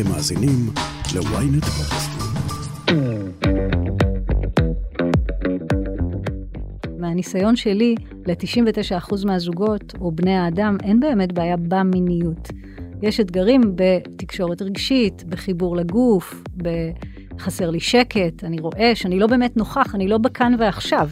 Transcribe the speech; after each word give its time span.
אתם 0.00 0.10
מאזינים 0.10 0.70
ל-ynet. 1.14 1.66
מהניסיון 6.98 7.56
שלי, 7.56 7.94
ל-99% 8.26 9.26
מהזוגות 9.26 9.94
או 10.00 10.12
בני 10.12 10.36
האדם 10.36 10.76
אין 10.82 11.00
באמת 11.00 11.32
בעיה 11.32 11.56
במיניות. 11.56 12.48
יש 13.02 13.20
אתגרים 13.20 13.60
בתקשורת 13.74 14.62
רגשית, 14.62 15.24
בחיבור 15.24 15.76
לגוף, 15.76 16.42
בחסר 16.56 17.70
לי 17.70 17.80
שקט, 17.80 18.44
אני 18.44 18.60
רועש, 18.60 19.06
אני 19.06 19.18
לא 19.18 19.26
באמת 19.26 19.56
נוכח, 19.56 19.94
אני 19.94 20.08
לא 20.08 20.18
בכאן 20.18 20.54
ועכשיו. 20.58 21.08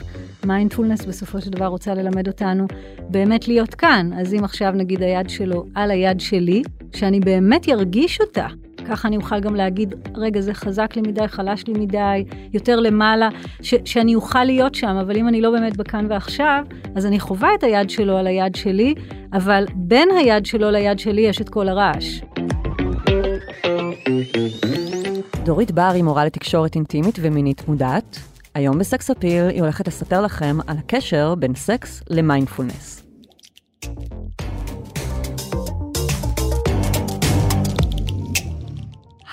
מיינדפולנס 0.46 1.04
בסופו 1.04 1.40
של 1.40 1.50
דבר 1.50 1.66
רוצה 1.66 1.94
ללמד 1.94 2.28
אותנו 2.28 2.66
באמת 3.10 3.48
להיות 3.48 3.74
כאן. 3.74 4.10
אז 4.20 4.34
אם 4.34 4.44
עכשיו 4.44 4.72
נגיד 4.72 5.02
היד 5.02 5.30
שלו 5.30 5.64
על 5.74 5.90
היד 5.90 6.20
שלי, 6.20 6.62
שאני 6.92 7.20
באמת 7.20 7.68
ירגיש 7.68 8.20
אותה. 8.20 8.46
ככה 8.88 9.08
אני 9.08 9.16
אוכל 9.16 9.40
גם 9.40 9.54
להגיד, 9.54 9.94
רגע, 10.16 10.40
זה 10.40 10.54
חזק 10.54 10.96
לי 10.96 11.02
מדי, 11.02 11.28
חלש 11.28 11.66
לי 11.66 11.72
מדי, 11.72 12.24
יותר 12.52 12.80
למעלה, 12.80 13.28
ש- 13.62 13.74
שאני 13.84 14.14
אוכל 14.14 14.44
להיות 14.44 14.74
שם, 14.74 14.96
אבל 15.00 15.16
אם 15.16 15.28
אני 15.28 15.40
לא 15.40 15.50
באמת 15.50 15.76
בכאן 15.76 16.06
ועכשיו, 16.10 16.64
אז 16.94 17.06
אני 17.06 17.20
חווה 17.20 17.54
את 17.54 17.62
היד 17.62 17.90
שלו 17.90 18.16
על 18.16 18.26
היד 18.26 18.54
שלי, 18.54 18.94
אבל 19.32 19.64
בין 19.74 20.08
היד 20.18 20.46
שלו 20.46 20.70
ליד 20.70 20.98
שלי 20.98 21.20
יש 21.20 21.40
את 21.40 21.48
כל 21.48 21.68
הרעש. 21.68 22.20
דורית 25.44 25.72
בר 25.72 25.90
היא 25.94 26.02
מורה 26.04 26.24
לתקשורת 26.24 26.74
אינטימית 26.74 27.18
ומינית 27.20 27.68
מודעת. 27.68 28.18
היום 28.54 28.78
בסקס 28.78 29.10
אפיל 29.10 29.48
היא 29.48 29.62
הולכת 29.62 29.88
לספר 29.88 30.22
לכם 30.22 30.56
על 30.66 30.76
הקשר 30.78 31.34
בין 31.34 31.54
סקס 31.54 32.02
למיינדפולנס. 32.10 33.03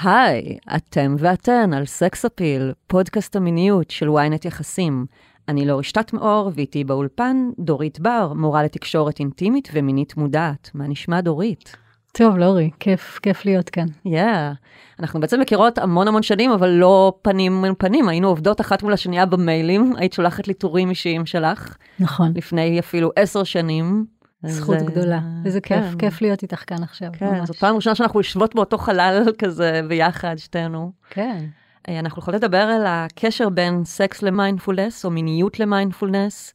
היי, 0.03 0.57
אתם 0.75 1.15
ואתן 1.19 1.73
על 1.73 1.85
סקס 1.85 2.25
אפיל, 2.25 2.73
פודקאסט 2.87 3.35
המיניות 3.35 3.91
של 3.91 4.09
ynet 4.09 4.47
יחסים. 4.47 5.05
אני 5.47 5.65
לא 5.65 5.79
רשתת 5.79 6.13
מאור, 6.13 6.51
ואיתי 6.55 6.83
באולפן 6.83 7.49
דורית 7.59 7.99
בר, 7.99 8.33
מורה 8.35 8.63
לתקשורת 8.63 9.19
אינטימית 9.19 9.69
ומינית 9.73 10.17
מודעת. 10.17 10.69
מה 10.73 10.87
נשמע 10.87 11.21
דורית? 11.21 11.75
טוב, 12.13 12.37
לורי, 12.37 12.69
כיף, 12.79 13.19
כיף 13.21 13.45
להיות 13.45 13.69
כאן. 13.69 13.85
יאה. 14.05 14.51
Yeah. 14.51 14.99
אנחנו 14.99 15.19
בעצם 15.19 15.39
מכירות 15.39 15.77
המון 15.77 16.07
המון 16.07 16.23
שנים, 16.23 16.51
אבל 16.51 16.69
לא 16.69 17.13
פנים 17.21 17.53
מול 17.53 17.73
פנים. 17.77 18.09
היינו 18.09 18.27
עובדות 18.27 18.61
אחת 18.61 18.83
מול 18.83 18.93
השנייה 18.93 19.25
במיילים, 19.25 19.93
היית 19.97 20.13
שולחת 20.13 20.47
לי 20.47 20.53
טורים 20.53 20.89
אישיים 20.89 21.25
שלך. 21.25 21.77
נכון. 21.99 22.31
לפני 22.35 22.79
אפילו 22.79 23.11
עשר 23.15 23.43
שנים. 23.43 24.05
זכות 24.43 24.75
אז, 24.75 24.83
גדולה. 24.83 25.19
איזה 25.45 25.61
כיף, 25.61 25.85
כן. 25.91 25.97
כיף 25.97 26.21
להיות 26.21 26.43
איתך 26.43 26.63
כאן 26.67 26.83
עכשיו. 26.83 27.09
כן, 27.13 27.25
ממש. 27.25 27.47
זאת 27.47 27.57
פעם 27.57 27.75
ראשונה 27.75 27.95
שאנחנו 27.95 28.19
יושבות 28.19 28.55
באותו 28.55 28.77
חלל 28.77 29.23
כזה 29.37 29.81
ביחד, 29.87 30.35
שתינו. 30.37 30.91
כן. 31.09 31.45
אה, 31.89 31.99
אנחנו 31.99 32.19
יכולות 32.21 32.43
לדבר 32.43 32.57
על 32.57 32.85
הקשר 32.87 33.49
בין 33.49 33.85
סקס 33.85 34.21
למיינדפולנס, 34.21 35.05
או 35.05 35.11
מיניות 35.11 35.59
למיינדפולנס. 35.59 36.53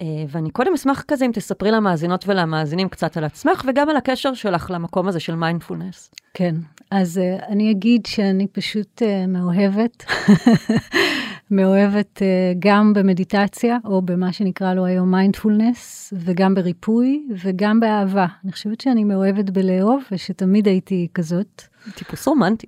אה, 0.00 0.06
ואני 0.28 0.50
קודם 0.50 0.72
אשמח 0.74 1.04
כזה 1.08 1.24
אם 1.24 1.30
תספרי 1.34 1.70
למאזינות 1.70 2.28
ולמאזינים 2.28 2.88
קצת 2.88 3.16
על 3.16 3.24
עצמך, 3.24 3.64
וגם 3.68 3.88
על 3.88 3.96
הקשר 3.96 4.34
שלך 4.34 4.70
למקום 4.70 5.08
הזה 5.08 5.20
של 5.20 5.34
מיינדפולנס. 5.34 6.10
כן, 6.34 6.54
אז 6.90 7.20
אני 7.48 7.70
אגיד 7.70 8.06
שאני 8.06 8.46
פשוט 8.46 9.02
מאוהבת, 9.28 10.04
מאוהבת 11.50 12.16
אה, 12.16 12.56
גם 12.58 12.92
במדיטציה, 12.92 13.78
או 13.84 14.02
במה 14.02 14.32
שנקרא 14.32 14.74
לו 14.74 14.86
היום 14.86 15.10
מיינדפולנס, 15.10 16.12
וגם 16.16 16.54
בריפוי, 16.54 17.26
וגם 17.42 17.80
באהבה. 17.80 18.26
אני 18.44 18.52
חושבת 18.52 18.80
שאני 18.80 19.04
מאוהבת 19.04 19.50
בלאהוב, 19.50 20.02
ושתמיד 20.12 20.68
הייתי 20.68 21.08
כזאת. 21.14 21.62
טיפוס 21.94 22.28
רומנטי. 22.28 22.66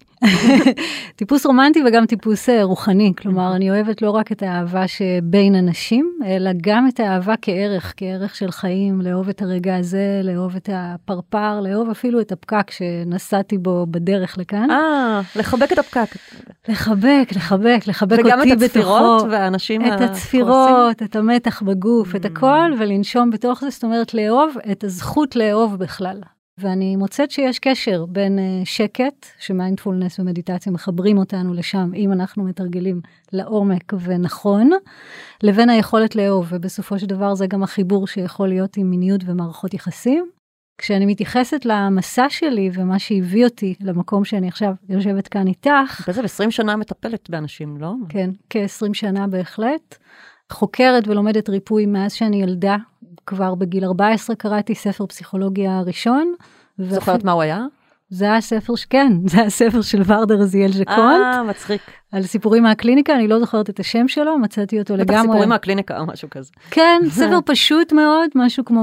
טיפוס 1.17 1.47
רומנטי 1.47 1.83
וגם 1.87 2.07
טיפוס 2.07 2.49
אה, 2.49 2.65
רוחני, 2.65 3.13
כלומר 3.19 3.57
אני 3.57 3.71
אוהבת 3.71 4.03
לא 4.03 4.11
רק 4.11 4.33
את 4.33 4.43
האהבה 4.43 4.89
שבין 4.89 5.55
אנשים, 5.55 6.19
אלא 6.27 6.51
גם 6.63 6.89
את 6.89 7.01
האהבה 7.01 7.35
כערך, 7.43 7.95
כערך 7.97 8.37
של 8.37 8.51
חיים, 8.51 9.01
לאהוב 9.01 9.29
את 9.29 9.43
הרגע 9.43 9.77
הזה, 9.77 10.21
לאהוב 10.25 10.57
את 10.57 10.69
הפרפר, 10.73 11.61
לאהוב 11.61 11.91
אפילו 11.91 12.21
את 12.21 12.33
הפקק 12.33 12.71
שנסעתי 12.71 13.59
בו 13.59 13.87
בדרך 13.91 14.39
לכאן. 14.39 14.71
אה, 14.71 15.21
לחבק 15.37 15.73
את 15.73 15.79
הפקק. 15.79 16.17
לחבק, 16.69 17.29
לחבק, 17.37 17.81
לחבק 17.87 18.19
אותי 18.19 18.29
וגם 18.29 18.41
בתוכו. 18.41 18.57
את 18.57 18.63
הצפירות 18.63 19.23
והאנשים 19.31 19.87
את 19.87 20.01
הצפירות, 20.01 21.03
את 21.03 21.17
המתח 21.17 21.63
בגוף, 21.63 22.17
את 22.17 22.25
הכל, 22.25 22.73
ולנשום 22.79 23.31
בתוך 23.31 23.61
זה, 23.61 23.71
זאת 23.71 23.85
אומרת 23.85 24.15
לאהוב 24.15 24.55
את 24.73 24.85
הזכות 24.85 25.37
לאהוב 25.37 25.77
בכלל. 25.77 26.21
ואני 26.61 26.97
מוצאת 26.97 27.31
שיש 27.31 27.59
קשר 27.59 28.07
בין 28.07 28.39
uh, 28.39 28.67
שקט, 28.67 29.27
שמיינדפולנס 29.39 30.19
ומדיטציה 30.19 30.73
מחברים 30.73 31.19
אותנו 31.19 31.55
לשם, 31.55 31.91
אם 31.95 32.13
אנחנו 32.13 32.45
מתרגלים 32.45 33.01
לעומק 33.33 33.93
ונכון, 34.01 34.71
לבין 35.43 35.71
היכולת 35.71 36.17
לאהוב, 36.17 36.47
ובסופו 36.51 36.99
של 36.99 37.07
דבר 37.07 37.35
זה 37.35 37.47
גם 37.47 37.63
החיבור 37.63 38.07
שיכול 38.07 38.49
להיות 38.49 38.77
עם 38.77 38.91
מיניות 38.91 39.21
ומערכות 39.27 39.75
יחסים. 39.75 40.31
כשאני 40.79 41.07
מתייחסת 41.07 41.65
למסע 41.65 42.27
שלי 42.29 42.71
ומה 42.75 42.99
שהביא 42.99 43.45
אותי 43.45 43.75
למקום 43.81 44.25
שאני 44.25 44.49
עכשיו 44.49 44.75
יושבת 44.89 45.29
כאן 45.29 45.47
איתך, 45.47 46.05
בעצם 46.07 46.25
20 46.25 46.51
שנה 46.51 46.77
מטפלת 46.77 47.31
באנשים, 47.31 47.77
לא? 47.77 47.93
כן, 48.09 48.31
כ-20 48.51 48.95
שנה 48.95 49.27
בהחלט. 49.27 49.97
חוקרת 50.53 51.09
ולומדת 51.09 51.49
ריפוי 51.49 51.87
מאז 51.87 52.13
שאני 52.13 52.43
ילדה, 52.43 52.77
כבר 53.31 53.55
בגיל 53.55 53.85
14 53.85 54.37
קראתי 54.37 54.75
ספר 54.75 55.07
פסיכולוגיה 55.07 55.81
ראשון. 55.87 56.35
זוכרת 56.79 57.25
מה 57.25 57.33
הוא 57.33 57.43
היה? 57.43 57.67
זה 58.09 58.25
היה 58.25 58.41
ספר, 58.41 58.73
כן, 58.91 59.13
זה 59.31 59.41
היה 59.41 59.51
ספר 59.51 59.83
של 59.83 60.03
ורדה 60.07 60.35
רזיאל 60.35 60.73
ז'קונט. 60.73 60.99
אה, 60.99 61.43
מצחיק. 61.43 61.81
על 62.13 62.23
סיפורים 62.23 62.63
מהקליניקה, 62.63 63.15
אני 63.15 63.29
לא 63.29 63.39
זוכרת 63.39 63.71
את 63.71 63.81
השם 63.81 64.09
שלו, 64.09 64.39
מצאתי 64.39 64.79
אותו 64.79 64.95
בטח 64.95 65.03
לגמרי. 65.03 65.23
סיפורים 65.23 65.49
מהקליניקה 65.49 66.01
או 66.01 66.07
משהו 66.07 66.31
כזה. 66.31 66.51
כן, 66.71 67.01
ספר 67.19 67.39
פשוט 67.47 67.93
מאוד, 67.93 68.31
משהו 68.35 68.65
כמו 68.65 68.83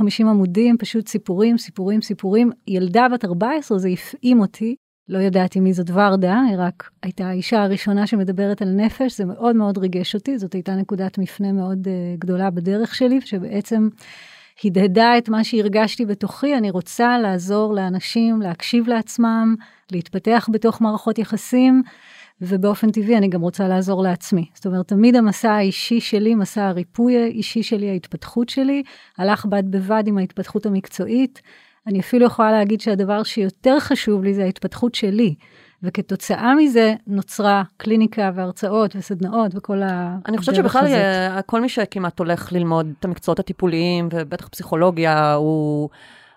100-150 0.00 0.20
עמודים, 0.20 0.76
פשוט 0.78 1.08
סיפורים, 1.08 1.58
סיפורים, 1.58 2.02
סיפורים. 2.02 2.50
ילדה 2.68 3.06
בת 3.12 3.24
14, 3.24 3.78
זה 3.78 3.88
הפעים 3.88 4.40
אותי. 4.40 4.74
לא 5.10 5.18
ידעתי 5.18 5.60
מי 5.60 5.72
זאת 5.72 5.90
ורדה, 5.90 6.40
היא 6.48 6.56
רק 6.58 6.90
הייתה 7.02 7.28
האישה 7.28 7.62
הראשונה 7.62 8.06
שמדברת 8.06 8.62
על 8.62 8.68
נפש, 8.68 9.16
זה 9.16 9.24
מאוד 9.24 9.56
מאוד 9.56 9.78
ריגש 9.78 10.14
אותי, 10.14 10.38
זאת 10.38 10.52
הייתה 10.52 10.74
נקודת 10.74 11.18
מפנה 11.18 11.52
מאוד 11.52 11.86
uh, 11.86 12.20
גדולה 12.20 12.50
בדרך 12.50 12.94
שלי, 12.94 13.20
שבעצם 13.20 13.88
הדהדה 14.64 15.18
את 15.18 15.28
מה 15.28 15.44
שהרגשתי 15.44 16.06
בתוכי, 16.06 16.56
אני 16.56 16.70
רוצה 16.70 17.18
לעזור 17.18 17.74
לאנשים 17.74 18.42
להקשיב 18.42 18.88
לעצמם, 18.88 19.54
להתפתח 19.92 20.48
בתוך 20.52 20.80
מערכות 20.80 21.18
יחסים, 21.18 21.82
ובאופן 22.40 22.90
טבעי 22.90 23.16
אני 23.16 23.28
גם 23.28 23.40
רוצה 23.40 23.68
לעזור 23.68 24.02
לעצמי. 24.02 24.46
זאת 24.54 24.66
אומרת, 24.66 24.88
תמיד 24.88 25.16
המסע 25.16 25.52
האישי 25.52 26.00
שלי, 26.00 26.34
מסע 26.34 26.66
הריפוי 26.66 27.18
האישי 27.18 27.62
שלי, 27.62 27.90
ההתפתחות 27.90 28.48
שלי, 28.48 28.82
הלך 29.18 29.46
בד 29.46 29.70
בבד 29.70 30.02
עם 30.06 30.18
ההתפתחות 30.18 30.66
המקצועית. 30.66 31.42
אני 31.86 32.00
אפילו 32.00 32.26
יכולה 32.26 32.52
להגיד 32.52 32.80
שהדבר 32.80 33.22
שיותר 33.22 33.80
חשוב 33.80 34.24
לי 34.24 34.34
זה 34.34 34.42
ההתפתחות 34.44 34.94
שלי. 34.94 35.34
וכתוצאה 35.82 36.54
מזה 36.54 36.94
נוצרה 37.06 37.62
קליניקה 37.76 38.30
והרצאות 38.34 38.96
וסדנאות 38.96 39.52
וכל 39.54 39.82
הדרך 39.82 40.28
אני 40.28 40.38
חושבת 40.38 40.54
שבכלל 40.54 40.86
הזאת. 40.86 41.44
כל 41.46 41.60
מי 41.60 41.68
שכמעט 41.68 42.18
הולך 42.18 42.52
ללמוד 42.52 42.92
את 42.98 43.04
המקצועות 43.04 43.38
הטיפוליים, 43.38 44.08
ובטח 44.12 44.48
פסיכולוגיה, 44.48 45.34
הוא 45.34 45.88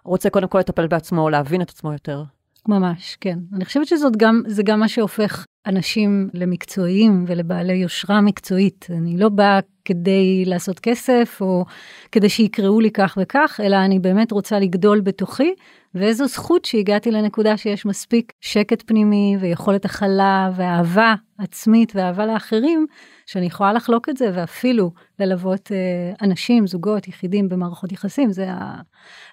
רוצה 0.03 0.29
קודם 0.29 0.47
כל 0.47 0.59
לטפל 0.59 0.87
בעצמו, 0.87 1.29
להבין 1.29 1.61
את 1.61 1.69
עצמו 1.69 1.93
יותר. 1.93 2.23
ממש, 2.67 3.17
כן. 3.21 3.39
אני 3.53 3.65
חושבת 3.65 3.87
שזאת 3.87 4.17
גם, 4.17 4.41
זה 4.47 4.63
גם 4.63 4.79
מה 4.79 4.87
שהופך 4.87 5.45
אנשים 5.65 6.29
למקצועיים 6.33 7.25
ולבעלי 7.27 7.73
יושרה 7.73 8.21
מקצועית. 8.21 8.87
אני 8.89 9.17
לא 9.17 9.29
באה 9.29 9.59
כדי 9.85 10.43
לעשות 10.45 10.79
כסף 10.79 11.37
או 11.41 11.65
כדי 12.11 12.29
שיקראו 12.29 12.79
לי 12.79 12.91
כך 12.91 13.17
וכך, 13.21 13.59
אלא 13.63 13.75
אני 13.75 13.99
באמת 13.99 14.31
רוצה 14.31 14.59
לגדול 14.59 15.01
בתוכי, 15.01 15.53
ואיזו 15.95 16.27
זכות 16.27 16.65
שהגעתי 16.65 17.11
לנקודה 17.11 17.57
שיש 17.57 17.85
מספיק 17.85 18.33
שקט 18.41 18.83
פנימי 18.85 19.37
ויכולת 19.39 19.85
הכלה 19.85 20.51
ואהבה 20.55 21.15
עצמית 21.37 21.91
ואהבה 21.95 22.25
לאחרים, 22.25 22.85
שאני 23.25 23.45
יכולה 23.45 23.73
לחלוק 23.73 24.09
את 24.09 24.17
זה 24.17 24.31
ואפילו 24.33 24.91
ללוות 25.19 25.71
אה, 25.71 25.77
אנשים, 26.21 26.67
זוגות, 26.67 27.07
יחידים 27.07 27.49
במערכות 27.49 27.91
יחסים. 27.91 28.31
זה, 28.31 28.51
ה... 28.51 28.81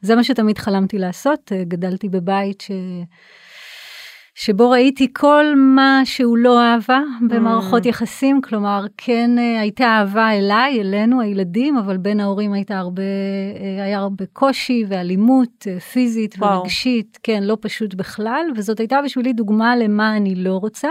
זה 0.02 0.16
מה 0.16 0.24
שתמיד 0.24 0.58
חלמתי 0.58 0.98
לעשות. 0.98 1.52
גדלתי 1.68 2.08
בבית 2.08 2.60
ש... 2.60 2.70
שבו 4.40 4.70
ראיתי 4.70 5.08
כל 5.12 5.44
מה 5.56 6.00
שהוא 6.04 6.38
לא 6.38 6.62
אהבה 6.62 7.00
במערכות 7.28 7.86
mm. 7.86 7.88
יחסים, 7.88 8.40
כלומר, 8.40 8.84
כן 8.96 9.30
הייתה 9.60 9.84
אהבה 9.84 10.30
אליי, 10.32 10.80
אלינו, 10.80 11.20
הילדים, 11.20 11.76
אבל 11.76 11.96
בין 11.96 12.20
ההורים 12.20 12.52
הייתה 12.52 12.78
הרבה, 12.78 13.02
היה 13.84 13.98
הרבה 13.98 14.24
קושי 14.32 14.84
ואלימות 14.88 15.66
פיזית 15.92 16.34
וואו. 16.38 16.58
ורגשית, 16.58 17.18
כן, 17.22 17.42
לא 17.42 17.56
פשוט 17.60 17.94
בכלל, 17.94 18.46
וזאת 18.56 18.80
הייתה 18.80 18.98
בשבילי 19.04 19.32
דוגמה 19.32 19.76
למה 19.76 20.16
אני 20.16 20.34
לא 20.34 20.56
רוצה. 20.56 20.88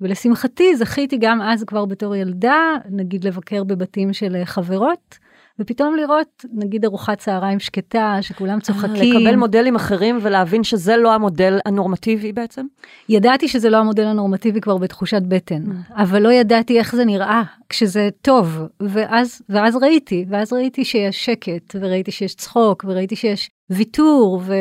ולשמחתי 0.00 0.76
זכיתי 0.76 1.16
גם 1.20 1.42
אז 1.42 1.64
כבר 1.64 1.84
בתור 1.84 2.16
ילדה, 2.16 2.74
נגיד 2.90 3.24
לבקר 3.24 3.64
בבתים 3.64 4.12
של 4.12 4.36
חברות, 4.44 5.18
ופתאום 5.58 5.96
לראות, 5.96 6.44
נגיד 6.52 6.84
ארוחת 6.84 7.18
צהריים 7.18 7.60
שקטה, 7.60 8.18
שכולם 8.20 8.60
צוחקים. 8.60 9.12
לקבל 9.12 9.36
מודלים 9.36 9.76
אחרים 9.76 10.18
ולהבין 10.22 10.64
שזה 10.64 10.96
לא 10.96 11.14
המודל 11.14 11.58
הנורמטיבי 11.66 12.32
בעצם? 12.32 12.66
ידעתי 13.08 13.48
שזה 13.48 13.70
לא 13.70 13.76
המודל 13.76 14.04
הנורמטיבי 14.04 14.60
כבר 14.60 14.76
בתחושת 14.76 15.22
בטן, 15.22 15.62
אבל 15.90 16.22
לא 16.22 16.32
ידעתי 16.32 16.78
איך 16.78 16.96
זה 16.96 17.04
נראה 17.04 17.42
כשזה 17.68 18.08
טוב, 18.22 18.58
ואז, 18.80 19.42
ואז 19.48 19.76
ראיתי, 19.76 20.24
ואז 20.28 20.52
ראיתי 20.52 20.84
שיש 20.84 21.24
שקט, 21.24 21.76
וראיתי 21.80 22.10
שיש 22.10 22.34
צחוק, 22.34 22.84
וראיתי 22.88 23.16
שיש 23.16 23.50
ויתור, 23.70 24.42
ו, 24.44 24.54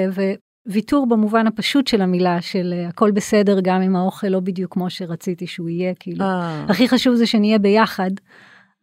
וויתור 0.68 1.08
במובן 1.08 1.48
הפשוט 1.48 1.88
של 1.88 2.02
המילה, 2.02 2.42
של 2.42 2.74
אה, 2.78 2.88
הכל 2.88 3.12
בסדר, 3.12 3.60
גם 3.62 3.82
אם 3.82 3.96
האוכל 3.96 4.28
לא 4.28 4.40
בדיוק 4.40 4.74
כמו 4.74 4.90
שרציתי 4.90 5.48
שהוא 5.48 5.70
יהיה, 5.70 5.94
כאילו. 6.00 6.26
אה. 6.26 6.66
הכי 6.70 6.90
חשוב 6.90 7.16
זה 7.16 7.26
שנהיה 7.26 7.60
ביחד. 7.60 8.12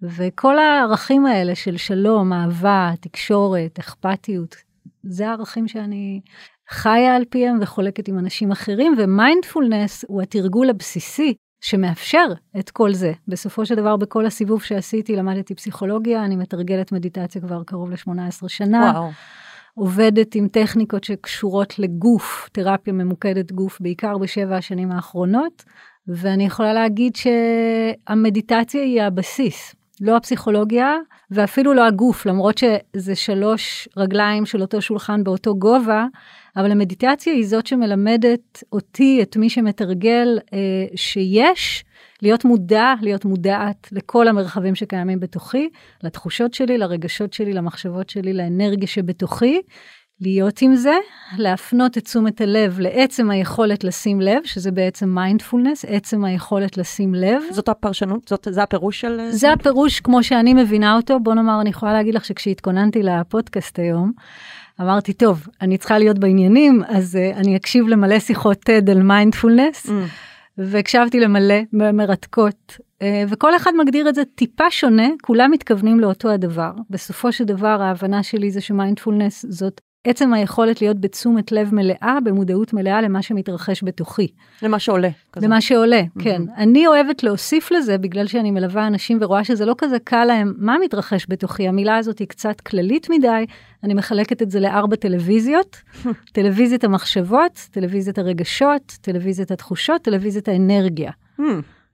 וכל 0.02 0.58
הערכים 0.58 1.26
האלה 1.26 1.54
של 1.54 1.76
שלום, 1.76 2.32
אהבה, 2.32 2.90
תקשורת, 3.00 3.78
אכפתיות, 3.78 4.56
זה 5.02 5.28
הערכים 5.28 5.68
שאני 5.68 6.20
חיה 6.68 7.16
על 7.16 7.24
פיהם 7.30 7.58
וחולקת 7.60 8.08
עם 8.08 8.18
אנשים 8.18 8.50
אחרים, 8.50 8.94
ומיינדפולנס 8.98 10.04
הוא 10.08 10.22
התרגול 10.22 10.70
הבסיסי 10.70 11.34
שמאפשר 11.60 12.26
את 12.58 12.70
כל 12.70 12.92
זה. 12.92 13.12
בסופו 13.28 13.66
של 13.66 13.74
דבר, 13.74 13.96
בכל 13.96 14.26
הסיבוב 14.26 14.62
שעשיתי, 14.62 15.16
למדתי 15.16 15.54
פסיכולוגיה, 15.54 16.24
אני 16.24 16.36
מתרגלת 16.36 16.92
מדיטציה 16.92 17.40
כבר 17.40 17.62
קרוב 17.64 17.90
ל-18 17.90 18.48
שנה. 18.48 18.92
וואו. 18.94 19.10
עובדת 19.74 20.34
עם 20.34 20.48
טכניקות 20.48 21.04
שקשורות 21.04 21.78
לגוף, 21.78 22.48
תרפיה 22.52 22.92
ממוקדת 22.92 23.52
גוף, 23.52 23.80
בעיקר 23.80 24.18
בשבע 24.18 24.56
השנים 24.56 24.92
האחרונות, 24.92 25.64
ואני 26.08 26.46
יכולה 26.46 26.72
להגיד 26.72 27.12
שהמדיטציה 27.16 28.82
היא 28.82 29.02
הבסיס, 29.02 29.74
לא 30.00 30.16
הפסיכולוגיה 30.16 30.96
ואפילו 31.30 31.74
לא 31.74 31.86
הגוף, 31.86 32.26
למרות 32.26 32.58
שזה 32.58 33.14
שלוש 33.14 33.88
רגליים 33.96 34.46
של 34.46 34.60
אותו 34.60 34.82
שולחן 34.82 35.24
באותו 35.24 35.54
גובה, 35.58 36.06
אבל 36.56 36.70
המדיטציה 36.70 37.32
היא 37.32 37.46
זאת 37.46 37.66
שמלמדת 37.66 38.62
אותי, 38.72 39.22
את 39.22 39.36
מי 39.36 39.50
שמתרגל, 39.50 40.38
אה, 40.52 40.58
שיש 40.96 41.84
להיות 42.22 42.44
מודע, 42.44 42.94
להיות 43.00 43.24
מודעת 43.24 43.88
לכל 43.92 44.28
המרחבים 44.28 44.74
שקיימים 44.74 45.20
בתוכי, 45.20 45.68
לתחושות 46.02 46.54
שלי, 46.54 46.78
לרגשות 46.78 47.32
שלי, 47.32 47.52
למחשבות 47.52 48.10
שלי, 48.10 48.32
לאנרגיה 48.32 48.88
שבתוכי, 48.88 49.60
להיות 50.20 50.62
עם 50.62 50.76
זה, 50.76 50.94
להפנות 51.36 51.98
את 51.98 52.04
תשומת 52.04 52.40
הלב 52.40 52.80
לעצם 52.80 53.30
היכולת 53.30 53.84
לשים 53.84 54.20
לב, 54.20 54.40
שזה 54.44 54.70
בעצם 54.70 55.08
מיינדפולנס, 55.08 55.84
עצם 55.88 56.24
היכולת 56.24 56.76
לשים 56.76 57.14
לב. 57.14 57.42
זאת 57.50 57.68
הפרשנות? 57.68 58.28
זאת, 58.28 58.48
זה 58.50 58.62
הפירוש 58.62 59.00
של... 59.00 59.20
זה 59.30 59.52
הפירוש 59.52 60.00
כמו 60.00 60.22
שאני 60.22 60.54
מבינה 60.54 60.96
אותו. 60.96 61.20
בוא 61.20 61.34
נאמר, 61.34 61.60
אני 61.60 61.70
יכולה 61.70 61.92
להגיד 61.92 62.14
לך 62.14 62.24
שכשהתכוננתי 62.24 63.02
לפודקאסט 63.02 63.78
היום, 63.78 64.12
אמרתי, 64.80 65.12
טוב, 65.12 65.46
אני 65.60 65.78
צריכה 65.78 65.98
להיות 65.98 66.18
בעניינים, 66.18 66.82
אז 66.88 67.18
אה, 67.18 67.36
אני 67.36 67.56
אקשיב 67.56 67.88
למלא 67.88 68.18
שיחות 68.18 68.58
TED 68.68 68.90
על 68.90 69.02
מיינדפולנס, 69.02 69.86
ממ. 69.86 69.90
והקשבתי 70.58 71.20
למלא 71.20 71.54
מרתקות, 71.72 72.76
אה, 72.78 73.04
וכל 73.28 73.56
אחד 73.56 73.70
מגדיר 73.78 74.08
את 74.08 74.14
זה 74.14 74.22
טיפה 74.34 74.70
שונה, 74.70 75.08
כולם 75.22 75.50
מתכוונים 75.50 76.00
לאותו 76.00 76.30
הדבר. 76.30 76.70
בסופו 76.90 77.32
של 77.32 77.44
דבר, 77.44 77.82
ההבנה 77.82 78.22
שלי 78.22 78.50
זה 78.50 78.60
שמיינדפולנס 78.60 79.44
זאת 79.48 79.80
עצם 80.04 80.32
היכולת 80.34 80.80
להיות 80.80 81.00
בתשומת 81.00 81.52
לב 81.52 81.74
מלאה, 81.74 82.18
במודעות 82.24 82.72
מלאה 82.72 83.00
למה 83.00 83.22
שמתרחש 83.22 83.84
בתוכי. 83.84 84.28
למה 84.62 84.78
שעולה. 84.78 85.08
כזה. 85.32 85.46
למה 85.46 85.60
שעולה, 85.60 86.02
כן. 86.18 86.42
אני 86.56 86.86
אוהבת 86.86 87.22
להוסיף 87.22 87.70
לזה, 87.70 87.98
בגלל 87.98 88.26
שאני 88.26 88.50
מלווה 88.50 88.86
אנשים 88.86 89.18
ורואה 89.20 89.44
שזה 89.44 89.66
לא 89.66 89.74
כזה 89.78 89.98
קל 90.04 90.24
להם, 90.24 90.54
מה 90.58 90.76
מתרחש 90.84 91.26
בתוכי? 91.28 91.68
המילה 91.68 91.96
הזאת 91.96 92.18
היא 92.18 92.28
קצת 92.28 92.60
כללית 92.60 93.10
מדי, 93.10 93.46
אני 93.84 93.94
מחלקת 93.94 94.42
את 94.42 94.50
זה 94.50 94.60
לארבע 94.60 94.96
טלוויזיות, 94.96 95.76
טלוויזיית 96.34 96.84
המחשבות, 96.84 97.68
טלוויזיית 97.70 98.18
הרגשות, 98.18 98.96
טלוויזיית 99.00 99.50
התחושות, 99.50 100.02
טלוויזיית 100.02 100.48
האנרגיה. 100.48 101.10
הממ. 101.40 101.42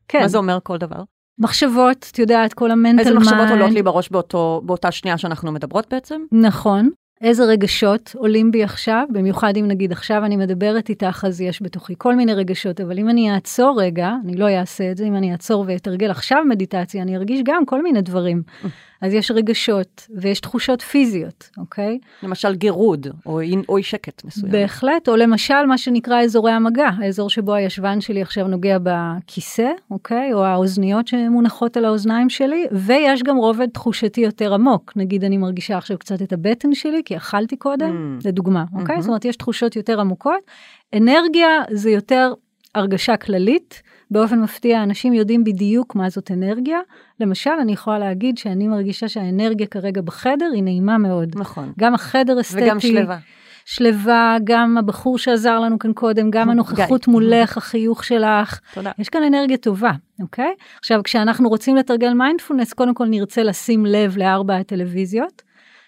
כן. 0.08 0.20
מה 0.20 0.28
זה 0.28 0.38
אומר 0.38 0.58
כל 0.62 0.78
דבר? 0.78 1.02
מחשבות, 1.38 2.08
את 2.12 2.18
יודעת, 2.18 2.54
כל 2.54 2.70
ה 2.70 2.74
mental 2.74 2.98
איזה 2.98 3.14
מחשבות 3.14 3.36
mind. 3.36 3.52
עולות 3.52 3.70
לי 3.70 3.82
בראש 3.82 4.08
באותו, 4.08 4.62
באותה 4.64 4.90
שנייה 4.90 5.18
שאנחנו 5.18 5.52
מדברות 5.52 5.86
בעצם? 5.90 6.20
נכון. 6.32 6.90
איזה 7.24 7.44
רגשות 7.44 8.14
עולים 8.18 8.50
בי 8.50 8.64
עכשיו, 8.64 9.04
במיוחד 9.12 9.56
אם 9.56 9.68
נגיד 9.68 9.92
עכשיו 9.92 10.24
אני 10.24 10.36
מדברת 10.36 10.88
איתך, 10.88 11.24
אז 11.28 11.40
יש 11.40 11.62
בתוכי 11.62 11.94
כל 11.98 12.16
מיני 12.16 12.34
רגשות, 12.34 12.80
אבל 12.80 12.98
אם 12.98 13.08
אני 13.08 13.34
אעצור 13.34 13.82
רגע, 13.82 14.12
אני 14.24 14.36
לא 14.36 14.48
אעשה 14.48 14.90
את 14.90 14.96
זה, 14.96 15.04
אם 15.04 15.16
אני 15.16 15.32
אעצור 15.32 15.64
ואתרגל 15.68 16.10
עכשיו 16.10 16.44
מדיטציה, 16.48 17.02
אני 17.02 17.16
ארגיש 17.16 17.40
גם 17.44 17.66
כל 17.66 17.82
מיני 17.82 18.02
דברים. 18.02 18.42
אז 19.04 19.14
יש 19.14 19.30
רגשות 19.30 20.06
ויש 20.16 20.40
תחושות 20.40 20.82
פיזיות, 20.82 21.50
אוקיי? 21.58 21.98
למשל 22.22 22.54
גירוד, 22.54 23.06
או 23.26 23.40
אי, 23.40 23.56
או 23.68 23.76
אי 23.76 23.82
שקט 23.82 24.24
מסוים. 24.24 24.52
בהחלט, 24.52 25.08
או 25.08 25.16
למשל 25.16 25.66
מה 25.68 25.78
שנקרא 25.78 26.22
אזורי 26.22 26.52
המגע, 26.52 26.88
האזור 26.98 27.30
שבו 27.30 27.54
הישבן 27.54 28.00
שלי 28.00 28.22
עכשיו 28.22 28.48
נוגע 28.48 28.78
בכיסא, 28.82 29.70
אוקיי? 29.90 30.32
או 30.32 30.44
האוזניות 30.44 31.08
שמונחות 31.08 31.76
על 31.76 31.84
האוזניים 31.84 32.30
שלי, 32.30 32.66
ויש 32.72 33.22
גם 33.22 33.36
רובד 33.36 33.68
תחושתי 33.68 34.20
יותר 34.20 34.54
עמוק. 34.54 34.92
נגיד 34.96 35.24
אני 35.24 35.36
מרגישה 35.36 35.76
עכשיו 35.76 35.98
קצת 35.98 36.22
את 36.22 36.32
הבטן 36.32 36.74
שלי, 36.74 37.02
כי 37.04 37.13
אכלתי 37.16 37.56
קודם, 37.56 38.18
Mm. 38.20 38.28
לדוגמה, 38.28 38.64
אוקיי? 38.80 38.96
Mhm. 38.96 39.00
זאת 39.00 39.08
אומרת, 39.08 39.24
יש 39.24 39.36
תחושות 39.36 39.76
יותר 39.76 40.00
עמוקות. 40.00 40.40
אנרגיה 40.96 41.48
זה 41.70 41.90
יותר 41.90 42.32
הרגשה 42.74 43.16
כללית. 43.16 43.82
באופן 44.10 44.40
מפתיע, 44.40 44.82
אנשים 44.82 45.12
יודעים 45.12 45.44
בדיוק 45.44 45.94
מה 45.94 46.10
זאת 46.10 46.30
אנרגיה. 46.30 46.78
למשל, 47.20 47.50
אני 47.60 47.72
יכולה 47.72 47.98
להגיד 47.98 48.38
שאני 48.38 48.68
מרגישה 48.68 49.08
שהאנרגיה 49.08 49.66
כרגע 49.66 50.00
בחדר 50.02 50.50
היא 50.54 50.62
נעימה 50.62 50.98
מאוד. 50.98 51.28
נכון. 51.38 51.72
גם 51.78 51.94
החדר 51.94 52.40
אסתטי. 52.40 52.64
וגם 52.64 52.80
שלווה. 52.80 53.18
שלווה, 53.64 54.36
גם 54.44 54.78
הבחור 54.78 55.18
שעזר 55.18 55.60
לנו 55.60 55.78
כאן 55.78 55.92
קודם, 55.92 56.30
גם 56.30 56.50
הנוכחות 56.50 57.04
גיא. 57.04 57.12
מולך, 57.12 57.56
החיוך 57.56 58.04
שלך. 58.04 58.60
תודה. 58.74 58.90
יש 58.98 59.08
כאן 59.08 59.22
אנרגיה 59.22 59.56
טובה, 59.56 59.92
אוקיי? 60.20 60.54
עכשיו, 60.78 61.00
כשאנחנו 61.04 61.48
רוצים 61.48 61.76
לתרגל 61.76 62.12
מיינדפולנס, 62.12 62.72
קודם 62.72 62.94
כל 62.94 63.06
נרצה 63.06 63.42
לשים 63.42 63.86
לב 63.86 64.16
לארבע 64.18 64.56
הטלוויזיות, 64.56 65.42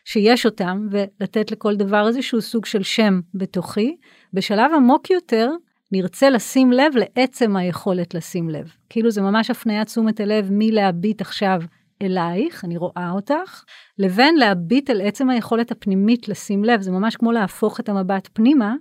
שיש 0.08 0.46
אותם, 0.46 0.86
ולתת 0.90 1.50
לכל 1.50 1.76
דבר 1.76 2.08
איזשהו 2.08 2.42
סוג 2.42 2.66
של 2.66 2.82
שם 2.82 3.20
בתוכי. 3.34 3.96
בשלב 4.32 4.70
עמוק 4.76 5.10
יותר, 5.10 5.50
נרצה 5.92 6.30
לשים 6.30 6.72
לב 6.72 6.92
לעצם 6.96 7.56
היכולת 7.56 8.14
לשים 8.14 8.50
לב. 8.50 8.72
כאילו 8.90 9.10
זה 9.10 9.22
ממש 9.22 9.50
הפניית 9.50 9.86
תשומת 9.86 10.20
הלב 10.20 10.48
מלהביט 10.50 11.20
עכשיו 11.20 11.60
אלייך, 12.02 12.64
אני 12.64 12.76
רואה 12.76 13.10
אותך, 13.10 13.64
לבין 13.98 14.36
להביט 14.36 14.90
על 14.90 15.00
עצם 15.00 15.30
היכולת 15.30 15.70
הפנימית 15.70 16.28
לשים 16.28 16.64
לב, 16.64 16.80
זה 16.80 16.90
ממש 16.90 17.16
כמו 17.16 17.32
להפוך 17.32 17.80
את 17.80 17.88
המבט 17.88 18.28
פנימה, 18.32 18.74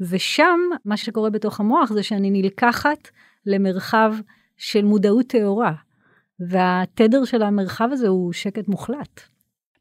ושם 0.00 0.58
מה 0.84 0.96
שקורה 0.96 1.30
בתוך 1.30 1.60
המוח 1.60 1.92
זה 1.92 2.02
שאני 2.02 2.30
נלקחת 2.30 3.08
למרחב 3.46 4.14
של 4.56 4.84
מודעות 4.84 5.26
טהורה, 5.26 5.72
והתדר 6.40 7.24
של 7.24 7.42
המרחב 7.42 7.88
הזה 7.92 8.08
הוא 8.08 8.32
שקט 8.32 8.68
מוחלט. 8.68 9.20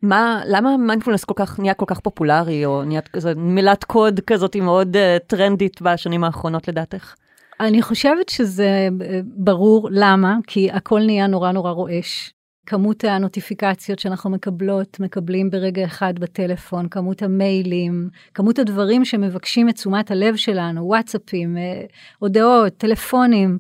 מה, 0.02 0.42
למה 0.48 0.78
מיינדפולנס 0.78 1.26
כל 1.26 1.34
כך, 1.38 1.60
נהיה 1.60 1.74
כל 1.74 1.86
כך 1.88 2.00
פופולרי, 2.00 2.66
או 2.66 2.84
נהיה 2.84 3.02
כזה 3.02 3.34
מילת 3.36 3.84
קוד 3.84 4.20
כזאת 4.20 4.56
מאוד 4.56 4.96
uh, 4.96 5.28
טרנדית 5.28 5.82
בשנים 5.82 6.24
האחרונות 6.24 6.68
לדעתך? 6.68 7.16
אני 7.60 7.82
חושבת 7.82 8.30
שזה 8.30 8.88
אה, 9.02 9.20
ברור 9.24 9.90
למה, 9.92 10.38
כי 10.48 10.72
הכל 10.72 11.00
נהיה 11.06 11.28
נורא 11.28 11.52
נורא 11.52 11.72
רועש. 11.72 12.34
כמות 12.66 13.04
הנוטיפיקציות 13.04 14.00
שאנחנו 14.00 14.30
מקבלות, 14.30 15.00
מקבלים 15.00 15.50
ברגע 15.50 15.86
אחד 15.86 16.20
בטלפון, 16.20 16.90
כמות 16.90 17.22
המיילים, 17.22 18.10
כמות 18.34 18.60
הדברים 18.60 19.06
שמבקשים 19.06 19.70
את 19.70 19.76
תשומת 19.76 20.12
הלב 20.12 20.36
שלנו, 20.36 20.86
וואטסאפים, 20.86 21.58
אה, 21.58 21.82
הודעות, 22.20 22.74
טלפונים, 22.78 23.58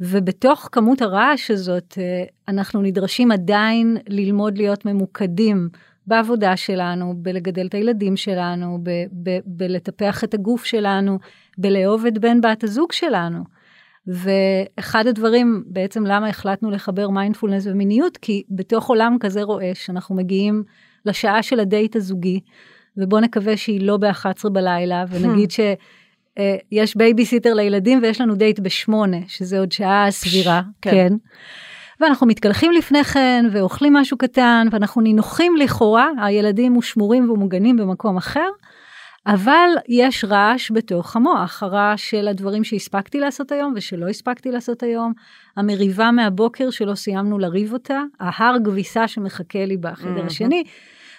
ובתוך 0.00 0.68
כמות 0.72 1.02
הרעש 1.02 1.50
הזאת, 1.50 1.98
אה, 1.98 2.24
אנחנו 2.48 2.82
נדרשים 2.82 3.32
עדיין 3.32 3.96
ללמוד 4.08 4.58
להיות 4.58 4.84
ממוקדים 4.84 5.68
בעבודה 6.06 6.56
שלנו, 6.56 7.14
בלגדל 7.16 7.66
את 7.66 7.74
הילדים 7.74 8.16
שלנו, 8.16 8.78
ב- 8.82 9.04
ב- 9.22 9.38
בלטפח 9.46 10.24
את 10.24 10.34
הגוף 10.34 10.64
שלנו, 10.64 11.18
בלאהוב 11.58 12.06
את 12.06 12.18
בן 12.18 12.40
בת 12.40 12.64
הזוג 12.64 12.92
שלנו. 12.92 13.44
ואחד 14.06 15.06
הדברים, 15.06 15.64
בעצם 15.66 16.06
למה 16.06 16.28
החלטנו 16.28 16.70
לחבר 16.70 17.08
מיינדפולנס 17.10 17.66
ומיניות, 17.66 18.16
כי 18.16 18.42
בתוך 18.50 18.88
עולם 18.88 19.16
כזה 19.20 19.42
רועש, 19.42 19.90
אנחנו 19.90 20.14
מגיעים 20.14 20.62
לשעה 21.06 21.42
של 21.42 21.60
הדייט 21.60 21.96
הזוגי, 21.96 22.40
ובוא 22.96 23.20
נקווה 23.20 23.56
שהיא 23.56 23.86
לא 23.86 23.96
ב-11 23.96 24.48
בלילה, 24.52 25.04
ונגיד 25.10 25.50
ש... 25.50 25.60
אה, 26.38 26.56
יש 26.72 26.96
בייביסיטר 26.96 27.54
לילדים 27.54 27.98
ויש 28.02 28.20
לנו 28.20 28.34
דייט 28.34 28.60
בשמונה, 28.60 29.16
שזה 29.28 29.58
עוד 29.58 29.72
שעה 29.72 30.06
סבירה, 30.10 30.62
כן. 30.82 30.90
כן. 30.90 31.12
ואנחנו 32.00 32.26
מתקלחים 32.26 32.72
לפני 32.72 33.04
כן 33.04 33.44
ואוכלים 33.52 33.92
משהו 33.92 34.18
קטן 34.18 34.66
ואנחנו 34.70 35.00
נינוחים 35.00 35.56
לכאורה, 35.56 36.08
הילדים 36.22 36.72
שמורים 36.72 37.30
ומוגנים 37.30 37.76
במקום 37.76 38.16
אחר, 38.16 38.48
אבל 39.26 39.68
יש 39.88 40.24
רעש 40.24 40.70
בתוך 40.70 41.16
המוח, 41.16 41.62
הרעש 41.62 42.10
של 42.10 42.28
הדברים 42.28 42.64
שהספקתי 42.64 43.20
לעשות 43.20 43.52
היום 43.52 43.72
ושלא 43.76 44.08
הספקתי 44.08 44.50
לעשות 44.50 44.82
היום, 44.82 45.12
המריבה 45.56 46.10
מהבוקר 46.10 46.70
שלא 46.70 46.94
סיימנו 46.94 47.38
לריב 47.38 47.72
אותה, 47.72 48.02
ההר 48.20 48.56
כביסה 48.64 49.08
שמחכה 49.08 49.64
לי 49.64 49.76
בחדר 49.76 50.26
השני. 50.26 50.64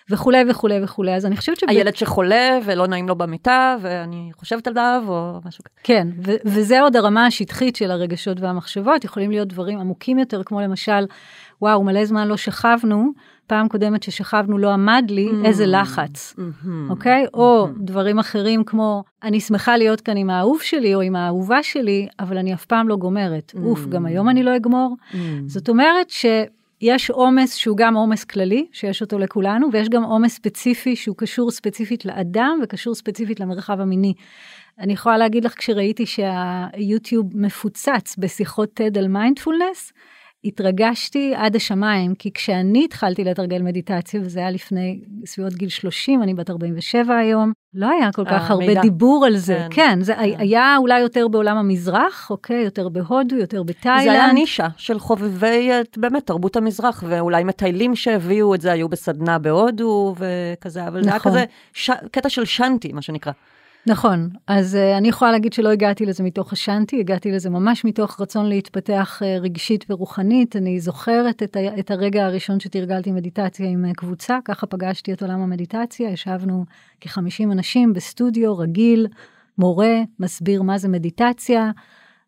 וכולי 0.09 0.43
וכולי 0.49 0.83
וכולי, 0.83 1.15
אז 1.15 1.25
אני 1.25 1.37
חושבת 1.37 1.59
ש... 1.59 1.63
הילד 1.67 1.95
שחולה 1.95 2.59
ולא 2.65 2.87
נעים 2.87 3.07
לו 3.07 3.15
במיטה 3.15 3.75
ואני 3.81 4.29
חושבת 4.33 4.67
עליו 4.67 5.03
או 5.07 5.39
משהו 5.45 5.63
כזה. 5.63 5.75
כן, 5.83 6.07
ו- 6.25 6.35
וזה 6.45 6.81
עוד 6.81 6.95
הרמה 6.95 7.25
השטחית 7.25 7.75
של 7.75 7.91
הרגשות 7.91 8.39
והמחשבות, 8.39 9.03
יכולים 9.03 9.31
להיות 9.31 9.47
דברים 9.47 9.79
עמוקים 9.79 10.19
יותר, 10.19 10.43
כמו 10.43 10.61
למשל, 10.61 11.05
וואו, 11.61 11.83
מלא 11.83 12.05
זמן 12.05 12.27
לא 12.27 12.37
שכבנו, 12.37 13.11
פעם 13.47 13.67
קודמת 13.67 14.03
ששכבנו 14.03 14.57
לא 14.57 14.73
עמד 14.73 15.05
לי, 15.09 15.29
mm-hmm. 15.29 15.45
איזה 15.45 15.65
לחץ, 15.65 16.35
mm-hmm. 16.37 16.67
אוקיי? 16.89 17.25
Mm-hmm. 17.25 17.37
או 17.37 17.67
דברים 17.77 18.19
אחרים 18.19 18.63
כמו, 18.63 19.03
אני 19.23 19.39
שמחה 19.39 19.77
להיות 19.77 20.01
כאן 20.01 20.17
עם 20.17 20.29
האהוב 20.29 20.61
שלי 20.61 20.95
או 20.95 21.01
עם 21.01 21.15
האהובה 21.15 21.63
שלי, 21.63 22.07
אבל 22.19 22.37
אני 22.37 22.53
אף 22.53 22.65
פעם 22.65 22.87
לא 22.87 22.95
גומרת. 22.95 23.53
Mm-hmm. 23.55 23.65
אוף, 23.65 23.85
גם 23.85 24.05
היום 24.05 24.29
אני 24.29 24.43
לא 24.43 24.55
אגמור. 24.55 24.97
Mm-hmm. 24.99 25.15
זאת 25.47 25.69
אומרת 25.69 26.09
ש... 26.09 26.25
יש 26.87 27.09
עומס 27.09 27.55
שהוא 27.55 27.77
גם 27.77 27.95
עומס 27.95 28.23
כללי, 28.23 28.65
שיש 28.71 29.01
אותו 29.01 29.19
לכולנו, 29.19 29.67
ויש 29.71 29.89
גם 29.89 30.03
עומס 30.03 30.35
ספציפי 30.35 30.95
שהוא 30.95 31.15
קשור 31.17 31.51
ספציפית 31.51 32.05
לאדם 32.05 32.59
וקשור 32.63 32.95
ספציפית 32.95 33.39
למרחב 33.39 33.81
המיני. 33.81 34.13
אני 34.79 34.93
יכולה 34.93 35.17
להגיד 35.17 35.45
לך, 35.45 35.53
כשראיתי 35.57 36.05
שהיוטיוב 36.05 37.25
מפוצץ 37.33 38.15
בשיחות 38.17 38.79
TED 38.79 38.99
על 38.99 39.07
מיינדפולנס, 39.07 39.93
התרגשתי 40.45 41.33
עד 41.35 41.55
השמיים, 41.55 42.15
כי 42.15 42.33
כשאני 42.33 42.85
התחלתי 42.85 43.23
לתרגל 43.23 43.61
מדיטציה, 43.61 44.21
וזה 44.23 44.39
היה 44.39 44.51
לפני 44.51 44.99
סביבות 45.25 45.53
גיל 45.53 45.69
30, 45.69 46.23
אני 46.23 46.33
בת 46.33 46.49
47 46.49 47.17
היום, 47.17 47.51
לא 47.73 47.89
היה 47.89 48.11
כל 48.11 48.25
כך 48.25 48.51
הרבה 48.51 48.67
מידע. 48.67 48.81
דיבור 48.81 49.25
על 49.25 49.37
זה. 49.37 49.67
כן, 49.69 49.95
כן 49.95 50.01
זה 50.01 50.15
כן. 50.15 50.21
היה 50.37 50.77
אולי 50.77 50.99
יותר 50.99 51.27
בעולם 51.27 51.57
המזרח, 51.57 52.27
אוקיי, 52.29 52.63
יותר 52.63 52.89
בהודו, 52.89 53.35
יותר 53.35 53.63
בתאילנד. 53.63 54.03
זה 54.03 54.11
היה 54.11 54.33
נישה 54.33 54.67
של 54.77 54.99
חובבי 54.99 55.69
באמת 55.97 56.25
תרבות 56.25 56.55
המזרח, 56.55 57.03
ואולי 57.07 57.43
מטיילים 57.43 57.95
שהביאו 57.95 58.55
את 58.55 58.61
זה 58.61 58.71
היו 58.71 58.89
בסדנה 58.89 59.39
בהודו 59.39 60.15
וכזה, 60.17 60.87
אבל 60.87 60.99
נכון. 60.99 61.03
זה 61.03 61.09
היה 61.09 61.17
נכון. 61.17 61.31
כזה 61.31 61.43
ש... 61.73 61.91
קטע 62.11 62.29
של 62.29 62.45
שנטי, 62.45 62.93
מה 62.93 63.01
שנקרא. 63.01 63.31
נכון, 63.87 64.29
אז 64.47 64.75
uh, 64.75 64.97
אני 64.97 65.07
יכולה 65.07 65.31
להגיד 65.31 65.53
שלא 65.53 65.69
הגעתי 65.69 66.05
לזה 66.05 66.23
מתוך 66.23 66.53
השנטי, 66.53 66.99
הגעתי 66.99 67.31
לזה 67.31 67.49
ממש 67.49 67.85
מתוך 67.85 68.21
רצון 68.21 68.45
להתפתח 68.45 69.21
uh, 69.21 69.41
רגשית 69.41 69.85
ורוחנית. 69.89 70.55
אני 70.55 70.79
זוכרת 70.79 71.43
את, 71.43 71.55
ה- 71.55 71.79
את 71.79 71.91
הרגע 71.91 72.25
הראשון 72.25 72.59
שתרגלתי 72.59 73.11
מדיטציה 73.11 73.69
עם 73.69 73.85
uh, 73.85 73.93
קבוצה, 73.93 74.37
ככה 74.45 74.67
פגשתי 74.67 75.13
את 75.13 75.21
עולם 75.21 75.39
המדיטציה, 75.39 76.09
ישבנו 76.09 76.65
כ-50 77.01 77.51
אנשים 77.51 77.93
בסטודיו 77.93 78.57
רגיל, 78.57 79.07
מורה 79.57 79.95
מסביר 80.19 80.61
מה 80.61 80.77
זה 80.77 80.87
מדיטציה, 80.87 81.71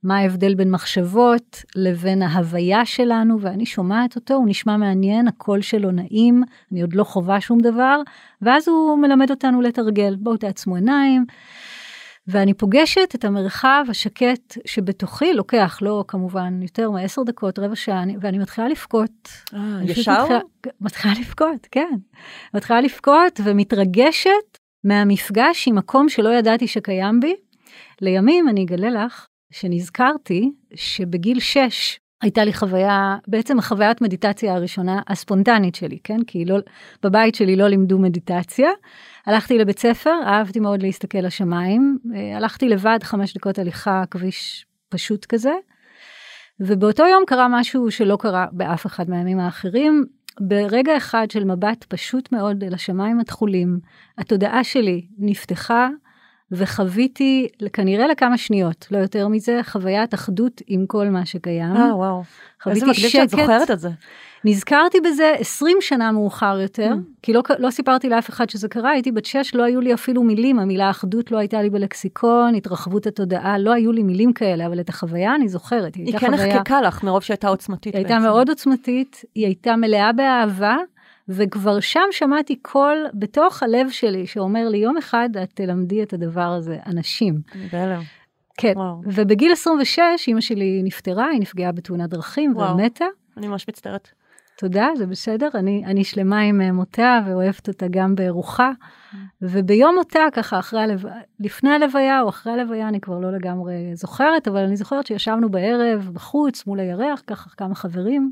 מה 0.03 0.17
ההבדל 0.17 0.55
בין 0.55 0.71
מחשבות 0.71 1.63
לבין 1.75 2.21
ההוויה 2.21 2.85
שלנו, 2.85 3.41
ואני 3.41 3.65
שומעת 3.65 4.15
אותו, 4.15 4.33
הוא 4.33 4.47
נשמע 4.47 4.77
מעניין, 4.77 5.27
הקול 5.27 5.61
שלו 5.61 5.91
נעים, 5.91 6.43
אני 6.71 6.81
עוד 6.81 6.93
לא 6.93 7.03
חווה 7.03 7.41
שום 7.41 7.59
דבר, 7.59 8.01
ואז 8.41 8.67
הוא 8.67 8.97
מלמד 8.97 9.29
אותנו 9.29 9.61
לתרגל, 9.61 10.15
בואו 10.15 10.37
תעצמו 10.37 10.75
עיניים. 10.75 11.25
ואני 12.27 12.53
פוגשת 12.53 13.15
את 13.15 13.25
המרחב 13.25 13.85
השקט 13.89 14.57
שבתוכי, 14.65 15.33
לוקח 15.33 15.77
לו 15.81 15.87
לא, 15.87 16.03
כמובן 16.07 16.61
יותר 16.61 16.91
מעשר 16.91 17.23
דקות, 17.23 17.59
רבע 17.59 17.75
שעה, 17.75 18.03
ואני 18.21 18.37
מתחילה 18.37 18.67
לבכות. 18.67 19.29
אה, 19.53 19.79
ישר? 19.83 20.23
מתחילה, 20.23 20.39
מתחילה 20.81 21.13
לבכות, 21.19 21.67
כן. 21.71 21.95
מתחילה 22.53 22.81
לבכות 22.81 23.39
ומתרגשת 23.43 24.57
מהמפגש 24.83 25.67
עם 25.67 25.75
מקום 25.75 26.09
שלא 26.09 26.29
ידעתי 26.29 26.67
שקיים 26.67 27.19
בי. 27.19 27.35
לימים, 28.01 28.49
אני 28.49 28.63
אגלה 28.63 28.89
לך, 28.89 29.26
שנזכרתי 29.51 30.51
שבגיל 30.75 31.39
6 31.39 31.99
הייתה 32.21 32.43
לי 32.43 32.53
חוויה, 32.53 33.17
בעצם 33.27 33.59
החוויית 33.59 34.01
מדיטציה 34.01 34.55
הראשונה 34.55 35.01
הספונטנית 35.07 35.75
שלי, 35.75 35.97
כן? 36.03 36.23
כי 36.27 36.45
לא, 36.45 36.57
בבית 37.03 37.35
שלי 37.35 37.55
לא 37.55 37.67
לימדו 37.67 37.99
מדיטציה. 37.99 38.69
הלכתי 39.25 39.57
לבית 39.57 39.79
ספר, 39.79 40.19
אהבתי 40.25 40.59
מאוד 40.59 40.81
להסתכל 40.81 41.17
לשמיים, 41.17 41.97
אה, 42.15 42.37
הלכתי 42.37 42.69
לבד 42.69 42.99
חמש 43.03 43.33
דקות 43.33 43.59
הליכה, 43.59 44.03
כביש 44.11 44.65
פשוט 44.89 45.25
כזה. 45.25 45.53
ובאותו 46.59 47.05
יום 47.05 47.23
קרה 47.27 47.47
משהו 47.49 47.91
שלא 47.91 48.17
קרה 48.19 48.45
באף 48.51 48.85
אחד 48.85 49.09
מהימים 49.09 49.39
האחרים. 49.39 50.05
ברגע 50.39 50.97
אחד 50.97 51.31
של 51.31 51.43
מבט 51.43 51.85
פשוט 51.87 52.31
מאוד 52.31 52.63
אל 52.63 52.73
השמיים 52.73 53.19
התכולים, 53.19 53.79
התודעה 54.17 54.63
שלי 54.63 55.07
נפתחה 55.17 55.89
וחוויתי 56.51 57.47
כנראה 57.73 58.07
לכמה 58.07 58.37
שניות, 58.37 58.87
לא 58.91 58.97
יותר 58.97 59.27
מזה, 59.27 59.59
חוויית 59.63 60.13
אחדות 60.13 60.61
עם 60.67 60.85
כל 60.85 61.09
מה 61.09 61.25
שקיים. 61.25 61.75
אה, 61.75 61.95
וואו. 61.95 62.23
חוויתי 62.63 62.79
שקט. 62.79 62.89
איזה 62.89 63.07
מגניב 63.07 63.11
שאת 63.11 63.29
זוכרת 63.29 63.71
את 63.71 63.79
זה. 63.79 63.89
נזכרתי 64.45 64.97
בזה 65.01 65.33
20 65.39 65.77
שנה 65.81 66.11
מאוחר 66.11 66.59
יותר, 66.61 66.91
mm. 66.91 67.21
כי 67.21 67.33
לא, 67.33 67.43
לא 67.59 67.69
סיפרתי 67.69 68.09
לאף 68.09 68.29
אחד 68.29 68.49
שזה 68.49 68.67
קרה, 68.67 68.89
הייתי 68.89 69.11
בת 69.11 69.25
6, 69.25 69.55
לא 69.55 69.63
היו 69.63 69.81
לי 69.81 69.93
אפילו 69.93 70.23
מילים, 70.23 70.59
המילה 70.59 70.89
אחדות 70.89 71.31
לא 71.31 71.37
הייתה 71.37 71.61
לי 71.61 71.69
בלקסיקון, 71.69 72.55
התרחבות 72.55 73.07
התודעה, 73.07 73.57
לא 73.57 73.73
היו 73.73 73.91
לי 73.91 74.03
מילים 74.03 74.33
כאלה, 74.33 74.65
אבל 74.67 74.79
את 74.79 74.89
החוויה 74.89 75.35
אני 75.35 75.47
זוכרת. 75.47 75.95
היא, 75.95 76.05
היא 76.05 76.17
כן 76.17 76.31
חוויה... 76.37 76.55
נחקקה 76.55 76.81
לך 76.81 77.03
מרוב 77.03 77.23
שהייתה 77.23 77.47
עוצמתית 77.47 77.95
היא 77.95 78.03
בעצם. 78.03 78.13
הייתה 78.13 78.27
מאוד 78.27 78.49
עוצמתית, 78.49 79.21
היא 79.35 79.45
הייתה 79.45 79.75
מלאה 79.75 80.13
באהבה, 80.13 80.75
וכבר 81.29 81.79
שם 81.79 82.07
שמעתי 82.11 82.55
קול 82.55 83.05
בתוך 83.13 83.63
הלב 83.63 83.89
שלי 83.89 84.27
שאומר 84.27 84.69
לי, 84.69 84.77
יום 84.77 84.97
אחד 84.97 85.29
את 85.43 85.49
תלמדי 85.53 86.03
את 86.03 86.13
הדבר 86.13 86.41
הזה, 86.41 86.77
אנשים. 86.85 87.41
בהלם. 87.71 88.01
כן, 88.57 88.73
וואו. 88.75 89.01
ובגיל 89.05 89.51
26 89.51 89.99
אימא 90.27 90.41
שלי 90.41 90.81
נפטרה, 90.83 91.25
היא 91.25 91.41
נפגעה 91.41 91.71
בתאונת 91.71 92.09
דרכים 92.09 92.57
ומתה. 92.57 93.05
אני 93.37 93.47
ממש 93.47 93.65
מצטערת. 93.69 94.09
תודה, 94.57 94.89
זה 94.97 95.05
בסדר, 95.05 95.49
אני, 95.53 95.83
אני 95.85 96.03
שלמה 96.03 96.39
עם 96.39 96.61
אה, 96.61 96.71
מותה 96.71 97.19
ואוהבת 97.25 97.67
אותה 97.67 97.85
גם 97.89 98.15
ברוחה. 98.15 98.71
וביום 99.41 99.95
מותה, 99.95 100.19
ככה 100.33 100.59
אחרי 100.59 100.81
הלו... 100.81 100.93
לפני 101.39 101.69
הלוויה 101.69 102.21
או 102.21 102.29
אחרי 102.29 102.53
הלוויה, 102.53 102.87
אני 102.87 102.99
כבר 103.01 103.19
לא 103.19 103.31
לגמרי 103.31 103.73
זוכרת, 103.93 104.47
אבל 104.47 104.63
אני 104.63 104.75
זוכרת 104.75 105.07
שישבנו 105.07 105.49
בערב 105.49 106.09
בחוץ 106.13 106.67
מול 106.67 106.79
הירח, 106.79 107.21
ככה 107.27 107.49
כמה 107.49 107.75
חברים, 107.75 108.31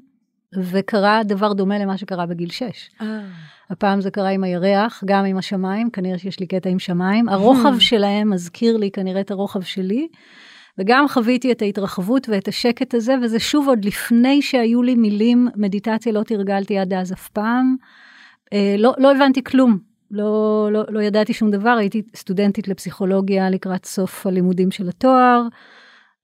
וקרה 0.54 1.22
דבר 1.24 1.54
דומה 1.54 1.78
למה 1.78 1.98
שקרה 1.98 2.26
בגיל 2.26 2.50
6. 2.50 2.90
אה. 3.02 3.22
הפעם 3.70 4.02
זה 4.02 4.12
קרה 4.12 4.30
עם 4.30 4.44
הירח, 4.44 5.04
גם 5.06 5.26
עם 5.26 5.38
השמיים, 5.38 5.90
כנראה 5.90 6.18
שיש 6.18 6.40
לי 6.40 6.48
קטע 6.48 6.70
עם 6.70 6.80
שמיים. 6.80 7.30
הרוחב 7.30 7.80
שלהם 7.90 8.30
מזכיר 8.30 8.78
לי 8.78 8.92
כנראה 8.92 9.22
את 9.22 9.32
הרוחב 9.32 9.62
שלי, 9.62 10.08
וגם 10.78 11.08
חוויתי 11.08 11.52
את 11.52 11.62
ההתרחבות 11.62 12.30
ואת 12.30 12.48
השקט 12.48 12.94
הזה, 12.94 13.16
וזה 13.24 13.40
שוב 13.40 13.68
עוד 13.68 13.86
לפני 13.86 14.42
שהיו 14.42 14.84
לי 14.84 14.96
מילים, 14.96 15.48
מדיטציה 15.56 16.12
לא 16.12 16.24
תרגלתי 16.24 16.78
עד 16.78 16.94
אז 16.94 17.14
אף 17.14 17.30
פעם. 17.30 17.76
אה, 18.54 18.76
לא, 18.78 18.94
לא 18.98 19.12
הבנתי 19.12 19.44
כלום, 19.44 19.78
לא, 20.12 20.70
לא, 20.72 20.84
לא 20.90 21.02
ידעתי 21.02 21.34
שום 21.34 21.52
דבר, 21.52 21.70
הייתי 21.70 22.02
סטודנטית 22.16 22.68
לפסיכולוגיה 22.68 23.50
לקראת 23.50 23.86
סוף 23.86 24.28
הלימודים 24.28 24.72
של 24.72 24.90
התואר. 24.90 25.42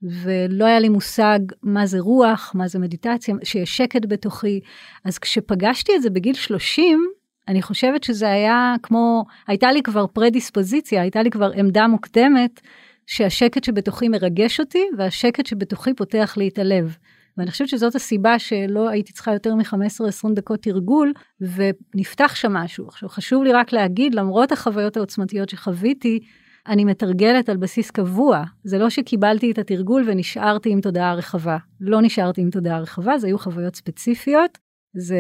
ולא 0.03 0.65
היה 0.65 0.79
לי 0.79 0.89
מושג 0.89 1.39
מה 1.63 1.85
זה 1.85 1.99
רוח, 1.99 2.51
מה 2.55 2.67
זה 2.67 2.79
מדיטציה, 2.79 3.35
שיש 3.43 3.77
שקט 3.77 4.05
בתוכי. 4.07 4.59
אז 5.05 5.19
כשפגשתי 5.19 5.91
את 5.95 6.01
זה 6.01 6.09
בגיל 6.09 6.33
30, 6.33 6.99
אני 7.47 7.61
חושבת 7.61 8.03
שזה 8.03 8.31
היה 8.31 8.75
כמו, 8.83 9.25
הייתה 9.47 9.71
לי 9.71 9.83
כבר 9.83 10.07
פרדיספוזיציה, 10.07 11.01
הייתה 11.01 11.23
לי 11.23 11.29
כבר 11.29 11.51
עמדה 11.55 11.87
מוקדמת, 11.87 12.61
שהשקט 13.07 13.63
שבתוכי 13.63 14.09
מרגש 14.09 14.59
אותי, 14.59 14.83
והשקט 14.97 15.45
שבתוכי 15.45 15.93
פותח 15.93 16.33
לי 16.37 16.47
את 16.47 16.59
הלב. 16.59 16.97
ואני 17.37 17.51
חושבת 17.51 17.67
שזאת 17.67 17.95
הסיבה 17.95 18.39
שלא 18.39 18.89
הייתי 18.89 19.13
צריכה 19.13 19.33
יותר 19.33 19.55
מ-15-20 19.55 20.33
דקות 20.35 20.63
תרגול, 20.63 21.13
ונפתח 21.41 22.35
שם 22.35 22.53
משהו. 22.53 22.87
עכשיו, 22.87 23.09
חשוב 23.09 23.43
לי 23.43 23.51
רק 23.51 23.73
להגיד, 23.73 24.15
למרות 24.15 24.51
החוויות 24.51 24.97
העוצמתיות 24.97 25.49
שחוויתי, 25.49 26.19
אני 26.67 26.85
מתרגלת 26.85 27.49
על 27.49 27.57
בסיס 27.57 27.91
קבוע. 27.91 28.43
זה 28.63 28.77
לא 28.77 28.89
שקיבלתי 28.89 29.51
את 29.51 29.57
התרגול 29.57 30.03
ונשארתי 30.07 30.69
עם 30.69 30.81
תודעה 30.81 31.13
רחבה. 31.13 31.57
לא 31.81 32.01
נשארתי 32.01 32.41
עם 32.41 32.49
תודעה 32.49 32.79
רחבה, 32.79 33.17
זה 33.17 33.27
היו 33.27 33.39
חוויות 33.39 33.75
ספציפיות. 33.75 34.57
זה 34.93 35.19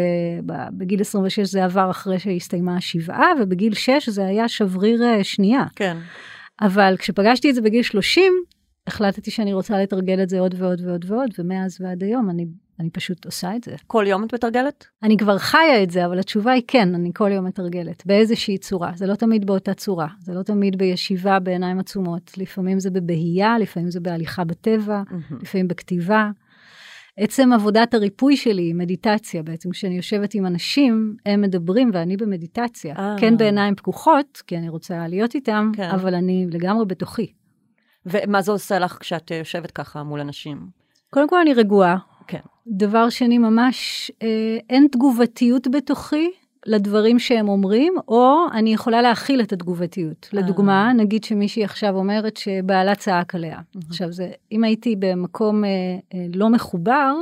בגיל 0.77 1.01
26 1.01 1.39
זה 1.39 1.65
עבר 1.65 1.91
אחרי 1.91 2.19
שהסתיימה 2.19 2.77
השבעה, 2.77 3.27
ובגיל 3.41 3.73
6 3.73 4.09
זה 4.09 4.25
היה 4.25 4.47
שבריר 4.47 5.03
אה, 5.03 5.23
שנייה. 5.23 5.63
כן. 5.75 5.97
אבל 6.61 6.95
כשפגשתי 6.97 7.49
את 7.49 7.55
זה 7.55 7.61
בגיל 7.61 7.83
30, 7.83 8.33
החלטתי 8.87 9.31
שאני 9.31 9.53
רוצה 9.53 9.83
לתרגל 9.83 10.23
את 10.23 10.29
זה 10.29 10.39
עוד 10.39 10.55
ועוד 10.57 10.81
ועוד 10.85 11.05
ועוד, 11.07 11.29
ומאז 11.39 11.77
ועד 11.81 12.03
היום 12.03 12.29
אני 12.29 12.45
אני 12.81 12.89
פשוט 12.89 13.25
עושה 13.25 13.55
את 13.55 13.63
זה. 13.63 13.75
כל 13.87 14.05
יום 14.07 14.23
את 14.23 14.33
מתרגלת? 14.33 14.85
אני 15.03 15.17
כבר 15.17 15.37
חיה 15.37 15.83
את 15.83 15.91
זה, 15.91 16.05
אבל 16.05 16.19
התשובה 16.19 16.51
היא 16.51 16.63
כן, 16.67 16.95
אני 16.95 17.11
כל 17.15 17.31
יום 17.31 17.45
מתרגלת, 17.45 18.03
באיזושהי 18.05 18.57
צורה. 18.57 18.91
זה 18.95 19.07
לא 19.07 19.15
תמיד 19.15 19.45
באותה 19.45 19.73
צורה, 19.73 20.07
זה 20.19 20.33
לא 20.33 20.43
תמיד 20.43 20.77
בישיבה 20.77 21.39
בעיניים 21.39 21.79
עצומות. 21.79 22.31
לפעמים 22.37 22.79
זה 22.79 22.89
בבהייה, 22.91 23.59
לפעמים 23.59 23.91
זה 23.91 23.99
בהליכה 23.99 24.43
בטבע, 24.43 25.01
mm-hmm. 25.07 25.35
לפעמים 25.41 25.67
בכתיבה. 25.67 26.29
עצם 27.17 27.53
עבודת 27.53 27.93
הריפוי 27.93 28.37
שלי 28.37 28.61
היא 28.61 28.75
מדיטציה 28.75 29.43
בעצם, 29.43 29.69
כשאני 29.69 29.95
יושבת 29.95 30.33
עם 30.33 30.45
אנשים, 30.45 31.15
הם 31.25 31.41
מדברים 31.41 31.89
ואני 31.93 32.17
במדיטציה. 32.17 32.95
אה. 32.95 33.15
כן 33.19 33.37
בעיניים 33.37 33.75
פקוחות, 33.75 34.41
כי 34.47 34.57
אני 34.57 34.69
רוצה 34.69 35.07
להיות 35.07 35.35
איתם, 35.35 35.71
כן. 35.75 35.89
אבל 35.89 36.15
אני 36.15 36.47
לגמרי 36.51 36.85
בתוכי. 36.85 37.33
ומה 38.05 38.41
זה 38.41 38.51
עושה 38.51 38.79
לך 38.79 38.97
כשאת 38.99 39.31
יושבת 39.31 39.71
ככה 39.71 40.03
מול 40.03 40.19
אנשים? 40.19 40.67
קודם 41.09 41.29
כל 41.29 41.39
אני 41.41 41.53
רגועה. 41.53 41.97
כן. 42.27 42.39
דבר 42.67 43.09
שני, 43.09 43.37
ממש 43.37 44.11
אה, 44.21 44.57
אין 44.69 44.87
תגובתיות 44.91 45.67
בתוכי 45.67 46.31
לדברים 46.65 47.19
שהם 47.19 47.49
אומרים, 47.49 47.93
או 48.07 48.45
אני 48.53 48.73
יכולה 48.73 49.01
להכיל 49.01 49.41
את 49.41 49.53
התגובתיות. 49.53 50.29
אה. 50.33 50.39
לדוגמה, 50.39 50.93
נגיד 50.93 51.23
שמישהי 51.23 51.63
עכשיו 51.63 51.95
אומרת 51.95 52.37
שבעלה 52.37 52.95
צעק 52.95 53.35
עליה. 53.35 53.59
עכשיו, 53.89 54.11
זה, 54.11 54.29
אם 54.51 54.63
הייתי 54.63 54.95
במקום 54.99 55.65
אה, 55.65 55.69
אה, 56.13 56.25
לא 56.35 56.49
מחובר, 56.49 57.13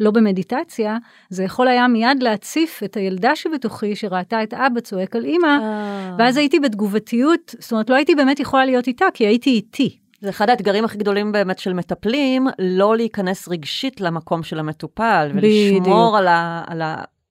לא 0.00 0.10
במדיטציה, 0.10 0.98
זה 1.30 1.44
יכול 1.44 1.68
היה 1.68 1.88
מיד 1.88 2.22
להציף 2.22 2.82
את 2.84 2.96
הילדה 2.96 3.36
שבתוכי 3.36 3.96
שראתה 3.96 4.42
את 4.42 4.54
אבא 4.54 4.80
צועק 4.80 5.16
על 5.16 5.24
אימא, 5.24 5.46
אה. 5.46 6.14
ואז 6.18 6.36
הייתי 6.36 6.60
בתגובתיות, 6.60 7.54
זאת 7.58 7.72
אומרת, 7.72 7.90
לא 7.90 7.94
הייתי 7.94 8.14
באמת 8.14 8.40
יכולה 8.40 8.64
להיות 8.64 8.86
איתה, 8.86 9.06
כי 9.14 9.26
הייתי 9.26 9.50
איתי. 9.50 9.98
זה 10.20 10.30
אחד 10.30 10.50
האתגרים 10.50 10.84
הכי 10.84 10.98
גדולים 10.98 11.32
באמת 11.32 11.58
של 11.58 11.72
מטפלים, 11.72 12.46
לא 12.58 12.96
להיכנס 12.96 13.48
רגשית 13.48 14.00
למקום 14.00 14.42
של 14.42 14.58
המטופל, 14.58 15.30
ולשמור 15.34 15.80
בדיוק. 15.80 16.14
על, 16.14 16.28
ה, 16.28 16.64
על 16.66 16.82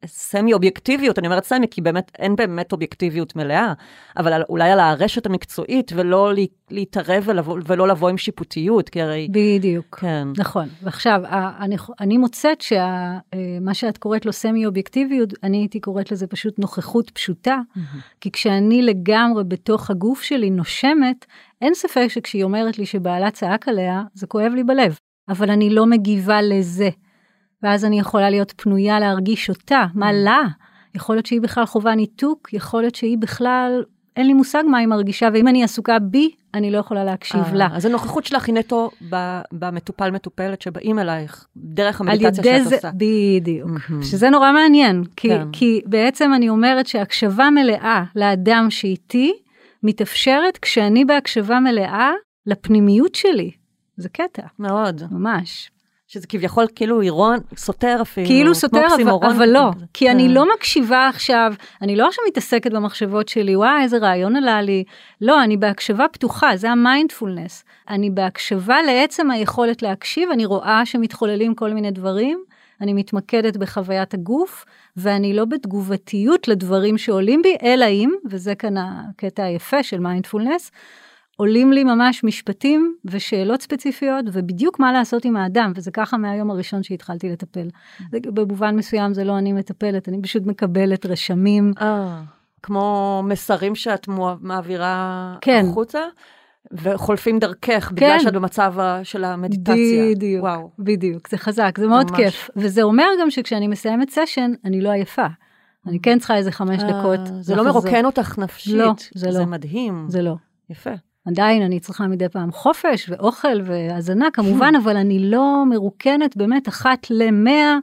הסמי 0.04 0.54
אובייקטיביות, 0.54 1.20
אני 1.20 1.28
אומרת 1.28 1.44
סמי, 1.44 1.68
כי 1.72 1.82
באמת 1.82 2.12
אין 2.20 2.36
באמת 2.36 2.72
אובייקטיביות 2.72 3.36
מלאה, 3.36 3.74
אבל 4.18 4.34
על, 4.34 4.44
אולי 4.50 4.72
על 4.72 4.80
הרשת 4.80 5.26
המקצועית, 5.26 5.92
ולא 5.96 6.34
לה, 6.34 6.42
להתערב 6.72 7.24
ולבוא, 7.26 7.60
ולא 7.66 7.88
לבוא 7.88 8.10
עם 8.10 8.18
שיפוטיות, 8.18 8.90
כי 8.90 9.02
הרי... 9.02 9.28
בדיוק. 9.32 9.98
כן. 10.00 10.28
נכון, 10.38 10.68
ועכשיו, 10.84 11.22
אני, 11.60 11.76
אני 12.00 12.18
מוצאת 12.18 12.62
שמה 12.62 13.74
שאת 13.74 13.98
קוראת 13.98 14.26
לו 14.26 14.34
סמי 14.34 14.66
אובייקטיביות, 14.66 15.34
אני 15.44 15.58
הייתי 15.58 15.80
קוראת 15.80 16.12
לזה 16.12 16.28
פשוט 16.28 16.60
נוכחות 16.60 17.10
פשוטה, 17.10 17.60
כי 18.22 18.32
כשאני 18.32 18.82
לגמרי 18.82 19.44
בתוך 19.44 19.90
הגוף 19.90 20.22
שלי 20.22 20.50
נושמת, 20.50 21.26
אין 21.62 21.74
ספק 21.74 22.08
שכשהיא 22.08 22.44
אומרת 22.44 22.80
לי 22.80 22.86
שבעלה 22.86 23.32
צעק 23.32 23.68
עליה, 23.68 24.04
זה 24.14 24.28
כואב 24.28 24.52
לי 24.56 24.64
בלב, 24.64 24.98
אבל 25.30 25.50
אני 25.50 25.70
לא 25.70 25.86
מגיבה 25.86 26.42
לזה. 26.42 26.90
ואז 27.64 27.86
אני 27.86 28.00
יכולה 28.00 28.30
להיות 28.30 28.54
פנויה 28.58 29.00
להרגיש 29.00 29.50
אותה, 29.50 29.86
מה 29.94 30.12
לה? 30.12 30.42
יכול 30.96 31.16
להיות 31.16 31.26
שהיא 31.26 31.42
בכלל 31.42 31.66
חווה 31.66 31.96
ניתוק, 31.96 32.54
יכול 32.54 32.82
להיות 32.82 32.96
שהיא 32.96 33.18
בכלל, 33.18 33.84
אין 34.16 34.28
לי 34.28 34.34
מושג 34.34 34.64
מה 34.68 34.78
היא 34.78 34.88
מרגישה, 34.88 35.30
ואם 35.34 35.48
אני 35.48 35.64
עסוקה 35.64 36.00
בי, 36.00 36.32
אני 36.54 36.72
לא 36.72 36.78
יכולה 36.78 37.04
להקשיב 37.04 37.42
אה, 37.46 37.54
לה. 37.54 37.68
אז 37.74 37.86
הנוכחות 37.86 38.26
שלך 38.26 38.48
היא 38.48 38.56
נטו 38.56 38.92
במטופל 39.52 40.12
מטופלת 40.12 40.62
שבאים 40.62 41.00
אלייך, 41.00 41.48
דרך 41.58 42.02
המדיטציה 42.02 42.44
שאת 42.44 42.68
זה, 42.68 42.76
עושה. 42.76 42.90
בדיוק. 42.98 43.70
שזה 44.02 44.30
נורא 44.30 44.52
מעניין, 44.52 45.04
כי, 45.16 45.30
כן. 45.30 45.48
כי 45.52 45.82
בעצם 45.86 46.32
אני 46.34 46.50
אומרת 46.50 46.88
שהקשבה 46.88 47.50
מלאה 47.50 48.04
לאדם 48.16 48.68
שאיתי 48.70 49.34
מתאפשרת 49.84 50.58
כשאני 50.58 51.06
בהקשבה 51.06 51.60
מלאה 51.60 52.12
לפנימיות 52.46 53.16
שלי. 53.16 53.52
זה 53.98 54.10
קטע, 54.10 54.44
מאוד. 54.60 55.04
ממש. 55.12 55.72
שזה 56.08 56.28
כביכול 56.28 56.66
כאילו 56.76 57.02
אירון, 57.02 57.40
סותר 57.58 57.98
אפילו. 58.02 58.28
כאילו 58.28 58.56
סותר, 58.56 58.88
אבל, 58.96 59.28
אבל 59.36 59.50
לא, 59.50 59.72
כזה. 59.76 59.86
כי 59.94 60.12
אני 60.12 60.24
כן. 60.28 60.34
לא 60.34 60.54
מקשיבה 60.56 61.08
עכשיו, 61.08 61.54
אני 61.82 61.96
לא 61.96 62.08
עכשיו 62.08 62.24
מתעסקת 62.28 62.72
במחשבות 62.72 63.28
שלי, 63.28 63.56
וואי, 63.56 63.84
איזה 63.84 63.98
רעיון 63.98 64.36
עלה 64.36 64.62
לי. 64.62 64.84
לא, 65.22 65.44
אני 65.44 65.58
בהקשבה 65.58 66.06
פתוחה, 66.12 66.58
זה 66.58 66.72
המיינדפולנס. 66.72 67.64
אני 67.90 68.10
בהקשבה 68.10 68.82
לעצם 68.82 69.32
היכולת 69.32 69.82
להקשיב, 69.82 70.30
אני 70.32 70.46
רואה 70.46 70.82
שמתחוללים 70.86 71.56
כל 71.56 71.74
מיני 71.74 71.92
דברים, 71.92 72.44
אני 72.82 72.94
מתמקדת 72.94 73.58
בחוויית 73.58 74.14
הגוף, 74.14 74.66
ואני 74.98 75.34
לא 75.34 75.46
בתגובתיות 75.46 76.48
לדברים 76.48 76.98
שעולים 76.98 77.42
בי, 77.42 77.56
אלא 77.64 77.86
אם, 77.86 78.12
וזה 78.30 78.56
כאן 78.56 78.78
הקטע 78.78 79.44
היפה 79.44 79.84
של 79.84 80.00
מיינדפולנס, 80.00 80.72
עולים 81.38 81.72
לי 81.74 81.84
ממש 81.84 82.24
משפטים 82.24 82.96
ושאלות 83.06 83.62
ספציפיות, 83.62 84.26
ובדיוק 84.34 84.80
מה 84.80 84.92
לעשות 84.92 85.26
עם 85.26 85.38
האדם, 85.38 85.72
וזה 85.76 85.92
ככה 85.92 86.18
מהיום 86.18 86.52
הראשון 86.52 86.84
שהתחלתי 86.84 87.30
לטפל. 87.30 87.68
זה- 88.12 88.18
במובן 88.24 88.76
מסוים 88.76 89.14
זה 89.14 89.24
לא 89.24 89.38
אני 89.38 89.54
מטפלת, 89.54 90.10
אני 90.10 90.22
פשוט 90.22 90.44
מקבלת 90.46 91.06
רשמים. 91.06 91.72
אה, 91.82 92.22
כמו 92.64 93.22
מסרים 93.28 93.76
שאת 93.76 94.08
מעבירה 94.42 95.36
כן. 95.42 95.66
החוצה, 95.70 96.00
וחולפים 96.72 97.40
דרכך, 97.40 97.92
בגלל 97.96 98.10
כן. 98.18 98.20
שאת 98.20 98.34
במצב 98.34 98.74
של 99.04 99.24
המדיטציה. 99.24 100.12
בדיוק, 100.16 100.44
וואו. 100.44 100.72
בדיוק, 100.80 101.30
זה 101.30 101.38
חזק, 101.38 101.78
זה 101.80 101.88
מאוד 101.88 102.12
ממש. 102.12 102.20
כיף. 102.20 102.50
וזה 102.56 102.82
אומר 102.84 103.08
גם 103.22 103.30
שכשאני 103.32 103.68
מסיימת 103.68 104.10
סשן, 104.10 104.52
אני 104.66 104.82
לא 104.82 104.90
עייפה. 104.90 105.26
אני 105.88 106.00
כן 106.00 106.20
צריכה 106.20 106.36
איזה 106.36 106.52
חמש 106.52 106.84
אה, 106.84 106.88
דקות. 107.00 107.20
זה 107.42 107.56
לא. 107.56 107.64
מרוקן 107.66 108.06
אותך 108.06 108.38
נפשית. 108.40 108.74
לא, 108.76 108.94
זה 109.16 109.32
זה 109.32 109.40
לא. 109.40 109.46
מדהים. 109.46 110.06
זה 110.10 110.22
לא. 110.22 110.36
יפה. 110.70 110.90
עדיין 111.28 111.64
אני 111.64 111.80
צריכה 111.80 112.08
מדי 112.08 112.30
פעם 112.30 112.52
חופש 112.52 113.10
ואוכל 113.10 113.62
והזנה 113.66 114.32
כמובן, 114.34 114.74
אבל 114.84 114.98
אני 114.98 115.20
לא 115.20 115.64
מרוקנת 115.70 116.38
באמת 116.38 116.68
אחת 116.68 117.08
למאה. 117.10 117.78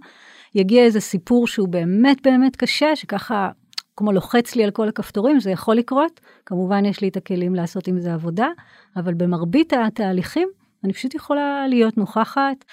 יגיע 0.55 0.85
איזה 0.85 1.01
סיפור 1.01 1.47
שהוא 1.47 1.69
באמת 1.69 2.17
באמת 2.25 2.57
קשה, 2.57 2.97
שככה 2.97 3.49
כמו 3.97 4.13
לוחץ 4.13 4.57
לי 4.57 4.65
על 4.65 4.71
כל 4.71 4.89
הכפתורים, 4.89 5.41
זה 5.41 5.51
יכול 5.51 5.77
לקרות. 5.77 6.21
כמובן 6.47 6.85
יש 6.85 7.01
לי 7.01 7.09
את 7.09 7.17
הכלים 7.17 7.55
לעשות 7.55 7.87
עם 7.89 8.01
זה 8.01 8.15
עבודה, 8.15 8.49
אבל 8.97 9.15
במרבית 9.15 9.73
התהליכים 9.73 10.49
אני 10.85 10.93
פשוט 10.93 11.15
יכולה 11.15 11.69
להיות 11.69 11.97
נוכחת, 11.97 12.65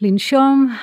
לנשום, 0.00 0.74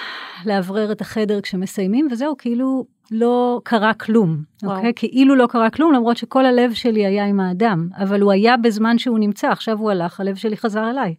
לאוורר 0.45 0.91
את 0.91 1.01
החדר 1.01 1.41
כשמסיימים, 1.41 2.07
וזהו, 2.11 2.37
כאילו 2.37 2.85
לא 3.11 3.61
קרה 3.63 3.93
כלום, 3.93 4.37
וואו. 4.63 4.75
אוקיי? 4.75 4.91
כאילו 4.95 5.35
לא 5.35 5.47
קרה 5.47 5.69
כלום, 5.69 5.93
למרות 5.93 6.17
שכל 6.17 6.45
הלב 6.45 6.73
שלי 6.73 7.05
היה 7.05 7.25
עם 7.25 7.39
האדם, 7.39 7.89
אבל 7.97 8.21
הוא 8.21 8.31
היה 8.31 8.57
בזמן 8.57 8.97
שהוא 8.97 9.19
נמצא, 9.19 9.47
עכשיו 9.47 9.77
הוא 9.77 9.91
הלך, 9.91 10.19
הלב 10.19 10.35
שלי 10.35 10.57
חזר 10.57 10.89
אליי. 10.89 11.15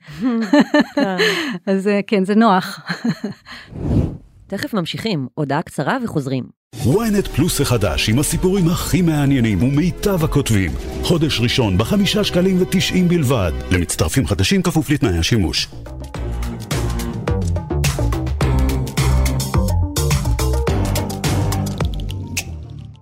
כן. 0.95 1.17
אז 1.73 1.89
אה, 1.89 2.01
כן, 2.07 2.25
זה 2.25 2.35
נוח. 2.35 2.81
תכף 4.47 4.75
ממשיכים, 4.75 5.27
הודעה 5.35 5.63
קצרה 5.63 5.99
וחוזרים. 6.05 6.45
ynet 6.75 7.29
פלוס 7.37 7.61
החדש 7.61 8.09
עם 8.09 8.19
הסיפורים 8.19 8.69
הכי 8.69 9.03
מעניינים 9.03 9.63
ומיטב 9.63 10.25
הכותבים. 10.25 10.71
חודש 11.03 11.41
ראשון 11.41 11.79
בחמישה 11.79 12.25
שקלים 12.25 12.63
ותשעים 12.63 13.09
בלבד. 13.09 13.53
למצטרפים 13.71 14.27
חדשים 14.27 14.63
כפוף 14.63 14.91
לתנאי 14.91 15.19
השימוש. 15.19 15.69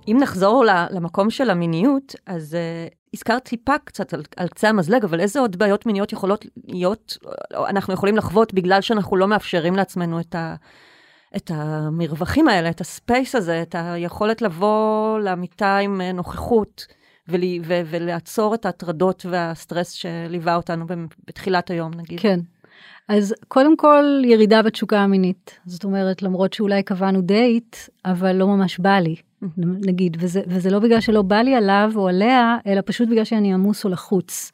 אם 0.08 0.16
נחזור 0.20 0.64
למקום 0.90 1.30
של 1.30 1.50
המיניות, 1.50 2.14
אז 2.26 2.56
uh, 2.56 2.94
הזכרת 3.14 3.42
טיפה 3.42 3.78
קצת 3.84 4.14
על, 4.14 4.22
על 4.36 4.48
קצה 4.48 4.68
המזלג, 4.68 5.04
אבל 5.04 5.20
איזה 5.20 5.40
עוד 5.40 5.56
בעיות 5.56 5.86
מיניות 5.86 6.12
יכולות 6.12 6.46
להיות, 6.68 7.18
אנחנו 7.54 7.94
יכולים 7.94 8.16
לחוות 8.16 8.54
בגלל 8.54 8.80
שאנחנו 8.80 9.16
לא 9.16 9.28
מאפשרים 9.28 9.76
לעצמנו 9.76 10.20
את, 10.20 10.34
ה, 10.34 10.54
את 11.36 11.50
המרווחים 11.54 12.48
האלה, 12.48 12.70
את 12.70 12.80
הספייס 12.80 13.34
הזה, 13.34 13.62
את 13.62 13.74
היכולת 13.78 14.42
לבוא 14.42 15.18
למיטה 15.18 15.76
עם 15.76 16.00
אה, 16.00 16.12
נוכחות 16.12 16.86
ול, 17.28 17.40
ו, 17.64 17.82
ולעצור 17.86 18.54
את 18.54 18.66
ההטרדות 18.66 19.26
והסטרס 19.30 19.90
שליווה 19.90 20.56
אותנו 20.56 20.84
בתחילת 21.26 21.70
היום, 21.70 21.94
נגיד. 21.94 22.20
כן. 22.20 22.40
אז 23.08 23.34
קודם 23.48 23.76
כל 23.76 24.22
ירידה 24.24 24.62
בתשוקה 24.62 24.98
המינית. 24.98 25.58
זאת 25.66 25.84
אומרת, 25.84 26.22
למרות 26.22 26.52
שאולי 26.52 26.82
קבענו 26.82 27.20
דייט, 27.20 27.76
אבל 28.04 28.32
לא 28.32 28.46
ממש 28.46 28.78
בא 28.78 28.98
לי, 28.98 29.16
נגיד, 29.86 30.16
וזה, 30.20 30.40
וזה 30.46 30.70
לא 30.70 30.78
בגלל 30.78 31.00
שלא 31.00 31.22
בא 31.22 31.36
לי 31.36 31.54
עליו 31.54 31.92
או 31.96 32.08
עליה, 32.08 32.56
אלא 32.66 32.80
פשוט 32.86 33.08
בגלל 33.08 33.24
שאני 33.24 33.54
עמוס 33.54 33.84
או 33.84 33.90
לחוץ. 33.90 34.52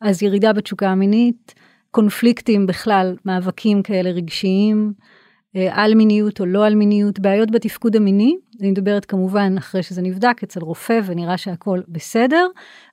אז 0.00 0.22
ירידה 0.22 0.52
בתשוקה 0.52 0.88
המינית, 0.88 1.54
קונפליקטים 1.90 2.66
בכלל, 2.66 3.16
מאבקים 3.24 3.82
כאלה 3.82 4.10
רגשיים, 4.10 4.92
אה, 5.56 5.68
על 5.72 5.94
מיניות 5.94 6.40
או 6.40 6.46
לא 6.46 6.66
על 6.66 6.74
מיניות, 6.74 7.18
בעיות 7.18 7.50
בתפקוד 7.50 7.96
המיני, 7.96 8.36
אני 8.60 8.70
מדברת 8.70 9.04
כמובן 9.04 9.54
אחרי 9.58 9.82
שזה 9.82 10.02
נבדק 10.02 10.42
אצל 10.42 10.60
רופא 10.60 11.00
ונראה 11.06 11.36
שהכל 11.36 11.80
בסדר, 11.88 12.46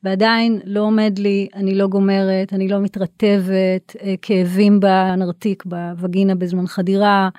ועדיין 0.04 0.60
לא 0.66 0.80
עומד 0.80 1.20
לי, 1.20 1.48
אני 1.56 1.76
לא 1.76 1.88
גומרת, 1.88 2.54
אני 2.54 2.68
לא 2.68 2.80
מתרטבת, 2.80 3.96
אה, 4.02 4.16
כאבים 4.22 4.80
בנרתיק, 4.80 5.64
בווגינה 5.66 6.36
בזמן 6.36 6.68
חדירה. 6.68 7.30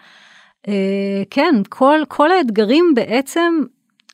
אה, 0.68 1.22
כן, 1.30 1.54
כל, 1.68 2.00
כל 2.09 2.32
האתגרים 2.32 2.92
בעצם 2.94 3.62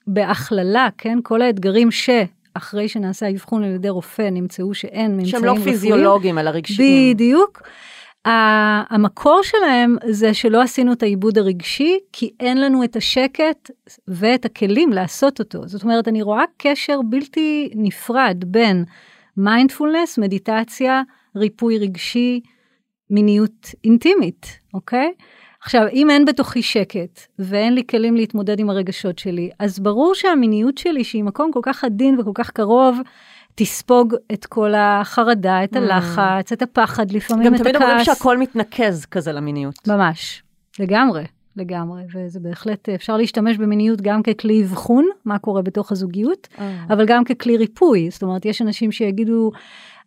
בהכללה, 0.07 0.89
כן, 0.99 1.19
כל 1.23 1.43
האתגרים 1.43 1.89
שאחרי 1.91 2.89
שנעשה 2.89 3.31
אבחון 3.31 3.65
על 3.65 3.71
ידי 3.71 3.89
רופא 3.89 4.29
נמצאו 4.33 4.75
שאין 4.75 5.11
ממצאים 5.11 5.27
שהם 5.27 5.45
לא 5.45 5.53
רפואיים. 5.53 5.73
פיזיולוגיים, 5.73 6.39
אלא 6.39 6.51
רגשיים. 6.51 7.15
בדיוק. 7.15 7.63
המקור 8.25 9.41
שלהם 9.43 9.97
זה 10.07 10.35
שלא 10.35 10.63
עשינו 10.63 10.93
את 10.93 11.03
העיבוד 11.03 11.39
הרגשי, 11.39 11.99
כי 12.13 12.31
אין 12.41 12.61
לנו 12.61 12.85
את 12.85 12.97
השקט 12.97 13.71
ואת 14.09 14.45
הכלים 14.45 14.93
לעשות 14.93 15.39
אותו. 15.39 15.69
זאת 15.69 15.83
אומרת, 15.83 16.09
אני 16.09 16.23
רואה 16.23 16.45
קשר 16.57 17.01
בלתי 17.09 17.71
נפרד 17.75 18.45
בין 18.47 18.85
מיינדפולנס, 19.37 20.19
מדיטציה, 20.19 21.03
ריפוי 21.37 21.79
רגשי, 21.79 22.41
מיניות 23.11 23.67
אינטימית, 23.85 24.59
אוקיי? 24.75 25.13
עכשיו, 25.65 25.87
אם 25.93 26.11
אין 26.11 26.25
בתוכי 26.25 26.63
שקט, 26.63 27.21
ואין 27.39 27.75
לי 27.75 27.83
כלים 27.91 28.17
להתמודד 28.17 28.61
עם 28.61 28.71
הרגשות 28.71 29.19
שלי, 29.19 29.51
אז 29.59 29.79
ברור 29.79 30.15
שהמיניות 30.15 30.79
שלי, 30.79 31.05
שהיא 31.05 31.25
מקום 31.25 31.53
כל 31.53 31.61
כך 31.63 31.85
עדין 31.85 32.21
וכל 32.21 32.31
כך 32.35 32.51
קרוב, 32.51 32.99
תספוג 33.55 34.15
את 34.33 34.47
כל 34.47 34.75
החרדה, 34.75 35.65
את 35.65 35.77
הלחץ, 35.77 36.53
את 36.53 36.63
הפחד, 36.63 37.11
לפעמים 37.11 37.55
את 37.55 37.61
הכעס. 37.61 37.67
גם 37.67 37.73
תמיד 37.73 37.83
אומרים 37.83 38.05
שהכל 38.05 38.39
מתנקז 38.39 39.05
כזה 39.05 39.33
למיניות. 39.33 39.89
ממש, 39.89 40.43
לגמרי. 40.79 41.25
לגמרי, 41.57 42.03
וזה 42.15 42.41
בהחלט, 42.41 42.89
אפשר 42.89 43.17
להשתמש 43.17 43.57
במיניות 43.57 44.01
גם 44.01 44.23
ככלי 44.23 44.63
אבחון, 44.63 45.07
מה 45.25 45.39
קורה 45.39 45.63
בתוך 45.63 45.93
הזוגיות, 45.93 46.49
אבל 46.89 47.07
גם 47.07 47.25
ככלי 47.25 47.57
ריפוי. 47.57 48.11
זאת 48.11 48.23
אומרת, 48.23 48.45
יש 48.45 48.63
אנשים 48.63 48.93
שיגידו, 48.93 49.51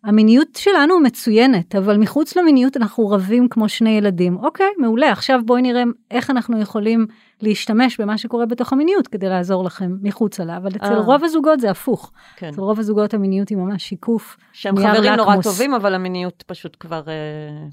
המיניות 0.06 0.48
שלנו 0.56 1.00
מצוינת, 1.00 1.74
אבל 1.74 1.96
מחוץ 1.96 2.36
למיניות 2.36 2.76
אנחנו 2.76 3.08
רבים 3.08 3.48
כמו 3.48 3.68
שני 3.68 3.90
ילדים. 3.90 4.36
אוקיי, 4.36 4.66
מעולה, 4.78 5.12
עכשיו 5.12 5.40
בואי 5.44 5.62
נראה 5.62 5.82
איך 6.10 6.30
אנחנו 6.30 6.60
יכולים 6.60 7.06
להשתמש 7.42 8.00
במה 8.00 8.18
שקורה 8.18 8.46
בתוך 8.46 8.72
המיניות 8.72 9.08
כדי 9.08 9.28
לעזור 9.28 9.64
לכם 9.64 9.96
מחוצה 10.02 10.44
לה, 10.44 10.56
אבל 10.56 10.70
אצל 10.76 10.94
רוב 10.94 11.24
הזוגות 11.24 11.60
זה 11.60 11.70
הפוך. 11.70 12.12
כן. 12.36 12.48
אצל 12.48 12.60
רוב 12.60 12.80
הזוגות 12.80 13.14
המיניות 13.14 13.48
היא 13.48 13.58
ממש 13.58 13.88
שיקוף. 13.88 14.36
שהם 14.52 14.76
חברים 14.76 15.12
נורא 15.12 15.36
טובים, 15.42 15.74
אבל 15.74 15.94
המיניות 15.94 16.44
פשוט 16.46 16.76
כבר 16.80 17.02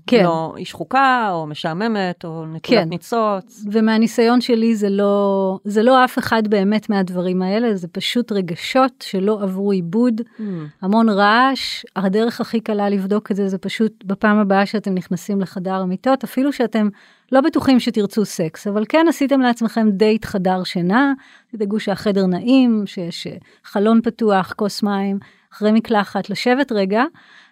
כן. 0.07 0.23
לא, 0.23 0.53
היא 0.57 0.65
שחוקה, 0.65 1.29
או 1.31 1.47
משעממת, 1.47 2.25
או 2.25 2.45
נטולת 2.45 2.61
כן. 2.63 2.89
ניצוץ. 2.89 3.65
ומהניסיון 3.71 4.41
שלי 4.41 4.75
זה 4.75 4.89
לא, 4.89 5.57
זה 5.63 5.83
לא 5.83 6.05
אף 6.05 6.19
אחד 6.19 6.47
באמת 6.47 6.89
מהדברים 6.89 7.41
האלה, 7.41 7.75
זה 7.75 7.87
פשוט 7.87 8.31
רגשות 8.31 9.03
שלא 9.07 9.39
עברו 9.41 9.71
עיבוד, 9.71 10.21
mm. 10.21 10.41
המון 10.81 11.09
רעש. 11.09 11.85
הדרך 11.95 12.41
הכי 12.41 12.59
קלה 12.59 12.89
לבדוק 12.89 13.31
את 13.31 13.35
זה, 13.35 13.47
זה 13.47 13.57
פשוט 13.57 14.03
בפעם 14.05 14.37
הבאה 14.37 14.65
שאתם 14.65 14.93
נכנסים 14.93 15.41
לחדר 15.41 15.73
המיטות, 15.73 16.23
אפילו 16.23 16.53
שאתם 16.53 16.89
לא 17.33 17.41
בטוחים 17.41 17.79
שתרצו 17.79 18.25
סקס, 18.25 18.67
אבל 18.67 18.83
כן 18.89 19.05
עשיתם 19.09 19.41
לעצמכם 19.41 19.91
דייט 19.91 20.25
חדר 20.25 20.63
שינה, 20.63 21.13
תדאגו 21.51 21.79
שהחדר 21.79 22.25
נעים, 22.25 22.83
שיש 22.85 23.27
אה, 23.27 23.35
חלון 23.63 24.01
פתוח, 24.01 24.53
כוס 24.55 24.83
מים, 24.83 25.19
אחרי 25.53 25.71
מקלחת, 25.71 26.29
לשבת 26.29 26.71
רגע, 26.71 27.03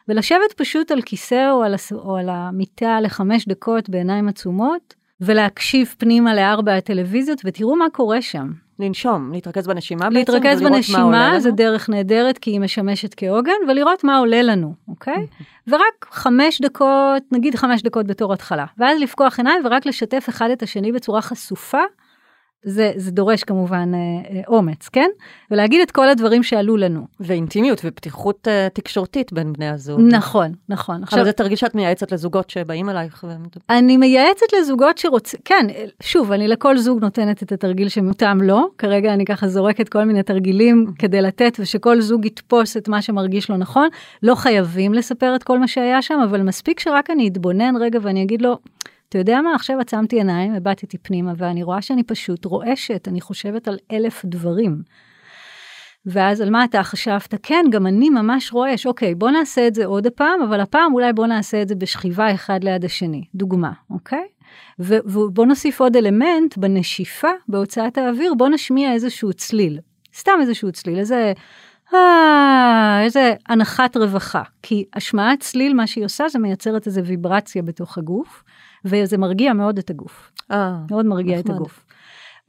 ולשבת 0.07 0.53
פשוט 0.57 0.91
על 0.91 1.01
כיסא 1.01 1.51
או 1.51 1.63
על, 1.63 1.75
או 1.91 2.17
על 2.17 2.29
המיטה 2.29 3.01
לחמש 3.01 3.47
דקות 3.47 3.89
בעיניים 3.89 4.27
עצומות, 4.27 4.95
ולהקשיב 5.21 5.95
פנימה 5.97 6.35
לארבע 6.35 6.75
הטלוויזיות, 6.75 7.41
ותראו 7.45 7.75
מה 7.75 7.85
קורה 7.93 8.21
שם. 8.21 8.51
לנשום, 8.81 9.31
להתרכז 9.33 9.67
בנשימה 9.67 10.09
בעצם, 10.09 10.15
להתרכז 10.15 10.61
בנשימה 10.61 11.39
זה 11.39 11.51
דרך 11.51 11.89
נהדרת 11.89 12.37
כי 12.37 12.51
היא 12.51 12.59
משמשת 12.59 13.13
כעוגן, 13.17 13.51
ולראות 13.67 14.03
מה 14.03 14.17
עולה 14.17 14.41
לנו, 14.41 14.73
אוקיי? 14.87 15.27
ורק 15.67 16.05
חמש 16.11 16.61
דקות, 16.61 17.23
נגיד 17.31 17.55
חמש 17.55 17.81
דקות 17.81 18.07
בתור 18.07 18.33
התחלה, 18.33 18.65
ואז 18.77 18.99
לפקוח 18.99 19.37
עיניים 19.39 19.61
ורק 19.65 19.85
לשתף 19.85 20.25
אחד 20.29 20.49
את 20.49 20.63
השני 20.63 20.91
בצורה 20.91 21.21
חשופה, 21.21 21.81
זה, 22.63 22.91
זה 22.95 23.11
דורש 23.11 23.43
כמובן 23.43 23.91
אה, 23.93 23.99
אה, 23.99 24.41
אומץ, 24.47 24.89
כן? 24.89 25.09
ולהגיד 25.51 25.81
את 25.81 25.91
כל 25.91 26.09
הדברים 26.09 26.43
שעלו 26.43 26.77
לנו. 26.77 27.07
ואינטימיות 27.19 27.81
ופתיחות 27.85 28.47
אה, 28.47 28.67
תקשורתית 28.73 29.33
בין 29.33 29.53
בני 29.53 29.69
הזוג. 29.69 29.99
נכון, 30.01 30.53
נכון. 30.69 31.03
עכשיו, 31.03 31.19
אבל 31.19 31.25
זה 31.25 31.31
תרגיל 31.31 31.57
שאת 31.57 31.75
מייעצת 31.75 32.11
לזוגות 32.11 32.49
שבאים 32.49 32.89
אלייך. 32.89 33.25
ו... 33.27 33.31
אני 33.69 33.97
מייעצת 33.97 34.45
לזוגות 34.59 34.97
שרוצים, 34.97 35.39
כן, 35.45 35.67
שוב, 36.03 36.31
אני 36.31 36.47
לכל 36.47 36.77
זוג 36.77 37.01
נותנת 37.01 37.43
את 37.43 37.51
התרגיל 37.51 37.89
שמותאם 37.89 38.41
לו. 38.41 38.69
כרגע 38.77 39.13
אני 39.13 39.25
ככה 39.25 39.47
זורקת 39.47 39.89
כל 39.89 40.03
מיני 40.03 40.23
תרגילים 40.23 40.85
כדי 40.99 41.21
לתת 41.21 41.57
ושכל 41.59 42.01
זוג 42.01 42.25
יתפוס 42.25 42.77
את 42.77 42.87
מה 42.87 43.01
שמרגיש 43.01 43.49
לו 43.49 43.57
נכון. 43.57 43.89
לא 44.23 44.35
חייבים 44.35 44.93
לספר 44.93 45.35
את 45.35 45.43
כל 45.43 45.59
מה 45.59 45.67
שהיה 45.67 46.01
שם, 46.01 46.19
אבל 46.23 46.41
מספיק 46.41 46.79
שרק 46.79 47.09
אני 47.09 47.27
אתבונן 47.27 47.75
רגע 47.79 47.99
ואני 48.01 48.23
אגיד 48.23 48.41
לו, 48.41 48.57
אתה 49.11 49.19
יודע 49.19 49.41
מה, 49.41 49.55
עכשיו 49.55 49.79
עצמתי 49.79 50.15
עיניים, 50.15 50.55
הבטתי 50.55 50.97
פנימה, 50.97 51.33
ואני 51.37 51.63
רואה 51.63 51.81
שאני 51.81 52.03
פשוט 52.03 52.45
רועשת, 52.45 53.07
אני 53.07 53.21
חושבת 53.21 53.67
על 53.67 53.77
אלף 53.91 54.25
דברים. 54.25 54.81
ואז 56.05 56.41
על 56.41 56.49
מה 56.49 56.63
אתה 56.63 56.83
חשבת? 56.83 57.33
כן, 57.43 57.65
גם 57.71 57.87
אני 57.87 58.09
ממש 58.09 58.53
רועש. 58.53 58.87
אוקיי, 58.87 59.15
בוא 59.15 59.29
נעשה 59.29 59.67
את 59.67 59.75
זה 59.75 59.85
עוד 59.85 60.07
הפעם, 60.07 60.41
אבל 60.41 60.61
הפעם 60.61 60.93
אולי 60.93 61.13
בוא 61.13 61.27
נעשה 61.27 61.61
את 61.61 61.67
זה 61.67 61.75
בשכיבה 61.75 62.33
אחד 62.33 62.63
ליד 62.63 62.85
השני. 62.85 63.23
דוגמה, 63.35 63.71
אוקיי? 63.89 64.27
ובוא 64.79 65.45
נוסיף 65.45 65.81
עוד 65.81 65.95
אלמנט, 65.95 66.57
בנשיפה, 66.57 67.31
בהוצאת 67.47 67.97
האוויר, 67.97 68.33
בוא 68.37 68.49
נשמיע 68.49 68.93
איזשהו 68.93 69.33
צליל. 69.33 69.79
סתם 70.15 70.37
איזשהו 70.41 70.71
צליל, 70.71 70.99
איזה... 70.99 71.33
איזה 73.01 73.33
הנחת 73.49 73.97
רווחה. 73.97 74.43
כי 74.61 74.85
השמעת 74.93 75.39
צליל, 75.39 75.73
מה 75.73 75.87
שהיא 75.87 76.05
עושה, 76.05 76.29
זה 76.29 76.39
מייצרת 76.39 76.87
איזה 76.87 77.01
ויברציה 77.05 77.61
בתוך 77.61 77.97
הגוף. 77.97 78.43
וזה 78.85 79.17
מרגיע 79.17 79.53
מאוד 79.53 79.77
את 79.77 79.89
הגוף. 79.89 80.31
אה, 80.51 80.75
מאוד 80.91 81.05
מרגיע 81.05 81.39
נחמד. 81.39 81.51
את 81.51 81.55
הגוף. 81.55 81.85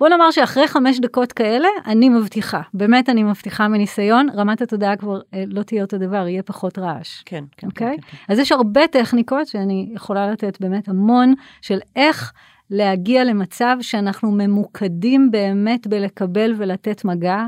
בוא 0.01 0.09
נאמר 0.09 0.31
שאחרי 0.31 0.69
חמש 0.69 1.01
דקות 1.01 1.33
כאלה, 1.33 1.69
אני 1.87 2.09
מבטיחה, 2.09 2.61
באמת 2.75 3.09
אני 3.09 3.23
מבטיחה 3.23 3.69
מניסיון, 3.69 4.29
רמת 4.35 4.63
התודעה 4.63 4.97
כבר 4.97 5.21
אה, 5.35 5.45
לא 5.47 5.63
תהיה 5.63 5.83
אותו 5.83 5.99
דבר, 5.99 6.29
יהיה 6.29 6.43
פחות 6.43 6.79
רעש. 6.79 7.23
כן, 7.25 7.45
כן. 7.57 7.67
אוקיי? 7.67 7.87
Okay? 7.87 7.97
כן, 7.97 8.03
כן, 8.03 8.17
כן. 8.27 8.33
אז 8.33 8.39
יש 8.39 8.53
הרבה 8.53 8.87
טכניקות 8.87 9.47
שאני 9.47 9.91
יכולה 9.95 10.31
לתת 10.31 10.61
באמת 10.61 10.89
המון 10.89 11.35
של 11.61 11.79
איך 11.97 12.33
להגיע 12.71 13.25
למצב 13.25 13.77
שאנחנו 13.81 14.31
ממוקדים 14.31 15.31
באמת 15.31 15.87
בלקבל 15.87 16.55
ולתת 16.59 17.05
מגע. 17.05 17.45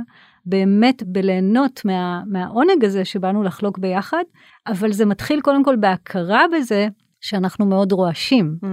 באמת 0.47 1.03
בליהנות 1.07 1.85
מה, 1.85 2.23
מהעונג 2.27 2.85
הזה 2.85 3.05
שבאנו 3.05 3.43
לחלוק 3.43 3.79
ביחד, 3.79 4.23
אבל 4.67 4.93
זה 4.93 5.07
מתחיל 5.07 5.41
קודם 5.41 5.65
כל 5.65 5.77
בהכרה 5.77 6.45
בזה 6.57 6.89
שאנחנו 7.21 7.67
מאוד 7.67 7.93
רועשים. 7.93 8.57
Mm. 8.65 8.67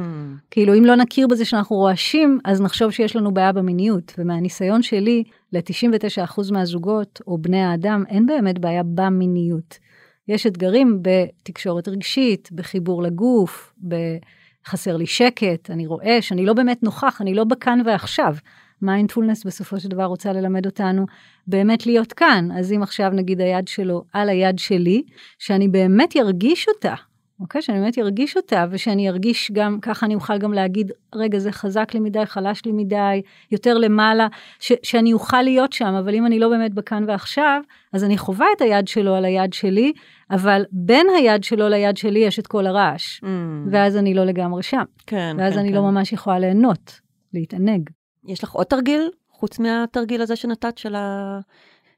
כאילו, 0.51 0.73
אם 0.77 0.85
לא 0.85 0.95
נכיר 0.95 1.27
בזה 1.27 1.45
שאנחנו 1.45 1.75
רועשים, 1.75 2.39
אז 2.45 2.61
נחשוב 2.61 2.91
שיש 2.91 3.15
לנו 3.15 3.33
בעיה 3.33 3.51
במיניות. 3.51 4.13
ומהניסיון 4.17 4.81
שלי, 4.81 5.23
ל-99% 5.53 6.51
מהזוגות 6.51 7.21
או 7.27 7.37
בני 7.37 7.63
האדם, 7.63 8.03
אין 8.09 8.25
באמת 8.25 8.59
בעיה 8.59 8.81
במיניות. 8.83 9.79
יש 10.27 10.47
אתגרים 10.47 10.99
בתקשורת 11.01 11.87
רגשית, 11.87 12.49
בחיבור 12.51 13.03
לגוף, 13.03 13.73
בחסר 13.87 14.97
לי 14.97 15.05
שקט, 15.05 15.69
אני 15.69 15.87
רועש, 15.87 16.31
אני 16.31 16.45
לא 16.45 16.53
באמת 16.53 16.83
נוכח, 16.83 17.21
אני 17.21 17.33
לא 17.33 17.43
בכאן 17.43 17.79
ועכשיו. 17.85 18.35
מיינדפולנס 18.81 19.43
בסופו 19.43 19.79
של 19.79 19.89
דבר 19.89 20.03
רוצה 20.05 20.33
ללמד 20.33 20.65
אותנו 20.65 21.05
באמת 21.47 21.85
להיות 21.85 22.13
כאן. 22.13 22.49
אז 22.59 22.73
אם 22.73 22.83
עכשיו 22.83 23.09
נגיד 23.09 23.41
היד 23.41 23.67
שלו 23.67 24.03
על 24.13 24.29
היד 24.29 24.59
שלי, 24.59 25.03
שאני 25.39 25.67
באמת 25.67 26.15
ירגיש 26.15 26.67
אותה, 26.67 26.93
אוקיי? 27.41 27.61
שאני 27.61 27.79
באמת 27.79 27.97
ארגיש 27.97 28.37
אותה, 28.37 28.65
ושאני 28.71 29.09
ארגיש 29.09 29.51
גם, 29.51 29.79
ככה 29.81 30.05
אני 30.05 30.15
אוכל 30.15 30.37
גם 30.37 30.53
להגיד, 30.53 30.91
רגע, 31.15 31.39
זה 31.39 31.51
חזק 31.51 31.93
לי 31.93 31.99
מדי, 31.99 32.25
חלש 32.25 32.65
לי 32.65 32.71
מדי, 32.71 33.21
יותר 33.51 33.77
למעלה, 33.77 34.27
ש, 34.59 34.71
שאני 34.83 35.13
אוכל 35.13 35.41
להיות 35.41 35.73
שם, 35.73 35.93
אבל 35.99 36.15
אם 36.15 36.25
אני 36.25 36.39
לא 36.39 36.49
באמת 36.49 36.73
בכאן 36.73 37.03
ועכשיו, 37.07 37.61
אז 37.93 38.03
אני 38.03 38.17
חווה 38.17 38.45
את 38.57 38.61
היד 38.61 38.87
שלו 38.87 39.15
על 39.15 39.25
היד 39.25 39.53
שלי, 39.53 39.93
אבל 40.31 40.63
בין 40.71 41.07
היד 41.17 41.43
שלו 41.43 41.69
ליד 41.69 41.97
שלי 41.97 42.19
יש 42.19 42.39
את 42.39 42.47
כל 42.47 42.67
הרעש, 42.67 43.19
mm. 43.19 43.25
ואז 43.71 43.97
אני 43.97 44.13
לא 44.13 44.25
לגמרי 44.25 44.63
שם. 44.63 44.83
כן, 45.07 45.35
ואז 45.39 45.53
כן, 45.53 45.59
אני 45.59 45.69
כן. 45.69 45.75
לא 45.75 45.81
ממש 45.81 46.13
יכולה 46.13 46.39
ליהנות, 46.39 46.99
להתענג. 47.33 47.89
יש 48.25 48.43
לך 48.43 48.51
עוד 48.51 48.65
תרגיל, 48.65 49.09
חוץ 49.29 49.59
מהתרגיל 49.59 50.21
הזה 50.21 50.35
שנתת 50.35 50.77
של, 50.77 50.95
ה... 50.95 51.39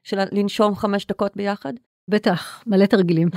של 0.04 0.18
ה... 0.18 0.24
לנשום 0.32 0.74
חמש 0.74 1.06
דקות 1.06 1.36
ביחד? 1.36 1.72
בטח, 2.08 2.62
מלא 2.66 2.86
תרגילים. 2.86 3.28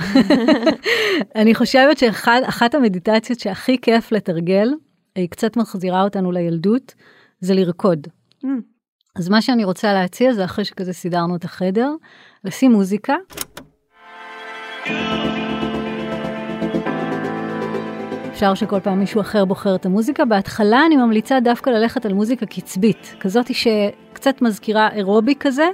אני 1.40 1.54
חושבת 1.54 1.98
שאחת 1.98 2.74
המדיטציות 2.74 3.40
שהכי 3.40 3.78
כיף 3.82 4.12
לתרגל, 4.12 4.68
היא 5.14 5.28
קצת 5.28 5.56
מחזירה 5.56 6.02
אותנו 6.02 6.32
לילדות, 6.32 6.94
זה 7.40 7.54
לרקוד. 7.54 8.06
Mm. 8.44 8.48
אז 9.16 9.28
מה 9.28 9.42
שאני 9.42 9.64
רוצה 9.64 9.92
להציע 9.92 10.32
זה 10.32 10.44
אחרי 10.44 10.64
שכזה 10.64 10.92
סידרנו 10.92 11.36
את 11.36 11.44
החדר, 11.44 11.90
לשים 12.44 12.72
מוזיקה. 12.72 13.14
אפשר 18.38 18.54
שכל 18.54 18.80
פעם 18.80 18.98
מישהו 18.98 19.20
אחר 19.20 19.44
בוחר 19.44 19.74
את 19.74 19.86
המוזיקה. 19.86 20.24
בהתחלה 20.24 20.86
אני 20.86 20.96
ממליצה 20.96 21.40
דווקא 21.40 21.70
ללכת 21.70 22.06
על 22.06 22.12
מוזיקה 22.12 22.46
קצבית, 22.46 23.14
כזאת 23.20 23.54
שקצת 23.54 24.42
מזכירה 24.42 24.88
אירובי 24.92 25.34
כזה, 25.40 25.68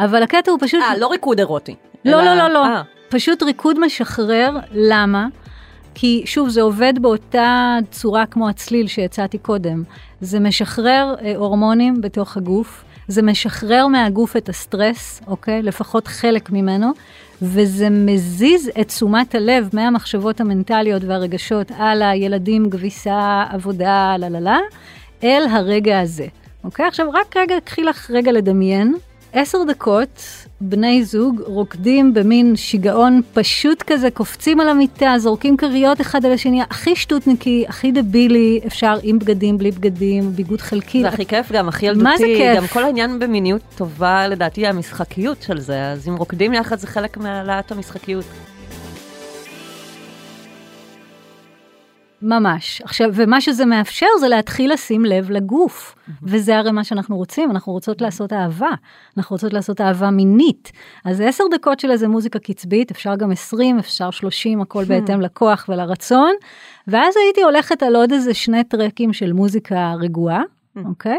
אבל 0.00 0.22
הקטע 0.22 0.50
הוא 0.50 0.58
פשוט... 0.60 0.80
אה, 0.82 0.98
לא 0.98 1.10
ריקוד 1.10 1.38
אירוטי. 1.38 1.74
לא, 2.04 2.22
לא, 2.22 2.34
לא, 2.34 2.48
לא. 2.48 2.64
פשוט 3.08 3.42
ריקוד 3.42 3.80
משחרר, 3.80 4.50
למה? 4.72 5.26
כי 5.94 6.22
שוב, 6.26 6.48
זה 6.48 6.62
עובד 6.62 6.92
באותה 7.00 7.78
צורה 7.90 8.26
כמו 8.26 8.48
הצליל 8.48 8.86
שהצעתי 8.86 9.38
קודם. 9.38 9.82
זה 10.20 10.40
משחרר 10.40 11.14
אה, 11.22 11.36
הורמונים 11.36 12.00
בתוך 12.00 12.36
הגוף, 12.36 12.84
זה 13.08 13.22
משחרר 13.22 13.86
מהגוף 13.86 14.36
את 14.36 14.48
הסטרס, 14.48 15.20
אוקיי? 15.26 15.62
לפחות 15.62 16.06
חלק 16.06 16.50
ממנו, 16.50 16.92
וזה 17.42 17.90
מזיז 17.90 18.70
את 18.80 18.88
תשומת 18.88 19.34
הלב 19.34 19.68
מהמחשבות 19.72 20.40
המנטליות 20.40 21.04
והרגשות 21.04 21.72
על 21.78 22.02
הילדים, 22.02 22.70
כביסה, 22.70 23.44
עבודה, 23.50 24.16
לה 24.18 24.28
לה 24.28 24.40
לה, 24.40 24.58
אל 25.24 25.42
הרגע 25.50 26.00
הזה, 26.00 26.26
אוקיי? 26.64 26.86
עכשיו, 26.86 27.10
רק 27.12 27.36
רגע, 27.36 27.54
קחי 27.64 27.82
לך 27.82 28.10
רגע 28.10 28.32
לדמיין 28.32 28.94
עשר 29.32 29.58
דקות, 29.68 30.22
בני 30.60 31.04
זוג 31.04 31.40
רוקדים 31.46 32.14
במין 32.14 32.56
שיגעון 32.56 33.20
פשוט 33.34 33.82
כזה, 33.82 34.10
קופצים 34.10 34.60
על 34.60 34.68
המיטה, 34.68 35.14
זורקים 35.18 35.56
כריות 35.56 36.00
אחד 36.00 36.24
על 36.24 36.32
השני, 36.32 36.62
הכי 36.62 36.96
שטותניקי, 36.96 37.64
הכי 37.68 37.92
דבילי, 37.92 38.60
אפשר 38.66 38.94
עם 39.02 39.18
בגדים, 39.18 39.58
בלי 39.58 39.70
בגדים, 39.70 40.32
ביגוד 40.32 40.60
חלקי. 40.60 41.02
זה 41.02 41.08
הכי 41.08 41.26
כיף 41.26 41.52
גם, 41.52 41.68
הכי 41.68 41.86
ילדותי. 41.86 42.04
מה 42.04 42.16
זה 42.16 42.24
כיף? 42.24 42.56
גם 42.56 42.66
כל 42.66 42.84
העניין 42.84 43.18
במיניות 43.18 43.62
טובה, 43.76 44.28
לדעתי, 44.28 44.66
המשחקיות 44.66 45.42
של 45.42 45.60
זה, 45.60 45.90
אז 45.90 46.08
אם 46.08 46.16
רוקדים 46.16 46.54
יחד 46.54 46.78
זה 46.78 46.86
חלק 46.86 47.16
מהעלאת 47.16 47.72
המשחקיות. 47.72 48.24
ממש. 52.22 52.82
עכשיו, 52.84 53.10
ומה 53.14 53.40
שזה 53.40 53.66
מאפשר 53.66 54.06
זה 54.20 54.28
להתחיל 54.28 54.72
לשים 54.72 55.04
לב 55.04 55.30
לגוף. 55.30 55.94
וזה 56.22 56.58
הרי 56.58 56.72
מה 56.72 56.84
שאנחנו 56.84 57.16
רוצים, 57.16 57.50
אנחנו 57.50 57.72
רוצות 57.72 58.00
לעשות 58.00 58.32
אהבה. 58.32 58.70
אנחנו 59.16 59.34
רוצות 59.34 59.52
לעשות 59.52 59.80
אהבה 59.80 60.10
מינית. 60.10 60.72
אז 61.04 61.20
עשר 61.20 61.44
דקות 61.50 61.80
של 61.80 61.90
איזה 61.90 62.08
מוזיקה 62.08 62.38
קצבית, 62.38 62.90
אפשר 62.90 63.16
גם 63.16 63.30
20, 63.30 63.78
אפשר 63.78 64.10
30, 64.10 64.60
הכל 64.60 64.84
בהתאם 64.84 65.20
לכוח 65.20 65.66
ולרצון. 65.68 66.32
ואז 66.88 67.14
הייתי 67.16 67.42
הולכת 67.42 67.82
על 67.82 67.96
עוד 67.96 68.12
איזה 68.12 68.34
שני 68.34 68.64
טרקים 68.64 69.12
של 69.12 69.32
מוזיקה 69.32 69.94
רגועה, 70.00 70.42
אוקיי? 70.84 71.18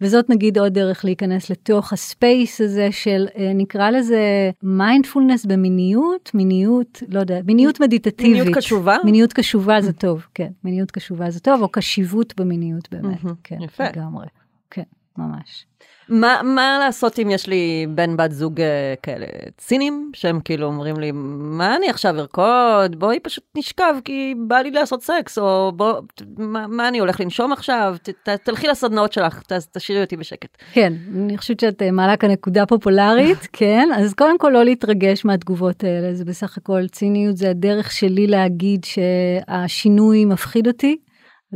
וזאת 0.00 0.30
נגיד 0.30 0.58
עוד 0.58 0.74
דרך 0.74 1.04
להיכנס 1.04 1.50
לתוך 1.50 1.92
ה 1.92 2.03
space 2.03 2.60
הזה 2.60 2.88
של 2.92 3.26
אה, 3.36 3.52
נקרא 3.54 3.90
לזה 3.90 4.50
מיינדפולנס 4.62 5.46
במיניות, 5.46 6.30
מיניות, 6.34 7.02
לא 7.08 7.20
יודע, 7.20 7.40
מיניות 7.44 7.80
מדיטטיבית. 7.80 8.32
מיניות 8.32 8.56
קשובה? 8.56 8.96
מיניות 9.04 9.32
קשובה 9.38 9.80
זה 9.80 9.92
טוב, 9.92 10.26
כן, 10.34 10.50
מיניות 10.64 10.90
קשובה 10.90 11.30
זה 11.30 11.40
טוב, 11.40 11.62
או 11.62 11.68
קשיבות 11.68 12.40
במיניות 12.40 12.88
באמת, 12.90 13.18
כן, 13.44 13.62
יפה. 13.62 13.84
לגמרי, 13.84 14.26
כן, 14.70 14.82
ממש. 15.18 15.66
מה, 16.08 16.40
מה 16.44 16.78
לעשות 16.80 17.18
אם 17.18 17.30
יש 17.30 17.46
לי 17.46 17.86
בן 17.88 18.16
בת 18.16 18.32
זוג 18.32 18.60
אה, 18.60 18.94
כאלה 19.02 19.26
ציניים, 19.58 20.10
שהם 20.14 20.40
כאילו 20.40 20.66
אומרים 20.66 20.96
לי, 20.96 21.10
מה 21.14 21.76
אני 21.76 21.90
עכשיו 21.90 22.20
ארקוד? 22.20 22.98
בואי 22.98 23.20
פשוט 23.20 23.44
נשכב 23.56 23.94
כי 24.04 24.34
בא 24.38 24.56
לי 24.56 24.70
לעשות 24.70 25.02
סקס, 25.02 25.38
או 25.38 25.72
בוא, 25.76 26.00
מה, 26.36 26.66
מה 26.66 26.88
אני 26.88 26.98
הולך 26.98 27.20
לנשום 27.20 27.52
עכשיו? 27.52 27.96
ת, 28.02 28.10
ת, 28.10 28.28
תלכי 28.28 28.68
לסדנאות 28.68 29.12
שלך, 29.12 29.42
ת, 29.42 29.52
תשאירי 29.52 30.00
אותי 30.02 30.16
בשקט. 30.16 30.56
כן, 30.72 30.92
אני 31.14 31.38
חושבת 31.38 31.60
שאת 31.60 31.82
אה, 31.82 31.90
מעלה 31.90 32.16
כאן 32.16 32.30
נקודה 32.30 32.66
פופולרית, 32.66 33.48
כן, 33.52 33.88
אז 33.96 34.14
קודם 34.14 34.38
כל 34.38 34.50
לא 34.54 34.64
להתרגש 34.64 35.24
מהתגובות 35.24 35.84
האלה, 35.84 36.14
זה 36.14 36.24
בסך 36.24 36.58
הכל 36.58 36.88
ציניות, 36.88 37.36
זה 37.36 37.50
הדרך 37.50 37.92
שלי 37.92 38.26
להגיד 38.26 38.84
שהשינוי 38.84 40.24
מפחיד 40.24 40.66
אותי. 40.66 40.96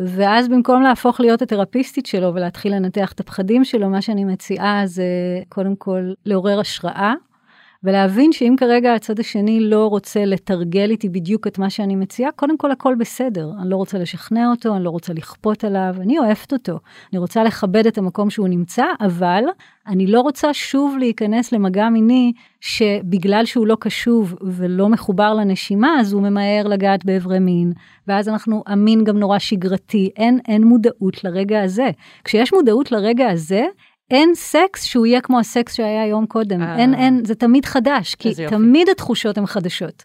ואז 0.06 0.48
במקום 0.48 0.82
להפוך 0.82 1.20
להיות 1.20 1.42
התרפיסטית 1.42 2.06
שלו 2.06 2.34
ולהתחיל 2.34 2.74
לנתח 2.74 3.12
את 3.12 3.20
הפחדים 3.20 3.64
שלו, 3.64 3.90
מה 3.90 4.02
שאני 4.02 4.24
מציעה 4.24 4.82
זה 4.84 5.04
קודם 5.48 5.76
כל 5.76 6.12
לעורר 6.26 6.60
השראה, 6.60 7.14
ולהבין 7.84 8.32
שאם 8.32 8.54
כרגע 8.58 8.94
הצד 8.94 9.20
השני 9.20 9.60
לא 9.60 9.86
רוצה 9.86 10.24
לתרגל 10.24 10.90
איתי 10.90 11.08
בדיוק 11.08 11.46
את 11.46 11.58
מה 11.58 11.70
שאני 11.70 11.96
מציעה, 11.96 12.32
קודם 12.32 12.58
כל 12.58 12.70
הכל 12.70 12.94
בסדר. 12.98 13.50
אני 13.60 13.70
לא 13.70 13.76
רוצה 13.76 13.98
לשכנע 13.98 14.50
אותו, 14.50 14.76
אני 14.76 14.84
לא 14.84 14.90
רוצה 14.90 15.12
לכפות 15.12 15.64
עליו, 15.64 15.94
אני 16.00 16.18
אוהבת 16.18 16.52
אותו. 16.52 16.78
אני 17.12 17.18
רוצה 17.18 17.44
לכבד 17.44 17.86
את 17.86 17.98
המקום 17.98 18.30
שהוא 18.30 18.48
נמצא, 18.48 18.84
אבל 19.00 19.44
אני 19.86 20.06
לא 20.06 20.20
רוצה 20.20 20.54
שוב 20.54 20.96
להיכנס 20.98 21.52
למגע 21.52 21.88
מיני 21.88 22.32
שבגלל 22.60 23.44
שהוא 23.44 23.66
לא 23.66 23.76
קשוב 23.80 24.34
ולא 24.42 24.88
מחובר 24.88 25.34
לנשימה, 25.34 26.00
אז 26.00 26.12
הוא 26.12 26.22
ממהר 26.22 26.68
לגעת 26.68 27.04
באיברי 27.04 27.38
מין, 27.38 27.72
ואז 28.08 28.28
אנחנו, 28.28 28.62
המין 28.66 29.04
גם 29.04 29.18
נורא 29.18 29.38
שגרתי, 29.38 30.10
אין, 30.16 30.38
אין 30.48 30.64
מודעות 30.64 31.24
לרגע 31.24 31.62
הזה. 31.62 31.90
כשיש 32.24 32.52
מודעות 32.52 32.92
לרגע 32.92 33.30
הזה, 33.30 33.66
אין 34.10 34.34
סקס 34.34 34.84
שהוא 34.84 35.06
יהיה 35.06 35.20
כמו 35.20 35.38
הסקס 35.38 35.74
שהיה 35.74 36.06
יום 36.06 36.26
קודם, 36.26 36.62
אה. 36.62 36.78
אין, 36.78 36.94
אין, 36.94 37.24
זה 37.24 37.34
תמיד 37.34 37.64
חדש, 37.64 38.14
כי. 38.14 38.34
תמיד 38.48 38.88
התחושות 38.88 39.38
הן 39.38 39.46
חדשות. 39.46 40.04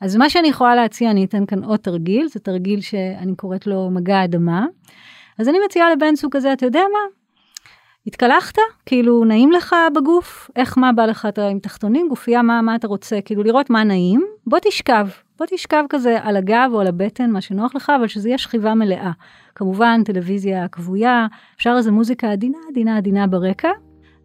אז 0.00 0.16
מה 0.16 0.30
שאני 0.30 0.48
יכולה 0.48 0.74
להציע, 0.74 1.10
אני 1.10 1.24
אתן 1.24 1.46
כאן 1.46 1.64
עוד 1.64 1.80
תרגיל, 1.80 2.28
זה 2.28 2.40
תרגיל 2.40 2.80
שאני 2.80 3.36
קוראת 3.36 3.66
לו 3.66 3.90
מגע 3.90 4.24
אדמה. 4.24 4.66
אז 5.38 5.48
אני 5.48 5.58
מציעה 5.66 5.92
לבן 5.92 6.16
זוג 6.16 6.36
כזה, 6.36 6.52
אתה 6.52 6.66
יודע 6.66 6.80
מה? 6.92 6.98
התקלחת? 8.06 8.58
כאילו, 8.86 9.24
נעים 9.24 9.52
לך 9.52 9.76
בגוף? 9.94 10.50
איך, 10.56 10.78
מה 10.78 10.92
בא 10.92 11.06
לך? 11.06 11.26
אתה 11.28 11.48
עם 11.48 11.58
תחתונים, 11.58 12.08
גופייה, 12.08 12.42
מה, 12.42 12.62
מה 12.62 12.74
אתה 12.74 12.86
רוצה? 12.86 13.20
כאילו, 13.24 13.42
לראות 13.42 13.70
מה 13.70 13.84
נעים? 13.84 14.26
בוא 14.46 14.58
תשכב. 14.62 15.06
בוא 15.38 15.46
תשכב 15.50 15.84
כזה 15.88 16.18
על 16.22 16.36
הגב 16.36 16.70
או 16.72 16.80
על 16.80 16.86
הבטן, 16.86 17.30
מה 17.30 17.40
שנוח 17.40 17.74
לך, 17.74 17.92
אבל 17.98 18.06
שזה 18.06 18.28
יהיה 18.28 18.38
שכיבה 18.38 18.74
מלאה. 18.74 19.10
כמובן, 19.54 20.02
טלוויזיה 20.04 20.68
כבויה, 20.68 21.26
אפשר 21.56 21.74
איזה 21.76 21.92
מוזיקה 21.92 22.32
עדינה, 22.32 22.58
עדינה, 22.70 22.96
עדינה 22.96 23.26
ברקע. 23.26 23.70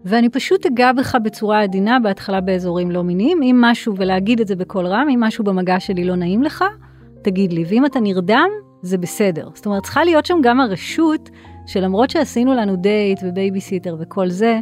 ואני 0.06 0.30
פשוט 0.30 0.66
אגע 0.66 0.92
בך 0.92 1.16
בצורה 1.24 1.62
עדינה, 1.62 2.00
בהתחלה 2.00 2.42
באזורים 2.42 2.92
לא 2.92 3.04
מיניים, 3.04 3.42
אם 3.44 3.58
משהו, 3.62 3.96
ולהגיד 3.98 4.40
את 4.40 4.48
זה 4.48 4.56
בקול 4.56 4.86
רם, 4.86 5.08
אם 5.14 5.20
משהו 5.20 5.44
במגע 5.44 5.80
שלי 5.80 6.04
לא 6.04 6.16
נעים 6.16 6.44
לך, 6.44 6.64
תגיד 7.22 7.54
לי. 7.54 7.64
ואם 7.68 7.86
אתה 7.86 8.00
נרדם, 8.00 8.50
זה 8.82 8.98
בסדר. 8.98 9.50
זאת 9.54 9.66
אומרת, 9.66 9.84
צריכה 9.84 10.04
להיות 10.04 10.26
שם 10.26 10.38
גם 10.44 10.60
הרשות, 10.60 11.30
שלמרות 11.68 12.10
שעשינו 12.10 12.54
לנו 12.54 12.76
דייט 12.76 13.20
ובייביסיטר 13.24 13.96
וכל 14.00 14.30
זה, 14.30 14.60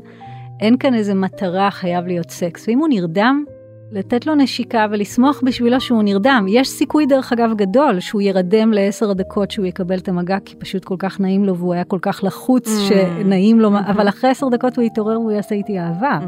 אין 0.60 0.78
כאן 0.78 0.94
איזה 0.94 1.14
מטרה 1.14 1.72
חייב 1.72 2.06
להיות 2.06 2.30
סקס. 2.30 2.68
ואם 2.68 2.80
הוא 2.80 2.88
נרדם, 2.88 3.44
לתת 3.92 4.26
לו 4.28 4.36
נשיקה 4.36 4.86
ולשמוח 4.92 5.42
בשבילו 5.46 5.82
שהוא 5.82 6.04
נרדם. 6.04 6.46
יש 6.50 6.70
סיכוי 6.70 7.06
דרך 7.06 7.34
אגב 7.34 7.54
גדול 7.56 8.00
שהוא 8.00 8.22
ירדם 8.22 8.74
לעשר 8.74 9.14
דקות 9.14 9.52
שהוא 9.52 9.66
יקבל 9.66 9.98
את 9.98 10.08
המגע 10.10 10.38
כי 10.46 10.56
פשוט 10.56 10.86
כל 10.86 10.96
כך 11.00 11.20
נעים 11.20 11.46
לו 11.46 11.58
והוא 11.58 11.74
היה 11.74 11.84
כל 11.84 12.00
כך 12.02 12.24
לחוץ 12.24 12.68
Mm. 12.68 12.94
שנעים 12.94 13.60
לו, 13.60 13.70
אבל 13.88 14.10
אחרי 14.10 14.30
עשר 14.30 14.50
דקות 14.50 14.78
הוא 14.78 14.84
יתעורר 14.86 15.20
והוא 15.20 15.32
יעשה 15.32 15.56
איתי 15.56 15.80
אהבה. 15.80 16.20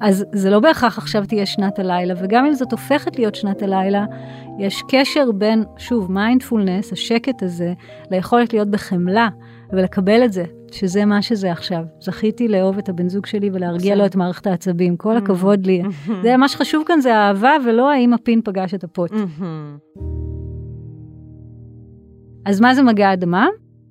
אז 0.00 0.24
זה 0.32 0.50
לא 0.50 0.60
בהכרח 0.60 0.98
עכשיו 0.98 1.24
תהיה 1.26 1.46
שנת 1.46 1.78
הלילה, 1.78 2.14
וגם 2.22 2.46
אם 2.46 2.54
זאת 2.54 2.72
הופכת 2.72 3.18
להיות 3.18 3.34
שנת 3.34 3.62
הלילה, 3.62 4.04
יש 4.58 4.82
קשר 4.88 5.32
בין, 5.34 5.64
שוב, 5.78 6.12
מיינדפולנס, 6.12 6.92
השקט 6.92 7.42
הזה, 7.42 7.72
ליכולת 8.10 8.52
להיות 8.52 8.68
בחמלה 8.68 9.28
ולקבל 9.72 10.24
את 10.24 10.32
זה, 10.32 10.44
שזה 10.74 11.04
מה 11.04 11.22
שזה 11.22 11.52
עכשיו. 11.52 11.82
זכיתי 12.00 12.48
לאהוב 12.48 12.78
את 12.78 12.88
הבן 12.88 13.08
זוג 13.08 13.26
שלי 13.26 13.50
ולהרגיע 13.52 13.96
לו 13.96 14.06
את 14.06 14.16
מערכת 14.16 14.46
העצבים, 14.46 14.96
כל 14.96 15.16
הכבוד 15.16 15.66
לי. 15.66 15.82
זה 16.22 16.36
מה 16.36 16.48
שחשוב 16.48 16.84
כאן 16.86 17.00
זה 17.00 17.16
האהבה 17.16 17.52
ולא 17.66 17.90
האם 17.90 18.14
הפין 18.14 18.40
פגש 18.44 18.74
את 18.74 18.84
הפוט. 18.84 19.12
אז 22.46 22.60
מה 22.60 22.74
זה 22.74 22.82
מגע 22.82 23.12
אדמה? 23.12 23.46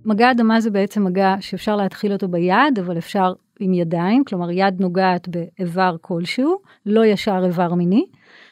מגע 0.06 0.32
אדמה 0.32 0.62
זה 0.62 0.72
בעצם 0.72 1.04
מגע 1.04 1.36
שאפשר 1.39 1.76
להתחיל 1.76 2.13
אותו 2.13 2.28
ביד, 2.28 2.80
אבל 2.80 2.98
אפשר 2.98 3.34
עם 3.60 3.74
ידיים, 3.74 4.24
כלומר 4.24 4.52
יד 4.52 4.82
נוגעת 4.82 5.28
באיבר 5.28 5.96
כלשהו, 6.02 6.58
לא 6.86 7.06
ישר 7.06 7.42
איבר 7.46 7.74
מיני. 7.74 8.06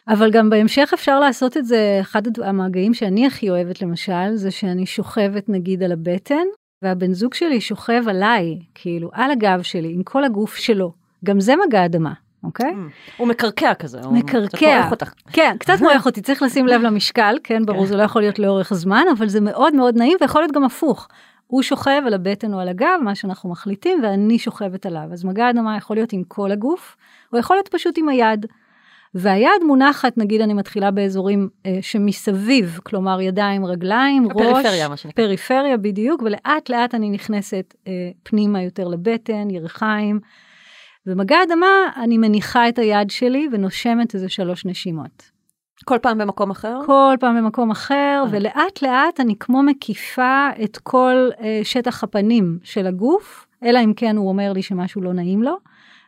אבל 0.08 0.32
גם 0.32 0.50
בהמשך 0.50 0.90
אפשר 0.94 1.20
לעשות 1.20 1.58
את 1.58 1.66
זה, 1.66 1.98
אחד 2.02 2.22
המגעים 2.44 2.94
שאני 2.94 3.28
הכי 3.28 3.50
אוהבת 3.50 3.82
למשל, 3.82 4.36
זה 4.36 4.52
שאני 4.52 4.86
שוכבת 4.86 5.50
נגיד 5.50 5.84
על 5.84 5.92
הבטן, 5.92 6.46
והבן 6.82 7.14
זוג 7.14 7.34
שלי 7.34 7.62
שוכב 7.62 8.04
עליי, 8.08 8.60
כאילו 8.76 9.10
על 9.14 9.32
הגב 9.32 9.62
שלי, 9.62 9.94
עם 9.94 10.04
כל 10.04 10.24
הגוף 10.24 10.56
שלו. 10.56 10.92
גם 11.26 11.40
זה 11.40 11.54
מגע 11.68 11.86
אדמה, 11.86 12.14
אוקיי? 12.44 12.74
הוא 13.18 13.28
מקרקע 13.28 13.74
כזה. 13.74 13.98
הוא 13.98 14.22
קצת 14.22 14.36
מקרקע. 14.36 14.78
מורח 14.78 14.92
אותך. 14.92 15.14
כן, 15.32 15.56
קצת 15.60 15.82
מורח 15.82 16.06
אותי, 16.06 16.22
צריך 16.22 16.42
לשים 16.42 16.68
לב 16.68 16.82
למשקל, 16.82 17.38
כן, 17.44 17.66
ברור, 17.66 17.86
זה 17.86 17.96
לא 17.96 18.04
יכול 18.04 18.22
להיות 18.22 18.40
לאורך 18.40 18.74
זמן, 18.74 19.04
אבל 19.18 19.28
זה 19.28 19.42
מאוד 19.42 19.76
מאוד 19.76 19.98
נעים 19.98 20.18
ויכול 20.22 20.42
להיות 20.42 20.52
גם 20.52 20.64
הפוך. 20.64 21.08
הוא 21.48 21.62
שוכב 21.62 22.02
על 22.06 22.14
הבטן 22.14 22.54
או 22.54 22.60
על 22.60 22.68
הגב, 22.68 23.00
מה 23.04 23.16
שאנחנו 23.16 23.50
מחליטים, 23.50 24.00
ואני 24.04 24.40
שוכבת 24.40 24.86
עליו. 24.86 25.08
אז 25.12 25.26
מגע 25.26 25.50
אדמה 25.50 25.78
יכול 25.78 25.96
להיות 25.96 26.14
עם 26.14 26.24
כל 26.28 26.52
הגוף, 26.52 26.98
או 27.34 27.38
יכול 27.38 27.56
להיות 27.56 27.68
פשוט 27.68 27.98
עם 27.98 28.10
היד. 28.10 28.46
והיד 29.16 29.64
מונחת, 29.66 30.18
נגיד 30.18 30.42
אני 30.42 30.54
מתחילה 30.54 30.92
באזורים 30.92 31.50
אה, 31.66 31.78
שמסביב, 31.82 32.80
כלומר 32.84 33.22
ידיים, 33.22 33.66
רגליים, 33.66 34.28
ראש, 34.32 34.32
הפריפריה, 34.32 34.90
מה 34.90 34.98
שנקרא. 34.98 35.26
פריפריה 35.26 35.78
בדיוק, 35.78 36.22
ולאט 36.22 36.70
לאט 36.70 36.96
אני 36.96 37.10
נכנסת 37.10 37.74
אה, 37.88 37.92
פנימה 38.24 38.64
יותר 38.64 38.88
לבטן, 38.88 39.50
ירכיים. 39.50 40.20
ומגע 41.08 41.44
אדמה, 41.44 41.68
אני 42.04 42.18
מניחה 42.18 42.70
את 42.70 42.80
היד 42.80 43.10
שלי 43.10 43.48
ונושמת 43.52 44.16
איזה 44.16 44.30
שלוש 44.30 44.66
נשימות. 44.66 45.38
כל 45.86 45.98
פעם 46.02 46.18
במקום 46.18 46.52
אחר? 46.52 46.80
כל 46.86 47.16
פעם 47.20 47.38
במקום 47.38 47.72
אחר, 47.72 48.24
אה. 48.26 48.32
ולאט 48.32 48.82
לאט 48.82 49.20
אני 49.20 49.36
כמו 49.40 49.64
מקיפה 49.64 50.50
את 50.64 50.78
כל 50.78 51.30
אה, 51.42 51.60
שטח 51.64 52.04
הפנים 52.04 52.60
של 52.64 52.88
הגוף, 52.88 53.47
אלא 53.64 53.80
אם 53.84 53.94
כן 53.96 54.18
הוא 54.18 54.30
אומר 54.30 54.54
לי 54.54 54.62
שמשהו 54.62 55.02
לא 55.02 55.14
נעים 55.14 55.44
לו. 55.44 55.58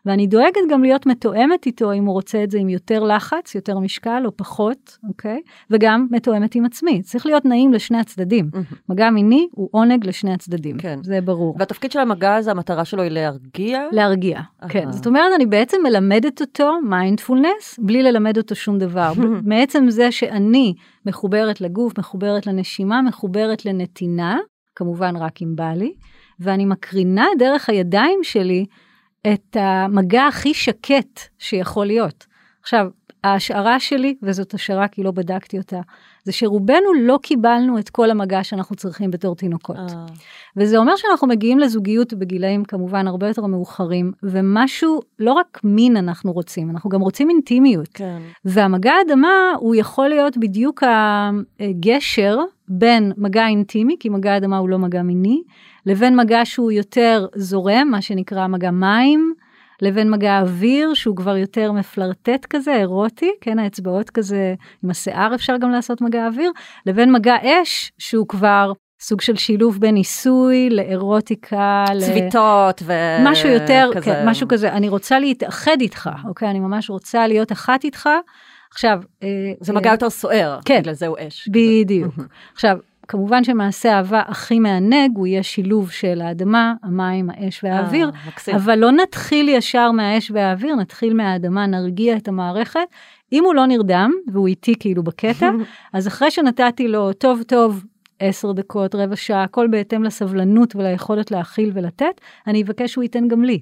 ואני 0.06 0.28
דואגת 0.28 0.62
גם 0.70 0.84
להיות 0.84 1.06
מתואמת 1.06 1.66
איתו 1.66 1.94
אם 1.94 2.06
הוא 2.06 2.14
רוצה 2.14 2.44
את 2.44 2.52
זה 2.52 2.58
עם 2.58 2.70
יותר 2.70 3.04
לחץ, 3.04 3.56
יותר 3.56 3.80
משקל 3.80 4.24
או 4.26 4.38
פחות, 4.38 4.98
אוקיי? 5.08 5.42
וגם 5.70 6.08
מתואמת 6.12 6.56
עם 6.56 6.66
עצמי. 6.66 7.02
צריך 7.02 7.26
להיות 7.26 7.46
נעים 7.46 7.74
לשני 7.74 7.98
הצדדים. 7.98 8.50
מהמם. 8.54 8.66
מגע 8.90 9.10
מיני 9.10 9.48
הוא 9.52 9.70
עונג 9.72 10.08
לשני 10.08 10.34
הצדדים, 10.34 10.78
כן. 10.78 11.00
זה 11.04 11.22
ברור. 11.22 11.56
והתפקיד 11.60 11.92
של 11.92 12.00
המגע 12.00 12.36
הזה, 12.36 12.52
המטרה 12.52 12.86
שלו 12.86 13.04
היא 13.04 13.12
להרגיע? 13.12 13.82
להרגיע, 13.92 14.40
כן. 14.70 14.84
אהה. 14.84 14.92
זאת 14.92 15.08
אומרת, 15.08 15.34
אני 15.36 15.46
בעצם 15.46 15.78
מלמדת 15.84 16.42
אותו 16.42 16.72
מיינדפולנס, 16.84 17.80
בלי 17.80 18.04
ללמד 18.04 18.38
אותו 18.38 18.56
שום 18.56 18.78
דבר. 18.78 19.14
מעצם 19.52 19.90
זה 19.90 20.12
שאני 20.12 20.74
מחוברת 21.06 21.62
לגוף, 21.62 22.00
מחוברת 22.00 22.48
לנשימה, 22.48 23.02
מחוברת 23.02 23.66
לנתינה, 23.66 24.38
כמובן 24.76 25.16
רק 25.16 25.42
אם 25.42 25.56
בא 25.56 25.74
לי, 25.74 25.94
ואני 26.40 26.66
מקרינה 26.66 27.26
דרך 27.40 27.70
הידיים 27.70 28.20
שלי 28.24 28.66
את 29.34 29.58
המגע 29.60 30.28
הכי 30.28 30.54
שקט 30.54 31.20
שיכול 31.38 31.86
להיות. 31.86 32.26
עכשיו, 32.62 32.88
ההשערה 33.24 33.80
שלי, 33.80 34.16
וזאת 34.24 34.54
השערה 34.54 34.88
כי 34.88 35.04
לא 35.04 35.12
בדקתי 35.12 35.58
אותה, 35.58 35.80
זה 36.24 36.32
שרובנו 36.32 36.94
לא 37.02 37.20
קיבלנו 37.24 37.80
את 37.80 37.90
כל 37.90 38.12
המגע 38.12 38.44
שאנחנו 38.44 38.76
צריכים 38.76 39.12
בתור 39.12 39.36
תינוקות. 39.36 39.78
אה. 39.78 40.06
וזה 40.58 40.78
אומר 40.78 40.96
שאנחנו 40.96 41.28
מגיעים 41.28 41.60
לזוגיות 41.60 42.14
בגילאים 42.14 42.66
כמובן 42.66 43.08
הרבה 43.08 43.28
יותר 43.28 43.46
מאוחרים, 43.46 44.12
ומשהו, 44.24 45.00
לא 45.20 45.34
רק 45.34 45.60
מין 45.64 45.98
אנחנו 45.98 46.32
רוצים, 46.32 46.70
אנחנו 46.70 46.90
גם 46.90 47.02
רוצים 47.02 47.30
אינטימיות. 47.30 47.90
כן. 47.94 48.20
והמגע 48.46 48.92
האדמה 48.94 49.54
הוא 49.60 49.76
יכול 49.76 50.10
להיות 50.10 50.38
בדיוק 50.38 50.84
הגשר 51.60 52.38
בין 52.68 53.12
מגע 53.18 53.48
אינטימי, 53.48 53.96
כי 54.00 54.10
מגע 54.10 54.38
אדמה 54.38 54.58
הוא 54.58 54.70
לא 54.70 54.80
מגע 54.80 55.02
מיני, 55.02 55.42
לבין 55.86 56.16
מגע 56.16 56.42
שהוא 56.44 56.72
יותר 56.72 57.28
זורם, 57.36 57.88
מה 57.92 58.02
שנקרא 58.02 58.48
מגע 58.48 58.72
מים. 58.72 59.34
לבין 59.82 60.12
מגע 60.12 60.40
אוויר 60.40 60.94
שהוא 60.94 61.16
כבר 61.16 61.38
יותר 61.38 61.72
מפלרטט 61.72 62.46
כזה, 62.50 62.76
אירוטי, 62.76 63.32
כן, 63.42 63.60
האצבעות 63.60 64.10
כזה, 64.10 64.54
עם 64.84 64.90
השיער 64.90 65.36
אפשר 65.36 65.58
גם 65.58 65.72
לעשות 65.72 66.02
מגע 66.02 66.28
אוויר, 66.28 66.52
לבין 66.86 67.12
מגע 67.12 67.36
אש 67.44 67.92
שהוא 67.98 68.28
כבר 68.28 68.72
סוג 69.02 69.22
של 69.22 69.36
שילוב 69.36 69.78
בין 69.80 69.96
ניסוי 69.96 70.70
לאירוטיקה, 70.70 71.86
צביטות 72.00 72.82
ו... 72.86 72.94
משהו 73.24 73.50
יותר, 73.50 73.90
כזה. 73.96 74.06
כן, 74.06 74.30
משהו 74.30 74.48
כזה, 74.48 74.72
אני 74.72 74.90
רוצה 74.90 75.20
להתאחד 75.20 75.78
איתך, 75.82 76.10
אוקיי? 76.28 76.50
אני 76.50 76.60
ממש 76.60 76.90
רוצה 76.90 77.28
להיות 77.28 77.52
אחת 77.52 77.84
איתך. 77.84 78.10
עכשיו... 78.72 79.02
אה, 79.24 79.28
זה 79.62 79.74
מגע 79.74 79.90
אה, 79.90 79.94
יותר 79.94 80.10
סוער, 80.10 80.60
כן, 80.66 80.80
בגלל 80.80 80.94
זה 80.94 81.08
הוא 81.08 81.18
אש. 81.28 81.50
בדיוק. 81.52 82.14
עכשיו, 82.54 82.78
כמובן 83.10 83.44
שמעשה 83.44 83.94
אהבה 83.94 84.22
הכי 84.28 84.60
מענג 84.60 85.12
הוא 85.16 85.28
יהיה 85.28 85.44
שילוב 85.44 85.92
של 85.92 86.22
האדמה, 86.22 86.74
המים, 86.84 87.30
האש 87.30 87.64
והאוויר, 87.64 88.12
아, 88.38 88.56
אבל 88.56 88.76
לא 88.76 88.92
נתחיל 88.92 89.50
ישר 89.50 89.92
מהאש 89.92 90.32
והאוויר, 90.32 90.76
נתחיל 90.76 91.14
מהאדמה, 91.14 91.66
נרגיע 91.66 92.18
את 92.18 92.28
המערכת. 92.28 92.80
אם 93.34 93.44
הוא 93.44 93.56
לא 93.56 93.66
נרדם 93.66 94.12
והוא 94.34 94.48
איתי 94.48 94.76
כאילו 94.80 95.04
בקטע, 95.04 95.50
אז 95.94 96.08
אחרי 96.08 96.32
שנתתי 96.32 96.88
לו 96.88 97.14
טוב 97.14 97.44
טוב 97.44 97.84
עשר 98.20 98.52
דקות, 98.52 98.96
רבע 98.96 99.16
שעה, 99.16 99.44
הכל 99.44 99.68
בהתאם 99.68 100.04
לסבלנות 100.04 100.76
וליכולת 100.76 101.32
להכיל 101.32 101.72
ולתת, 101.74 102.22
אני 102.48 102.64
אבקש 102.64 102.92
שהוא 102.92 103.04
ייתן 103.04 103.28
גם 103.28 103.44
לי. 103.44 103.60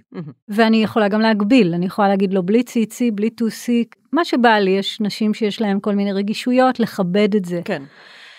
ואני 0.49 0.83
יכולה 0.83 1.07
גם 1.07 1.21
להגביל, 1.21 1.73
אני 1.73 1.85
יכולה 1.85 2.07
להגיד 2.07 2.33
לו 2.33 2.43
בלי 2.43 2.63
ציצי, 2.63 3.11
בלי 3.11 3.29
טוסיק, 3.29 3.95
מה 4.11 4.25
שבא 4.25 4.49
לי, 4.49 4.71
יש 4.71 5.01
נשים 5.01 5.33
שיש 5.33 5.61
להן 5.61 5.77
כל 5.81 5.95
מיני 5.95 6.13
רגישויות, 6.13 6.79
לכבד 6.79 7.35
את 7.35 7.45
זה. 7.45 7.61
כן. 7.65 7.83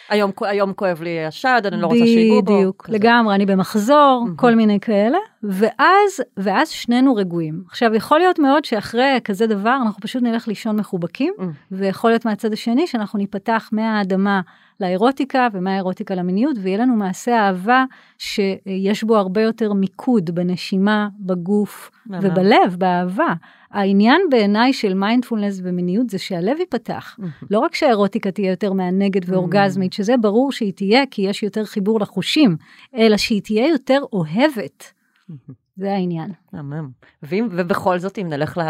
היום, 0.08 0.30
היום 0.40 0.72
כואב 0.72 1.02
לי 1.02 1.24
השד, 1.24 1.62
אני 1.64 1.80
לא 1.80 1.86
רוצה 1.86 1.98
שיגעו 1.98 2.42
בו. 2.42 2.56
בדיוק, 2.56 2.88
לגמרי, 2.88 3.34
אני 3.34 3.46
במחזור, 3.46 4.26
mm-hmm. 4.26 4.36
כל 4.40 4.54
מיני 4.54 4.80
כאלה, 4.80 5.18
ואז, 5.42 6.22
ואז 6.36 6.68
שנינו 6.68 7.14
רגועים. 7.14 7.62
עכשיו, 7.66 7.94
יכול 7.94 8.18
להיות 8.18 8.38
מאוד 8.38 8.64
שאחרי 8.64 9.18
כזה 9.24 9.46
דבר, 9.46 9.78
אנחנו 9.82 10.00
פשוט 10.02 10.22
נלך 10.22 10.48
לישון 10.48 10.76
מחובקים, 10.76 11.34
mm-hmm. 11.38 11.42
ויכול 11.72 12.10
להיות 12.10 12.24
מהצד 12.24 12.52
השני 12.52 12.86
שאנחנו 12.86 13.18
ניפתח 13.18 13.68
מהאדמה 13.72 14.40
לאירוטיקה 14.80 15.48
ומהאירוטיקה 15.52 16.14
למיניות, 16.14 16.56
ויהיה 16.62 16.78
לנו 16.78 16.96
מעשה 16.96 17.38
אהבה 17.38 17.84
שיש 18.18 19.04
בו 19.04 19.16
הרבה 19.16 19.42
יותר 19.42 19.72
מיקוד 19.72 20.30
בנשימה, 20.30 21.08
בגוף 21.20 21.90
ובלב, 22.06 22.76
באהבה. 22.78 23.34
העניין 23.70 24.20
בעיניי 24.30 24.72
של 24.72 24.94
מיינדפולנס 24.94 25.60
ומיניות 25.62 26.10
זה 26.10 26.18
שהלב 26.18 26.56
ייפתח. 26.58 27.16
לא 27.50 27.58
רק 27.58 27.74
שהאירוטיקה 27.74 28.30
תהיה 28.30 28.50
יותר 28.50 28.72
מענגת 28.72 29.22
ואורגזמית, 29.26 29.92
שזה 29.92 30.16
ברור 30.16 30.52
שהיא 30.52 30.72
תהיה 30.72 31.02
כי 31.10 31.22
יש 31.22 31.42
יותר 31.42 31.64
חיבור 31.64 32.00
לחושים, 32.00 32.56
אלא 32.94 33.16
שהיא 33.16 33.42
תהיה 33.42 33.68
יותר 33.68 34.00
אוהבת. 34.12 34.92
זה 35.80 35.92
העניין. 35.92 36.32
מהמם. 36.52 36.90
ובכל 37.22 37.98
זאת, 37.98 38.18
אם 38.18 38.28
נלך 38.28 38.60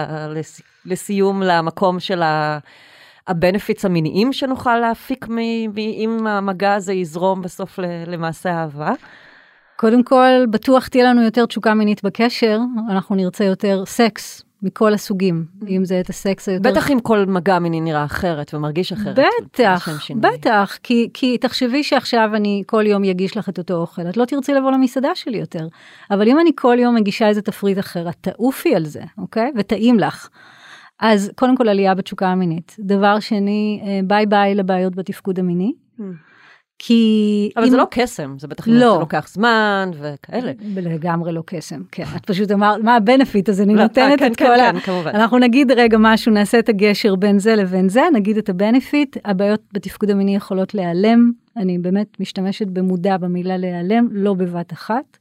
לסיום 0.84 1.42
למקום 1.42 2.00
של 2.00 2.22
ה... 2.22 2.58
ה 3.28 3.34
benefits 3.34 3.84
המיניים 3.84 4.32
שנוכל 4.32 4.78
להפיק 4.78 5.26
אם 5.78 6.26
המגע 6.26 6.74
הזה 6.74 6.92
יזרום 6.92 7.42
בסוף 7.42 7.78
למעשה 8.06 8.50
אהבה? 8.50 8.92
קודם 9.76 10.02
כל, 10.02 10.46
בטוח 10.50 10.88
תהיה 10.88 11.04
לנו 11.04 11.22
יותר 11.22 11.46
תשוקה 11.46 11.74
מינית 11.74 12.04
בקשר, 12.04 12.58
אנחנו 12.90 13.14
נרצה 13.14 13.44
יותר 13.44 13.84
סקס 13.86 14.42
מכל 14.62 14.94
הסוגים, 14.94 15.44
אם 15.68 15.84
זה 15.84 16.00
את 16.00 16.08
הסקס 16.08 16.48
היותר... 16.48 16.70
בטח 16.70 16.90
אם 16.90 17.00
כל 17.00 17.24
מגע 17.26 17.58
מיני 17.58 17.80
נראה 17.80 18.04
אחרת 18.04 18.54
ומרגיש 18.54 18.92
אחרת. 18.92 19.18
בטח, 19.18 19.88
בטח, 20.20 20.78
כי, 20.82 21.08
כי 21.14 21.38
תחשבי 21.38 21.82
שעכשיו 21.82 22.30
אני 22.34 22.62
כל 22.66 22.86
יום 22.86 23.04
אגיש 23.04 23.36
לך 23.36 23.48
את 23.48 23.58
אותו 23.58 23.74
אוכל, 23.74 24.08
את 24.08 24.16
לא 24.16 24.24
תרצי 24.24 24.54
לבוא 24.54 24.70
למסעדה 24.70 25.14
שלי 25.14 25.38
יותר. 25.38 25.68
אבל 26.10 26.28
אם 26.28 26.40
אני 26.40 26.50
כל 26.56 26.76
יום 26.80 26.94
מגישה 26.94 27.28
איזה 27.28 27.42
תפריט 27.42 27.78
אחר, 27.78 28.08
את 28.08 28.16
תעופי 28.20 28.74
על 28.74 28.86
זה, 28.86 29.02
אוקיי? 29.18 29.52
וטעים 29.56 29.98
לך. 29.98 30.28
אז 31.00 31.30
קודם 31.36 31.56
כל 31.56 31.68
עלייה 31.68 31.94
בתשוקה 31.94 32.28
המינית. 32.28 32.76
דבר 32.78 33.20
שני, 33.20 33.80
אה, 33.84 34.00
ביי 34.04 34.26
ביי 34.26 34.54
לבעיות 34.54 34.96
בתפקוד 34.96 35.38
המיני. 35.38 35.72
Mm. 35.98 36.02
כי... 36.78 37.50
אבל 37.56 37.64
אם... 37.64 37.70
זה 37.70 37.76
לא 37.76 37.86
קסם, 37.90 38.38
זה 38.38 38.48
בטח 38.48 38.68
לא. 38.68 38.92
זה 38.92 39.00
לוקח 39.00 39.28
זמן 39.32 39.90
וכאלה. 40.00 40.52
לגמרי 40.76 41.32
לא 41.32 41.42
קסם, 41.46 41.82
כן. 41.92 42.04
את 42.16 42.26
פשוט 42.26 42.52
אמרת, 42.52 42.80
מה 42.82 42.96
ה 42.96 43.02
benefit? 43.02 43.48
אז 43.48 43.60
אני 43.60 43.74
לא, 43.74 43.82
נותנת 43.82 44.18
כן, 44.18 44.32
את 44.32 44.36
כן, 44.36 44.46
כל 44.46 44.56
כן, 44.56 44.76
ה... 44.76 44.80
כמובן. 44.80 45.10
אנחנו 45.10 45.38
נגיד 45.38 45.72
רגע 45.72 45.96
משהו, 46.00 46.32
נעשה 46.32 46.58
את 46.58 46.68
הגשר 46.68 47.14
בין 47.14 47.38
זה 47.38 47.56
לבין 47.56 47.88
זה, 47.88 48.02
נגיד 48.14 48.36
את 48.36 48.48
ה 48.48 48.56
benefit, 48.56 49.16
הבעיות 49.24 49.60
בתפקוד 49.72 50.10
המיני 50.10 50.36
יכולות 50.36 50.74
להיעלם, 50.74 51.32
אני 51.56 51.78
באמת 51.78 52.20
משתמשת 52.20 52.66
במודע 52.66 53.16
במילה 53.16 53.56
להיעלם, 53.56 54.08
לא 54.12 54.34
בבת 54.34 54.72
אחת. 54.72 55.18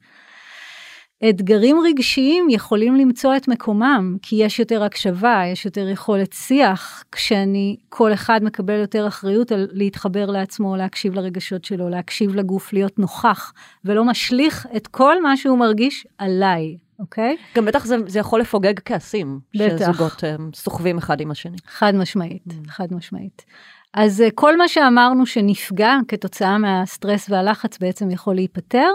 אתגרים 1.30 1.78
רגשיים 1.80 2.50
יכולים 2.50 2.96
למצוא 2.96 3.36
את 3.36 3.48
מקומם, 3.48 4.18
כי 4.22 4.36
יש 4.36 4.60
יותר 4.60 4.84
הקשבה, 4.84 5.44
יש 5.52 5.66
יותר 5.66 5.88
יכולת 5.88 6.34
שיח, 6.34 7.04
כשאני, 7.12 7.78
כל 7.90 8.14
אחד 8.14 8.44
מקבל 8.44 8.80
יותר 8.80 9.08
אחריות 9.08 9.52
על 9.52 9.68
להתחבר 9.72 10.26
לעצמו, 10.26 10.76
להקשיב 10.76 11.14
לרגשות 11.14 11.66
שלו, 11.66 11.90
להקשיב 11.90 12.36
לגוף, 12.36 12.74
להיות 12.74 13.00
נוכח, 13.00 13.54
ולא 13.86 14.06
משליך 14.06 14.68
את 14.76 14.88
כל 14.88 15.22
מה 15.22 15.38
שהוא 15.38 15.58
מרגיש 15.58 16.08
עליי, 16.18 16.78
אוקיי? 17.00 17.38
גם 17.56 17.66
בטח 17.66 17.86
זה, 17.86 17.96
זה 18.08 18.20
יכול 18.20 18.42
לפוגג 18.42 18.80
כעסים, 18.86 19.40
בטח. 19.56 19.92
שזוגות 19.92 20.24
הם 20.24 20.46
אה, 20.46 20.50
סוחבים 20.54 20.98
אחד 20.98 21.22
עם 21.22 21.32
השני. 21.32 21.58
חד 21.68 21.96
משמעית, 21.96 22.44
mm. 22.48 22.72
חד 22.72 22.88
משמעית. 22.94 23.46
אז 23.94 24.22
אה, 24.22 24.28
כל 24.36 24.58
מה 24.58 24.68
שאמרנו 24.68 25.26
שנפגע 25.26 25.94
כתוצאה 26.08 26.58
מהסטרס 26.58 27.30
והלחץ 27.30 27.78
בעצם 27.78 28.12
יכול 28.12 28.36
להיפתר. 28.36 28.90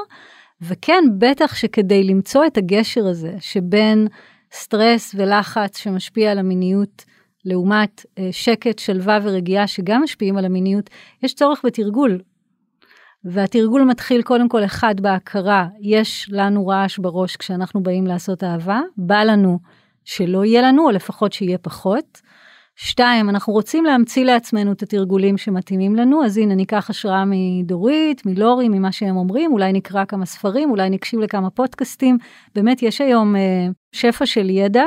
וכן, 0.62 1.05
בטח 1.18 1.55
שכדי 1.55 2.05
למצוא 2.05 2.46
את 2.46 2.57
הגשר 2.57 3.07
הזה 3.07 3.33
שבין 3.40 4.09
סטרס 4.53 5.14
ולחץ 5.18 5.79
שמשפיע 5.79 6.31
על 6.31 6.38
המיניות, 6.38 7.05
לעומת 7.44 8.07
אה, 8.18 8.29
שקט, 8.33 8.79
שלווה 8.79 9.18
ורגיעה 9.22 9.66
שגם 9.66 10.03
משפיעים 10.03 10.37
על 10.37 10.44
המיניות, 10.44 10.90
יש 11.22 11.35
צורך 11.35 11.62
בתרגול. 11.64 12.20
והתרגול 13.25 13.83
מתחיל 13.83 14.22
קודם 14.22 14.48
כל 14.48 14.64
אחד 14.64 15.01
בהכרה, 15.01 15.66
יש 15.81 16.29
לנו 16.33 16.66
רעש 16.66 16.98
בראש 16.98 17.37
כשאנחנו 17.37 17.83
באים 17.83 18.07
לעשות 18.07 18.44
אהבה, 18.44 18.81
בא 18.96 19.22
לנו 19.22 19.59
שלא 20.05 20.44
יהיה 20.44 20.62
לנו, 20.62 20.87
או 20.87 20.90
לפחות 20.90 21.33
שיהיה 21.33 21.59
פחות. 21.59 22.20
שתיים, 22.76 23.28
אנחנו 23.28 23.52
רוצים 23.52 23.85
להמציא 23.85 24.24
לעצמנו 24.24 24.72
את 24.72 24.82
התרגולים 24.82 25.38
שמתאימים 25.38 25.96
לנו, 25.96 26.24
אז 26.24 26.38
הנה 26.38 26.54
ניקח 26.54 26.90
השראה 26.90 27.24
מדורית, 27.26 28.26
מלורי, 28.26 28.68
ממה 28.68 28.92
שהם 28.92 29.16
אומרים, 29.16 29.52
אולי 29.52 29.72
נקרא 29.72 30.04
כמה 30.04 30.26
ספרים, 30.26 30.70
אולי 30.70 30.90
נקשיב 30.90 31.20
לכמה 31.20 31.50
פודקאסטים. 31.50 32.18
באמת 32.54 32.82
יש 32.82 33.00
היום 33.00 33.37
אה, 33.37 33.66
שפע 33.92 34.26
של 34.26 34.50
ידע, 34.50 34.85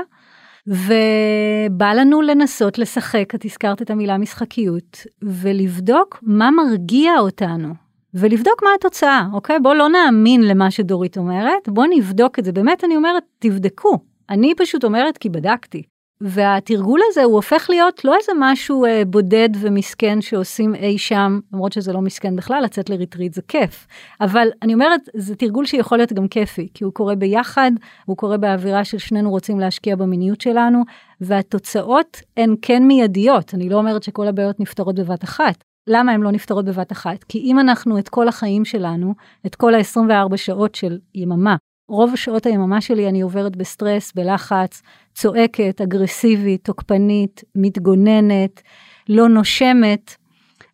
ובא 0.67 1.93
לנו 1.93 2.21
לנסות 2.21 2.78
לשחק, 2.78 3.36
את 3.36 3.45
הזכרת 3.45 3.82
את 3.82 3.89
המילה 3.89 4.17
משחקיות, 4.17 4.98
ולבדוק 5.21 6.19
מה 6.21 6.52
מרגיע 6.52 7.12
אותנו. 7.19 7.74
ולבדוק 8.13 8.63
מה 8.63 8.69
התוצאה, 8.80 9.28
אוקיי? 9.34 9.60
בואו 9.60 9.74
לא 9.74 9.89
נאמין 9.89 10.41
למה 10.41 10.71
שדורית 10.71 11.17
אומרת, 11.17 11.69
בואו 11.69 11.88
נבדוק 11.89 12.39
את 12.39 12.45
זה. 12.45 12.52
באמת 12.52 12.84
אני 12.84 12.95
אומרת, 12.95 13.24
תבדקו. 13.39 13.98
אני 14.30 14.54
פשוט 14.58 14.84
אומרת 14.84 15.17
כי 15.17 15.30
בדקתי. 15.30 15.84
והתרגול 16.21 16.99
הזה 17.10 17.23
הוא 17.23 17.36
הופך 17.36 17.65
להיות 17.69 18.06
לא 18.06 18.15
איזה 18.15 18.32
משהו 18.39 18.86
אה, 18.86 19.06
בודד 19.06 19.49
ומסכן 19.62 20.21
שעושים 20.21 20.75
אי 20.75 20.97
שם, 20.97 21.39
למרות 21.54 21.73
שזה 21.73 21.93
לא 21.93 22.01
מסכן 22.01 22.36
בכלל, 22.36 22.62
לצאת 22.63 22.89
לריטריט 22.89 23.34
זה 23.34 23.41
כיף. 23.47 23.88
אבל 24.21 24.47
אני 24.62 24.73
אומרת, 24.73 25.01
זה 25.15 25.36
תרגול 25.36 25.65
שיכול 25.65 25.97
להיות 25.97 26.13
גם 26.13 26.28
כיפי, 26.28 26.67
כי 26.73 26.84
הוא 26.84 26.93
קורה 26.93 27.15
ביחד, 27.15 27.71
הוא 28.06 28.17
קורה 28.17 28.38
באווירה 28.38 28.84
של 28.84 28.97
שנינו 28.97 29.30
רוצים 29.30 29.60
להשקיע 29.60 29.95
במיניות 29.95 30.41
שלנו, 30.41 30.84
והתוצאות 31.21 32.21
הן 32.38 32.56
כן 32.62 32.84
מיידיות. 32.84 33.54
אני 33.54 33.69
לא 33.69 33.78
אומרת 33.78 34.04
שכל 34.04 34.28
הבעיות 34.28 34.60
נפתרות 34.60 34.95
בבת 34.95 35.23
אחת. 35.23 35.63
למה 35.88 36.12
הן 36.12 36.21
לא 36.21 36.32
נפתרות 36.32 36.65
בבת 36.65 36.91
אחת? 36.91 37.23
כי 37.23 37.39
אם 37.39 37.60
אנחנו 37.60 37.99
את 37.99 38.10
כל 38.10 38.28
החיים 38.28 38.65
שלנו, 38.65 39.13
את 39.45 39.56
כל 39.56 39.75
ה-24 39.75 40.38
שעות 40.38 40.75
של 40.75 40.97
יממה, 41.15 41.56
רוב 41.89 42.15
שעות 42.15 42.45
היממה 42.45 42.82
שלי 42.82 43.10
אני 43.10 43.21
עוברת 43.21 43.56
בסטרס, 43.56 44.13
בלחץ, 44.15 44.82
צועקת, 45.13 45.82
אגרסיבית, 45.82 46.63
תוקפנית, 46.63 47.43
מתגוננת, 47.56 48.62
לא 49.10 49.30
נושמת. 49.30 50.16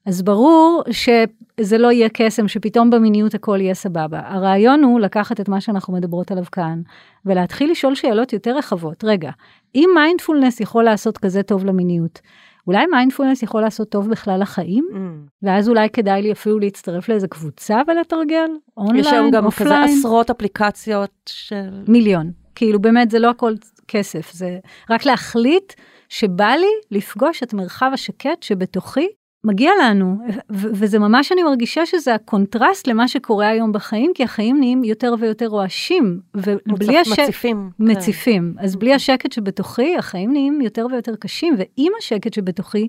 אז 0.05 0.21
ברור 0.21 0.83
ש, 0.91 1.09
זה 1.59 1.77
לא 1.77 1.91
יהיה 1.91 2.09
קסם, 2.09 2.47
שפתאום 2.47 2.89
במיניות 2.89 3.33
הכל 3.33 3.57
יהיה 3.61 3.73
סבבה. 3.73 4.21
הרעיון 4.25 4.83
הוא 4.83 4.99
לקחת 4.99 5.41
את 5.41 5.49
מה 5.49 5.61
שאנחנו 5.61 5.93
מדברות 5.93 6.31
עליו 6.31 6.45
כאן, 6.51 6.81
ולהתחיל 7.25 7.71
לשאול 7.71 7.95
שאלות 7.95 8.33
יותר 8.33 8.57
רחבות. 8.57 9.03
רגע, 9.03 9.31
אם 9.75 9.89
מיינדפולנס 9.95 10.59
יכול 10.59 10.83
לעשות 10.83 11.17
כזה 11.17 11.43
טוב 11.43 11.65
למיניות, 11.65 12.21
אולי 12.67 12.85
מיינדפולנס 12.85 13.43
יכול 13.43 13.61
לעשות 13.61 13.89
טוב 13.89 14.09
בכלל 14.09 14.41
לחיים? 14.41 14.87
Mm. 14.91 14.97
ואז 15.43 15.69
אולי 15.69 15.89
כדאי 15.89 16.21
לי 16.21 16.31
אפילו 16.31 16.59
להצטרף 16.59 17.09
לאיזה 17.09 17.27
קבוצה 17.27 17.81
ולתרגל, 17.87 18.49
אונליין, 18.77 18.99
יש 18.99 19.13
היום 19.13 19.31
גם 19.31 19.51
כזה 19.51 19.63
אופליין. 19.63 19.89
עשרות 19.89 20.29
אפליקציות 20.29 21.11
של... 21.29 21.83
מיליון. 21.87 22.31
כאילו 22.55 22.79
באמת 22.79 23.11
זה 23.11 23.19
לא 23.19 23.29
הכל 23.29 23.53
כסף, 23.87 24.31
זה 24.33 24.59
רק 24.89 25.05
להחליט 25.05 25.73
שבא 26.09 26.49
לי 26.49 26.97
לפגוש 26.97 27.43
את 27.43 27.53
מרחב 27.53 27.91
השקט 27.93 28.43
שבתוכי 28.43 29.07
מגיע 29.43 29.71
לנו, 29.81 30.17
וזה 30.49 30.99
ממש 30.99 31.31
אני 31.31 31.43
מרגישה 31.43 31.85
שזה 31.85 32.15
הקונטרסט 32.15 32.87
למה 32.87 33.07
שקורה 33.07 33.47
היום 33.47 33.71
בחיים, 33.71 34.11
כי 34.15 34.23
החיים 34.23 34.59
נהיים 34.59 34.83
יותר 34.83 35.13
ויותר 35.19 35.45
רועשים, 35.45 36.19
ובלי 36.35 36.97
השקט, 36.97 37.19
מציפים. 37.19 37.69
כן. 37.77 37.83
מציפים, 37.91 38.55
אז 38.59 38.75
בלי 38.75 38.93
השקט 38.93 39.31
שבתוכי 39.31 39.97
החיים 39.97 40.31
נהיים 40.31 40.61
יותר 40.61 40.85
ויותר 40.91 41.15
קשים, 41.15 41.55
ועם 41.57 41.91
השקט 41.99 42.33
שבתוכי 42.33 42.87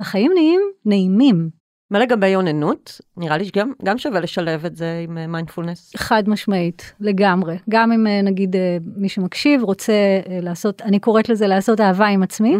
החיים 0.00 0.32
נהיים 0.34 0.60
נעימים. 0.84 1.50
מה 1.90 1.98
לגבי 1.98 2.34
אוננות? 2.34 3.00
נראה 3.16 3.36
לי 3.36 3.44
שגם 3.44 3.72
גם 3.84 3.98
שווה 3.98 4.20
לשלב 4.20 4.64
את 4.64 4.76
זה 4.76 5.04
עם 5.04 5.32
מיינדפולנס. 5.32 5.92
חד 5.96 6.28
משמעית, 6.28 6.92
לגמרי. 7.00 7.56
גם 7.68 7.92
אם 7.92 8.06
אה, 8.06 8.22
נגיד 8.22 8.56
אה, 8.56 8.76
מי 8.96 9.08
שמקשיב 9.08 9.62
רוצה 9.62 9.92
אה, 9.92 10.38
לעשות, 10.42 10.82
אני 10.82 10.98
קוראת 10.98 11.28
לזה 11.28 11.46
לעשות 11.46 11.80
אהבה 11.80 12.06
עם 12.06 12.22
עצמי. 12.22 12.56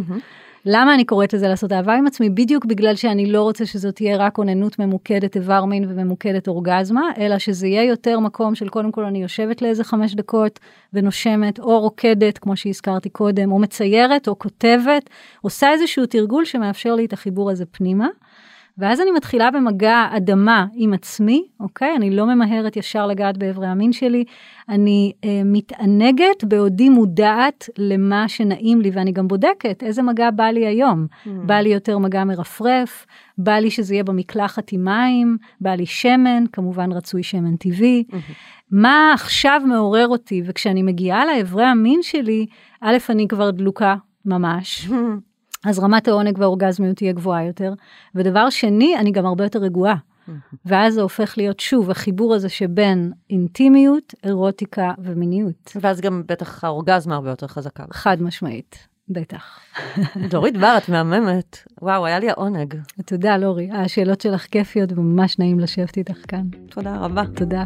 למה 0.70 0.94
אני 0.94 1.04
קוראת 1.04 1.32
לזה 1.32 1.48
לעשות 1.48 1.72
אהבה 1.72 1.94
עם 1.94 2.06
עצמי? 2.06 2.30
בדיוק 2.30 2.64
בגלל 2.64 2.96
שאני 2.96 3.32
לא 3.32 3.42
רוצה 3.42 3.66
שזאת 3.66 3.94
תהיה 3.94 4.16
רק 4.16 4.38
אוננות 4.38 4.78
ממוקדת 4.78 5.36
איבר 5.36 5.64
מין 5.64 5.84
וממוקדת 5.88 6.48
אורגזמה, 6.48 7.02
אלא 7.18 7.38
שזה 7.38 7.66
יהיה 7.66 7.84
יותר 7.84 8.20
מקום 8.20 8.54
של 8.54 8.68
קודם 8.68 8.92
כל 8.92 9.04
אני 9.04 9.22
יושבת 9.22 9.62
לאיזה 9.62 9.84
חמש 9.84 10.14
דקות 10.14 10.58
ונושמת, 10.92 11.58
או 11.58 11.80
רוקדת, 11.80 12.38
כמו 12.38 12.56
שהזכרתי 12.56 13.08
קודם, 13.08 13.52
או 13.52 13.58
מציירת, 13.58 14.28
או 14.28 14.38
כותבת, 14.38 15.10
עושה 15.40 15.70
איזשהו 15.70 16.06
תרגול 16.06 16.44
שמאפשר 16.44 16.94
לי 16.94 17.04
את 17.04 17.12
החיבור 17.12 17.50
הזה 17.50 17.64
פנימה. 17.66 18.08
ואז 18.78 19.00
אני 19.00 19.10
מתחילה 19.10 19.50
במגע 19.50 20.06
אדמה 20.16 20.66
עם 20.74 20.92
עצמי, 20.92 21.48
אוקיי? 21.60 21.96
אני 21.96 22.10
לא 22.10 22.26
ממהרת 22.26 22.76
ישר 22.76 23.06
לגעת 23.06 23.38
באיברי 23.38 23.66
המין 23.66 23.92
שלי, 23.92 24.24
אני 24.68 25.12
אה, 25.24 25.42
מתענגת 25.44 26.44
בעודי 26.44 26.88
מודעת 26.88 27.68
למה 27.78 28.28
שנעים 28.28 28.80
לי, 28.80 28.90
ואני 28.90 29.12
גם 29.12 29.28
בודקת 29.28 29.82
איזה 29.82 30.02
מגע 30.02 30.30
בא 30.30 30.44
לי 30.44 30.66
היום. 30.66 31.06
Mm. 31.10 31.28
בא 31.46 31.54
לי 31.54 31.68
יותר 31.68 31.98
מגע 31.98 32.24
מרפרף, 32.24 33.06
בא 33.38 33.52
לי 33.52 33.70
שזה 33.70 33.94
יהיה 33.94 34.04
במקלחת 34.04 34.72
עם 34.72 34.84
מים, 34.84 35.36
בא 35.60 35.70
לי 35.70 35.86
שמן, 35.86 36.44
כמובן 36.52 36.92
רצוי 36.92 37.22
שמן 37.22 37.56
טבעי. 37.56 38.04
מה 38.70 39.10
עכשיו 39.14 39.60
מעורר 39.66 40.08
אותי, 40.08 40.42
וכשאני 40.46 40.82
מגיעה 40.82 41.26
לאיברי 41.26 41.64
המין 41.64 42.02
שלי, 42.02 42.46
א', 42.80 42.96
אני 43.10 43.28
כבר 43.28 43.50
דלוקה 43.50 43.96
ממש. 44.24 44.88
אז 45.68 45.78
רמת 45.78 46.08
העונג 46.08 46.38
והאורגזמיות 46.38 46.96
תהיה 46.96 47.12
גבוהה 47.12 47.44
יותר. 47.44 47.74
ודבר 48.14 48.50
שני, 48.50 48.96
אני 48.98 49.10
גם 49.10 49.26
הרבה 49.26 49.44
יותר 49.44 49.58
רגועה. 49.58 49.96
ואז 50.64 50.94
זה 50.94 51.02
הופך 51.02 51.34
להיות 51.36 51.60
שוב 51.60 51.90
החיבור 51.90 52.34
הזה 52.34 52.48
שבין 52.48 53.12
אינטימיות, 53.30 54.14
אירוטיקה 54.24 54.92
ומיניות. 54.98 55.72
ואז 55.80 56.00
גם 56.00 56.22
בטח 56.26 56.64
האורגזמה 56.64 57.14
הרבה 57.14 57.30
יותר 57.30 57.46
חזקה. 57.46 57.84
חד 57.92 58.22
משמעית, 58.22 58.88
בטח. 59.08 59.60
דורית 60.30 60.56
בר, 60.56 60.74
את 60.78 60.88
מהממת. 60.88 61.58
וואו, 61.82 62.06
היה 62.06 62.18
לי 62.18 62.30
העונג. 62.30 62.74
תודה, 63.06 63.36
לורי. 63.36 63.70
השאלות 63.70 64.20
שלך 64.20 64.46
כיפיות 64.46 64.92
וממש 64.92 65.38
נעים 65.38 65.60
לשבת 65.60 65.96
איתך 65.96 66.18
כאן. 66.28 66.44
תודה 66.70 66.96
רבה. 66.96 67.22
תודה. 67.36 67.64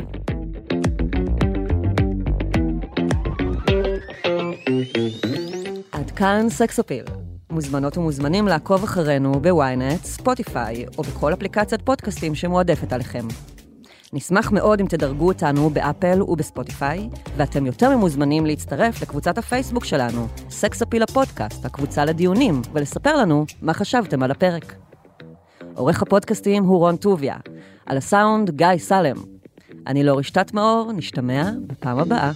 עד 5.93 6.11
כאן 6.11 6.47
סקס 6.49 6.79
אפיל. 6.79 7.05
מוזמנות 7.53 7.99
ומוזמנים 7.99 8.49
לעקוב 8.49 8.85
אחרינו 8.85 9.33
בוויינט, 9.33 10.05
ספוטיפיי, 10.05 10.85
או 10.99 11.03
בכל 11.03 11.33
אפליקציית 11.33 11.83
פודקאסטים 11.83 12.35
שמועדפת 12.35 12.93
עליכם. 12.93 13.29
נשמח 14.13 14.53
מאוד 14.53 14.81
אם 14.81 14.87
תדרגו 14.87 15.29
אותנו 15.29 15.71
באפל 15.71 16.23
ובספוטיפיי, 16.23 17.09
ואתם 17.37 17.67
יותר 17.67 17.97
ממוזמנים 17.97 18.47
להצטרף 18.47 19.03
לקבוצת 19.03 19.39
הפייסבוק 19.39 19.85
שלנו, 19.85 20.27
סקס 20.51 20.83
אפיל 20.83 21.03
הפודקאסט, 21.03 21.65
הקבוצה 21.65 22.05
לדיונים, 22.05 22.63
ולספר 22.73 23.17
לנו 23.17 23.45
מה 23.63 23.75
חשבתם 23.75 24.23
על 24.23 24.31
הפרק. 24.31 24.75
עורך 25.75 26.03
הפודקאסטים 26.03 26.65
הוא 26.65 26.79
רון 26.79 26.97
טוביה, 26.97 27.37
על 27.87 27.97
הסאונד 27.97 28.51
גיא 28.51 28.79
סלם. 28.79 29.17
אני 29.87 30.05
לא 30.05 30.19
רשתת 30.19 30.55
מאור, 30.55 30.93
נשתמע 30.93 31.51
בפעם 31.67 31.99
הבאה. 31.99 32.33